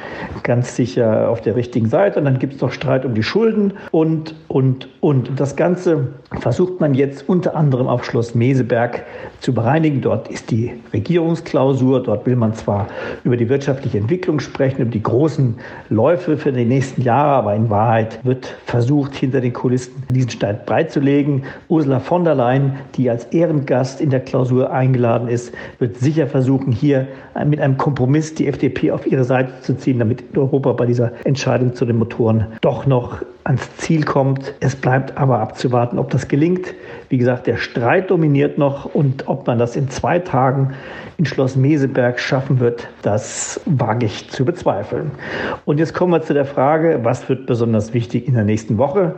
ganz 0.43 0.75
sicher 0.75 1.29
auf 1.29 1.41
der 1.41 1.55
richtigen 1.55 1.87
Seite. 1.87 2.19
Und 2.19 2.25
dann 2.25 2.39
gibt 2.39 2.55
es 2.55 2.61
noch 2.61 2.71
Streit 2.71 3.05
um 3.05 3.13
die 3.13 3.23
Schulden 3.23 3.73
und, 3.91 4.33
und, 4.47 4.89
und. 5.01 5.39
Das 5.39 5.55
Ganze 5.55 6.07
versucht 6.39 6.79
man 6.79 6.95
jetzt 6.95 7.29
unter 7.29 7.55
anderem 7.55 7.87
auf 7.87 8.05
Schloss 8.05 8.33
Meseberg 8.33 9.03
zu 9.39 9.53
bereinigen. 9.53 10.01
Dort 10.01 10.29
ist 10.29 10.49
die 10.49 10.73
Regierungsklausur. 10.93 12.01
Dort 12.01 12.25
will 12.25 12.35
man 12.35 12.55
zwar 12.55 12.87
über 13.23 13.37
die 13.37 13.49
wirtschaftliche 13.49 13.99
Entwicklung 13.99 14.39
sprechen, 14.39 14.81
über 14.81 14.91
die 14.91 15.03
großen 15.03 15.55
Läufe 15.89 16.37
für 16.37 16.51
die 16.51 16.65
nächsten 16.65 17.03
Jahre, 17.03 17.33
aber 17.33 17.55
in 17.55 17.69
Wahrheit 17.69 18.19
wird 18.23 18.55
versucht, 18.65 19.15
hinter 19.15 19.41
den 19.41 19.53
Kulissen 19.53 20.03
diesen 20.11 20.31
Streit 20.31 20.65
bereitzulegen. 20.65 21.18
Kollegen 21.19 21.43
Ursula 21.67 21.99
von 21.99 22.23
der 22.23 22.33
Leyen, 22.33 22.77
die 22.95 23.09
als 23.09 23.25
Ehrengast 23.25 23.99
in 23.99 24.09
der 24.09 24.21
Klausur 24.21 24.71
eingeladen 24.71 25.27
ist, 25.27 25.53
wird 25.77 25.97
sicher 25.97 26.27
versuchen, 26.27 26.71
hier 26.71 27.09
mit 27.45 27.59
einem 27.59 27.75
Kompromiss 27.75 28.35
die 28.35 28.47
FDP 28.47 28.91
auf 28.91 29.05
ihre 29.05 29.25
Seite 29.25 29.51
zu 29.59 29.75
ziehen, 29.75 29.99
damit 29.99 30.23
Europa 30.37 30.71
bei 30.71 30.85
dieser 30.85 31.11
Entscheidung 31.25 31.73
zu 31.73 31.83
den 31.83 31.97
Motoren 31.97 32.47
doch 32.61 32.85
noch 32.85 33.21
ans 33.49 33.75
Ziel 33.77 34.03
kommt. 34.03 34.53
Es 34.59 34.75
bleibt 34.75 35.17
aber 35.17 35.39
abzuwarten, 35.39 35.97
ob 35.97 36.11
das 36.11 36.27
gelingt. 36.27 36.75
Wie 37.09 37.17
gesagt, 37.17 37.47
der 37.47 37.57
Streit 37.57 38.11
dominiert 38.11 38.59
noch 38.59 38.85
und 38.85 39.27
ob 39.27 39.47
man 39.47 39.57
das 39.57 39.75
in 39.75 39.89
zwei 39.89 40.19
Tagen 40.19 40.75
in 41.17 41.25
Schloss 41.25 41.55
Meseberg 41.55 42.19
schaffen 42.19 42.59
wird, 42.59 42.87
das 43.01 43.59
wage 43.65 44.05
ich 44.05 44.29
zu 44.29 44.45
bezweifeln. 44.45 45.09
Und 45.65 45.79
jetzt 45.79 45.95
kommen 45.95 46.13
wir 46.13 46.21
zu 46.21 46.35
der 46.35 46.45
Frage, 46.45 46.99
was 47.01 47.27
wird 47.27 47.47
besonders 47.47 47.91
wichtig 47.95 48.27
in 48.27 48.35
der 48.35 48.43
nächsten 48.43 48.77
Woche? 48.77 49.15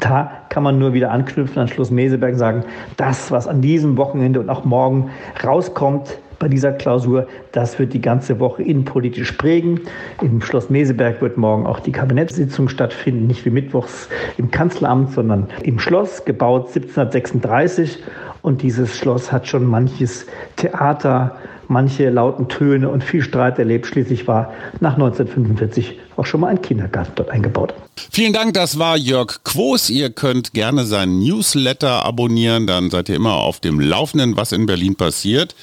Da 0.00 0.32
kann 0.48 0.62
man 0.62 0.78
nur 0.78 0.94
wieder 0.94 1.10
anknüpfen 1.10 1.60
an 1.60 1.68
Schloss 1.68 1.90
Meseberg 1.90 2.32
und 2.32 2.38
sagen, 2.38 2.64
das, 2.96 3.30
was 3.30 3.46
an 3.46 3.60
diesem 3.60 3.98
Wochenende 3.98 4.40
und 4.40 4.48
auch 4.48 4.64
morgen 4.64 5.10
rauskommt, 5.44 6.18
bei 6.38 6.48
dieser 6.48 6.72
Klausur. 6.72 7.26
Das 7.52 7.78
wird 7.78 7.92
die 7.92 8.00
ganze 8.00 8.38
Woche 8.40 8.62
innenpolitisch 8.62 9.32
prägen. 9.32 9.80
Im 10.20 10.40
Schloss 10.40 10.70
Meseberg 10.70 11.20
wird 11.22 11.36
morgen 11.36 11.66
auch 11.66 11.80
die 11.80 11.92
Kabinettssitzung 11.92 12.68
stattfinden, 12.68 13.26
nicht 13.26 13.44
wie 13.44 13.50
mittwochs 13.50 14.08
im 14.36 14.50
Kanzleramt, 14.50 15.12
sondern 15.12 15.48
im 15.62 15.78
Schloss, 15.78 16.24
gebaut 16.24 16.68
1736. 16.68 17.98
Und 18.42 18.62
dieses 18.62 18.96
Schloss 18.96 19.32
hat 19.32 19.48
schon 19.48 19.64
manches 19.64 20.26
Theater, 20.56 21.36
manche 21.68 22.10
lauten 22.10 22.48
Töne 22.48 22.88
und 22.88 23.02
viel 23.02 23.22
Streit 23.22 23.58
erlebt. 23.58 23.86
Schließlich 23.86 24.28
war 24.28 24.52
nach 24.80 24.94
1945 24.94 25.98
auch 26.16 26.26
schon 26.26 26.40
mal 26.40 26.48
ein 26.48 26.62
Kindergarten 26.62 27.12
dort 27.16 27.30
eingebaut. 27.30 27.74
Vielen 28.10 28.32
Dank, 28.32 28.54
das 28.54 28.78
war 28.78 28.96
Jörg 28.96 29.42
Quos. 29.44 29.90
Ihr 29.90 30.10
könnt 30.10 30.54
gerne 30.54 30.84
seinen 30.84 31.18
Newsletter 31.18 32.04
abonnieren, 32.04 32.66
dann 32.66 32.90
seid 32.90 33.08
ihr 33.08 33.16
immer 33.16 33.34
auf 33.34 33.60
dem 33.60 33.80
Laufenden, 33.80 34.36
was 34.36 34.52
in 34.52 34.66
Berlin 34.66 34.96
passiert. 34.96 35.54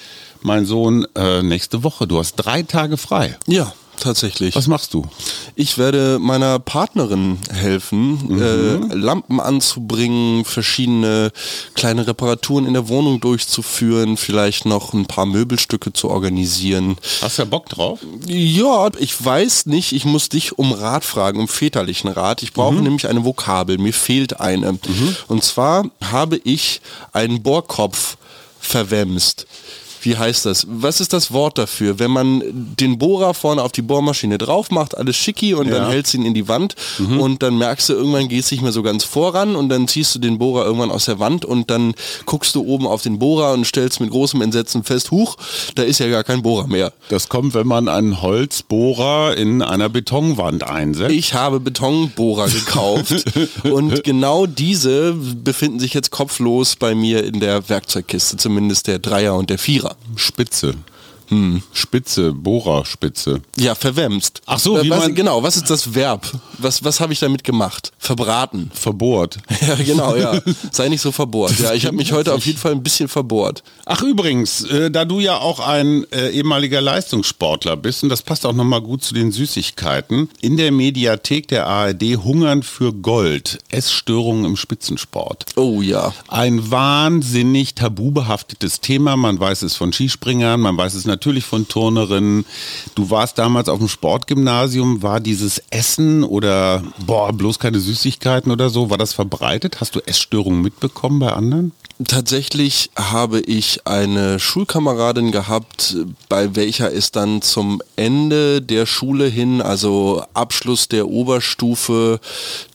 Mein 0.43 0.65
Sohn, 0.65 1.07
äh, 1.15 1.41
nächste 1.41 1.83
Woche, 1.83 2.05
du 2.05 2.19
hast 2.19 2.35
drei 2.35 2.63
Tage 2.63 2.97
frei. 2.97 3.37
Ja, 3.47 3.71
tatsächlich. 3.97 4.57
Was 4.57 4.67
machst 4.67 4.93
du? 4.93 5.07
Ich 5.55 5.77
werde 5.77 6.19
meiner 6.19 6.59
Partnerin 6.59 7.37
helfen, 7.49 8.19
mhm. 8.27 8.41
äh, 8.41 8.93
Lampen 8.93 9.39
anzubringen, 9.39 10.43
verschiedene 10.43 11.31
kleine 11.75 12.07
Reparaturen 12.07 12.65
in 12.65 12.73
der 12.73 12.89
Wohnung 12.89 13.21
durchzuführen, 13.21 14.17
vielleicht 14.17 14.65
noch 14.65 14.91
ein 14.91 15.05
paar 15.05 15.25
Möbelstücke 15.25 15.93
zu 15.93 16.09
organisieren. 16.09 16.97
Hast 17.21 17.37
du 17.37 17.43
ja 17.43 17.47
Bock 17.47 17.69
drauf? 17.69 17.99
Ja, 18.27 18.89
ich 18.99 19.23
weiß 19.23 19.67
nicht. 19.67 19.93
Ich 19.93 20.03
muss 20.03 20.27
dich 20.27 20.57
um 20.59 20.73
Rat 20.73 21.05
fragen, 21.05 21.39
um 21.39 21.47
väterlichen 21.47 22.09
Rat. 22.09 22.43
Ich 22.43 22.51
brauche 22.51 22.75
mhm. 22.75 22.83
nämlich 22.83 23.07
eine 23.07 23.23
Vokabel. 23.23 23.77
Mir 23.77 23.93
fehlt 23.93 24.41
eine. 24.41 24.73
Mhm. 24.73 25.15
Und 25.29 25.45
zwar 25.45 25.85
habe 26.03 26.35
ich 26.43 26.81
einen 27.13 27.41
Bohrkopf 27.41 28.17
verwemst 28.59 29.47
wie 30.03 30.17
heißt 30.17 30.45
das? 30.45 30.67
Was 30.69 30.99
ist 30.99 31.13
das 31.13 31.31
Wort 31.31 31.57
dafür? 31.57 31.99
Wenn 31.99 32.11
man 32.11 32.43
den 32.79 32.97
Bohrer 32.97 33.33
vorne 33.33 33.61
auf 33.61 33.71
die 33.71 33.81
Bohrmaschine 33.81 34.37
drauf 34.37 34.71
macht, 34.71 34.97
alles 34.97 35.15
schicki 35.15 35.53
und 35.53 35.67
ja. 35.67 35.79
dann 35.79 35.89
hältst 35.89 36.13
du 36.13 36.17
ihn 36.17 36.25
in 36.25 36.33
die 36.33 36.47
Wand 36.47 36.75
mhm. 36.99 37.19
und 37.19 37.43
dann 37.43 37.57
merkst 37.57 37.89
du, 37.89 37.93
irgendwann 37.93 38.27
gehst 38.27 38.51
du 38.51 38.55
nicht 38.55 38.61
mehr 38.61 38.71
so 38.71 38.83
ganz 38.83 39.03
voran 39.03 39.55
und 39.55 39.69
dann 39.69 39.87
ziehst 39.87 40.15
du 40.15 40.19
den 40.19 40.37
Bohrer 40.37 40.65
irgendwann 40.65 40.91
aus 40.91 41.05
der 41.05 41.19
Wand 41.19 41.45
und 41.45 41.69
dann 41.69 41.93
guckst 42.25 42.55
du 42.55 42.63
oben 42.63 42.87
auf 42.87 43.01
den 43.01 43.19
Bohrer 43.19 43.53
und 43.53 43.65
stellst 43.65 43.99
mit 43.99 44.09
großem 44.09 44.41
Entsetzen 44.41 44.83
fest, 44.83 45.11
huch, 45.11 45.37
da 45.75 45.83
ist 45.83 45.99
ja 45.99 46.09
gar 46.09 46.23
kein 46.23 46.41
Bohrer 46.41 46.67
mehr. 46.67 46.93
Das 47.09 47.29
kommt, 47.29 47.53
wenn 47.53 47.67
man 47.67 47.87
einen 47.87 48.21
Holzbohrer 48.21 49.35
in 49.37 49.61
einer 49.61 49.89
Betonwand 49.89 50.63
einsetzt. 50.63 51.13
Ich 51.13 51.33
habe 51.33 51.59
Betonbohrer 51.59 52.49
gekauft 52.49 53.25
und 53.63 54.03
genau 54.03 54.45
diese 54.45 55.13
befinden 55.13 55.79
sich 55.79 55.93
jetzt 55.93 56.11
kopflos 56.11 56.75
bei 56.75 56.95
mir 56.95 57.23
in 57.23 57.39
der 57.39 57.69
Werkzeugkiste, 57.69 58.37
zumindest 58.37 58.87
der 58.87 58.99
Dreier 58.99 59.35
und 59.35 59.49
der 59.49 59.57
Vierer. 59.57 59.92
Spitze. 60.17 60.73
Hm, 61.29 61.63
Spitze, 61.73 62.33
Bohrerspitze. 62.33 63.41
Ja, 63.55 63.75
verwemst. 63.75 64.41
Ach 64.45 64.59
so, 64.59 64.81
wie 64.83 64.89
was, 64.89 64.99
man 64.99 65.15
genau, 65.15 65.43
was 65.43 65.55
ist 65.55 65.69
das 65.69 65.95
Verb? 65.95 66.29
Was, 66.57 66.83
was 66.83 66.99
habe 66.99 67.13
ich 67.13 67.19
damit 67.19 67.43
gemacht? 67.43 67.91
Verbraten. 67.97 68.71
Verbohrt. 68.73 69.37
Ja, 69.63 69.75
genau, 69.75 70.15
ja. 70.15 70.41
Sei 70.71 70.89
nicht 70.89 70.99
so 70.99 71.13
verbohrt. 71.13 71.57
Ja, 71.59 71.73
ich 71.73 71.85
habe 71.85 71.95
mich 71.95 72.11
heute 72.11 72.33
auf 72.33 72.45
jeden 72.45 72.57
Fall 72.57 72.73
ein 72.73 72.83
bisschen 72.83 73.07
verbohrt. 73.07 73.63
Ach 73.85 74.01
übrigens, 74.01 74.63
äh, 74.65 74.91
da 74.91 75.05
du 75.05 75.21
ja 75.21 75.37
auch 75.37 75.61
ein 75.61 76.05
äh, 76.11 76.31
ehemaliger 76.31 76.81
Leistungssportler 76.81 77.77
bist, 77.77 78.03
und 78.03 78.09
das 78.09 78.21
passt 78.21 78.45
auch 78.45 78.51
nochmal 78.51 78.81
gut 78.81 79.03
zu 79.03 79.13
den 79.13 79.31
Süßigkeiten, 79.31 80.29
in 80.41 80.57
der 80.57 80.73
Mediathek 80.73 81.47
der 81.47 81.67
ARD 81.67 82.17
Hungern 82.23 82.61
für 82.61 82.93
Gold, 82.93 83.59
Essstörungen 83.69 84.43
im 84.43 84.57
Spitzensport. 84.57 85.45
Oh 85.55 85.81
ja. 85.81 86.13
Ein 86.27 86.71
wahnsinnig 86.71 87.75
tabubehaftetes 87.75 88.81
Thema. 88.81 89.15
Man 89.15 89.39
weiß 89.39 89.61
es 89.61 89.75
von 89.75 89.93
Skispringern, 89.93 90.59
man 90.59 90.75
weiß 90.77 90.93
es 90.95 91.05
natürlich 91.13 91.45
von 91.45 91.67
Turnerinnen. 91.67 92.45
Du 92.95 93.09
warst 93.09 93.37
damals 93.37 93.69
auf 93.69 93.79
dem 93.79 93.87
Sportgymnasium, 93.87 95.03
war 95.03 95.19
dieses 95.19 95.61
Essen 95.69 96.23
oder 96.23 96.83
boah, 97.05 97.31
bloß 97.31 97.59
keine 97.59 97.79
Süßigkeiten 97.79 98.51
oder 98.51 98.69
so, 98.69 98.89
war 98.89 98.97
das 98.97 99.13
verbreitet? 99.13 99.79
Hast 99.79 99.95
du 99.95 99.99
Essstörungen 99.99 100.61
mitbekommen 100.61 101.19
bei 101.19 101.31
anderen? 101.31 101.71
Tatsächlich 102.07 102.89
habe 102.95 103.39
ich 103.39 103.85
eine 103.85 104.39
Schulkameradin 104.39 105.31
gehabt, 105.31 105.95
bei 106.27 106.55
welcher 106.55 106.91
es 106.91 107.11
dann 107.11 107.43
zum 107.43 107.81
Ende 107.95 108.61
der 108.61 108.87
Schule 108.87 109.27
hin, 109.27 109.61
also 109.61 110.23
Abschluss 110.33 110.87
der 110.87 111.07
Oberstufe, 111.07 112.19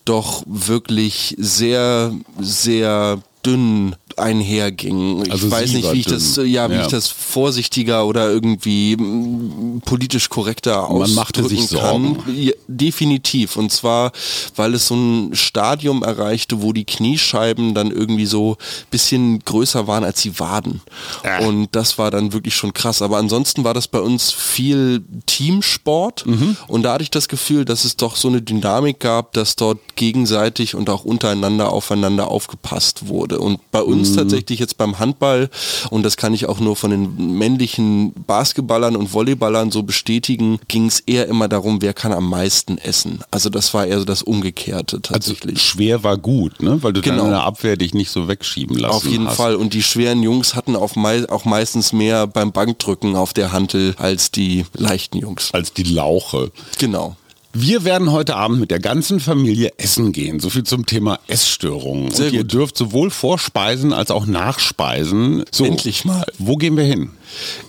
doch 0.05 0.45
wirklich 0.47 1.34
sehr, 1.39 2.14
sehr 2.41 3.18
dünn 3.49 3.96
einherging. 4.16 5.24
Ich 5.24 5.32
also 5.32 5.51
weiß 5.51 5.72
nicht, 5.72 5.92
wie 5.92 6.01
ich 6.01 6.07
dünn. 6.07 6.14
das, 6.14 6.36
ja, 6.36 6.68
wie 6.70 6.74
ja. 6.74 6.82
ich 6.82 6.88
das 6.88 7.09
vorsichtiger 7.09 8.07
oder 8.07 8.28
irgendwie 8.28 8.96
mm, 8.96 9.82
politisch 9.84 10.28
korrekter 10.28 10.88
ausdrücken 10.88 11.01
Man 11.01 11.14
machte 11.14 11.49
sich 11.49 11.66
Sorgen. 11.68 12.18
Ja, 12.34 12.53
definitiv. 12.66 13.57
Und 13.57 13.70
zwar, 13.70 14.12
weil 14.57 14.74
es 14.74 14.88
so 14.88 14.96
ein 14.96 15.34
Stadium 15.34 16.03
erreichte, 16.03 16.62
wo 16.62 16.72
die 16.72 16.84
Kniescheiben 16.84 17.74
dann 17.74 17.90
irgendwie 17.90 18.26
so 18.26 18.57
bisschen 18.90 19.38
größer 19.40 19.86
waren 19.86 20.05
als 20.05 20.22
die 20.22 20.38
Waden. 20.38 20.80
Äh. 21.22 21.44
Und 21.44 21.68
das 21.72 21.99
war 21.99 22.11
dann 22.11 22.32
wirklich 22.32 22.55
schon 22.55 22.74
krass. 22.74 23.03
Aber 23.03 23.18
ansonsten 23.18 23.64
war 23.64 23.74
das 23.74 23.88
bei 23.88 24.01
uns 24.01 24.32
viel 24.32 25.03
Teamsport. 25.26 26.26
Mhm. 26.26 26.57
Und 26.66 26.82
da 26.82 26.94
hatte 26.94 27.05
ich 27.05 27.11
das 27.11 27.28
Gefühl, 27.28 27.64
dass 27.64 27.84
es 27.84 27.96
doch 27.96 28.16
so 28.16 28.28
eine 28.28 28.42
Dynamik 28.42 29.01
gab, 29.01 29.32
dass 29.32 29.57
dort 29.57 29.78
gegenseitig 29.96 30.74
und 30.74 30.90
auch 30.90 31.05
untereinander 31.05 31.72
aufeinander 31.72 32.28
aufgepasst 32.28 33.09
wurde. 33.09 33.38
Und 33.39 33.70
bei 33.70 33.82
uns 33.82 34.11
mhm. 34.11 34.16
tatsächlich 34.16 34.59
jetzt 34.59 34.76
beim 34.76 34.99
Handball, 34.99 35.51
und 35.91 36.03
das 36.03 36.16
kann 36.16 36.34
ich 36.34 36.47
auch 36.47 36.61
nur 36.61 36.76
von 36.76 36.91
den 36.91 37.39
männlichen 37.39 38.12
Basketballern 38.26 38.97
und 38.97 39.12
Volleyballern 39.12 39.70
so 39.70 39.82
bestätigen, 39.82 40.59
ging 40.68 40.86
es 40.86 41.01
eher 41.01 41.26
immer 41.26 41.49
darum, 41.49 41.80
wer 41.80 41.95
kann 41.95 42.12
am 42.12 42.28
meisten 42.28 42.78
essen. 42.78 43.20
Also 43.30 43.51
das 43.51 43.72
war 43.74 43.86
eher 43.86 43.99
so 43.99 44.05
das 44.05 44.22
Umgekehrte 44.22 44.97
also 44.97 44.99
tatsächlich. 44.99 45.57
Also 45.57 45.66
schwer 45.66 46.05
war 46.05 46.16
gut, 46.16 46.61
ne? 46.62 46.82
weil 46.82 46.93
du 46.93 47.01
genau. 47.01 47.18
dann 47.18 47.26
in 47.26 47.32
der 47.32 47.45
Abwehr 47.45 47.76
dich 47.76 47.95
nicht 47.95 48.11
so 48.11 48.28
wegschieben 48.28 48.76
lassen 48.76 48.95
Auf 48.95 49.07
jeden 49.07 49.28
hast. 49.28 49.36
Fall. 49.36 49.57
Und 49.57 49.74
die 49.74 49.82
schweren 49.82 50.22
Jungs 50.22 50.55
hatten 50.55 50.76
auch, 50.76 50.97
mei 50.97 51.28
auch 51.28 51.45
meistens 51.45 51.93
mehr 51.93 52.26
beim 52.26 52.53
Bankdrücken 52.53 53.16
auf 53.16 53.32
der 53.32 53.53
Hantel 53.53 53.95
als 53.99 54.30
die 54.30 54.64
leichten 54.74 55.18
Jungs. 55.18 55.53
Als 55.53 55.72
die 55.72 55.84
Lauche. 55.84 56.51
Genau. 56.78 57.16
Wir 57.61 57.83
werden 57.83 58.13
heute 58.13 58.37
Abend 58.37 58.61
mit 58.61 58.71
der 58.71 58.79
ganzen 58.79 59.19
Familie 59.19 59.73
essen 59.79 60.13
gehen. 60.13 60.39
So 60.39 60.49
viel 60.49 60.63
zum 60.63 60.87
Thema 60.87 61.19
Essstörungen. 61.27 62.13
Und 62.13 62.33
ihr 62.33 62.45
dürft 62.45 62.77
sowohl 62.77 63.11
Vorspeisen 63.11 63.93
als 63.93 64.13
auch 64.13 64.27
Nachspeisen. 64.27 65.45
So, 65.51 65.65
Endlich 65.65 66.05
mal. 66.05 66.25
Wo 66.39 66.57
gehen 66.57 66.77
wir 66.77 66.85
hin? 66.85 67.11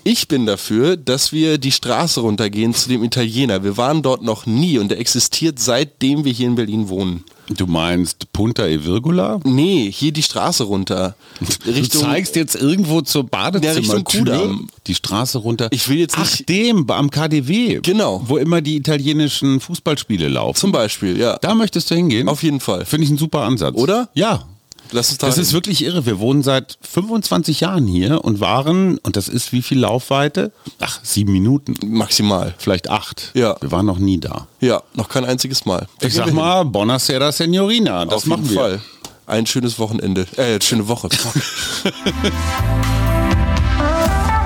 Ich 0.04 0.28
bin 0.28 0.46
dafür, 0.46 0.98
dass 0.98 1.32
wir 1.32 1.58
die 1.58 1.72
Straße 1.72 2.22
runtergehen 2.22 2.74
zu 2.74 2.90
dem 2.90 3.04
Italiener. 3.04 3.64
Wir 3.64 3.78
waren 3.78 4.02
dort 4.02 4.22
noch 4.24 4.46
nie 4.46 4.78
und 4.78 4.90
der 4.90 5.00
existiert 5.00 5.60
seitdem 5.60 6.26
wir 6.26 6.32
hier 6.32 6.48
in 6.48 6.56
Berlin 6.56 6.90
wohnen. 6.90 7.24
Du 7.50 7.66
meinst 7.66 8.32
Punta 8.32 8.68
e 8.68 8.84
Virgula? 8.84 9.40
Nee, 9.44 9.92
hier 9.92 10.12
die 10.12 10.22
Straße 10.22 10.64
runter. 10.64 11.16
Richtung, 11.66 12.02
du 12.02 12.08
zeigst 12.08 12.36
jetzt 12.36 12.56
irgendwo 12.56 13.02
zur 13.02 13.24
Badezimmertür 13.24 14.60
die 14.86 14.96
Straße 14.96 15.40
runter. 15.40 15.68
Ich 15.72 15.90
will 15.90 15.98
jetzt 15.98 16.18
nicht 16.18 16.42
Ach, 16.42 16.46
dem 16.46 16.90
am 16.92 17.10
KDW. 17.10 17.80
Genau. 17.82 18.22
Wo 18.26 18.38
immer 18.38 18.62
die 18.62 18.76
italienischen 18.76 19.60
Fußballspiele 19.60 20.28
laufen. 20.28 20.60
Zum 20.60 20.72
Beispiel, 20.72 21.18
ja. 21.18 21.38
Da 21.42 21.56
möchtest 21.56 21.90
du 21.90 21.96
hingehen? 21.96 22.28
Auf 22.28 22.44
jeden 22.44 22.60
Fall. 22.60 22.86
Finde 22.86 23.06
ich 23.06 23.10
einen 23.10 23.20
super 23.20 23.42
Ansatz. 23.42 23.76
Oder? 23.76 24.10
Ja. 24.14 24.48
Lass 24.92 25.10
uns 25.10 25.18
da 25.20 25.28
das 25.28 25.38
ist 25.38 25.54
wirklich 25.54 25.84
irre. 25.84 26.06
Wir 26.06 26.20
wohnen 26.20 26.44
seit 26.44 26.78
25 26.82 27.60
Jahren 27.60 27.88
hier 27.88 28.24
und 28.24 28.40
waren, 28.40 28.98
und 29.00 29.16
das 29.16 29.28
ist 29.28 29.52
wie 29.52 29.62
viel 29.62 29.80
Laufweite? 29.80 30.52
Ach, 30.80 31.00
sieben 31.04 31.32
Minuten. 31.32 31.76
Maximal. 31.86 32.56
Vielleicht 32.58 32.90
acht. 32.90 33.32
Ja. 33.34 33.56
Wir 33.62 33.72
waren 33.72 33.86
noch 33.86 34.00
nie 34.00 34.20
da. 34.20 34.48
Ja, 34.60 34.82
noch 34.96 35.10
kein 35.10 35.26
einziges 35.26 35.66
Mal. 35.66 35.88
Da 36.00 36.08
ich 36.08 36.14
sag 36.14 36.34
mal, 36.34 36.66
Buonasera 36.66 37.32
Signorina. 37.32 38.06
Das 38.06 38.14
Auf 38.16 38.26
machen 38.26 38.44
jeden 38.44 38.56
wir. 38.56 38.62
Fall. 38.62 38.82
Ein 39.28 39.46
schönes 39.46 39.78
Wochenende. 39.78 40.26
Äh, 40.38 40.60
schöne 40.60 40.88
Woche. 40.88 41.10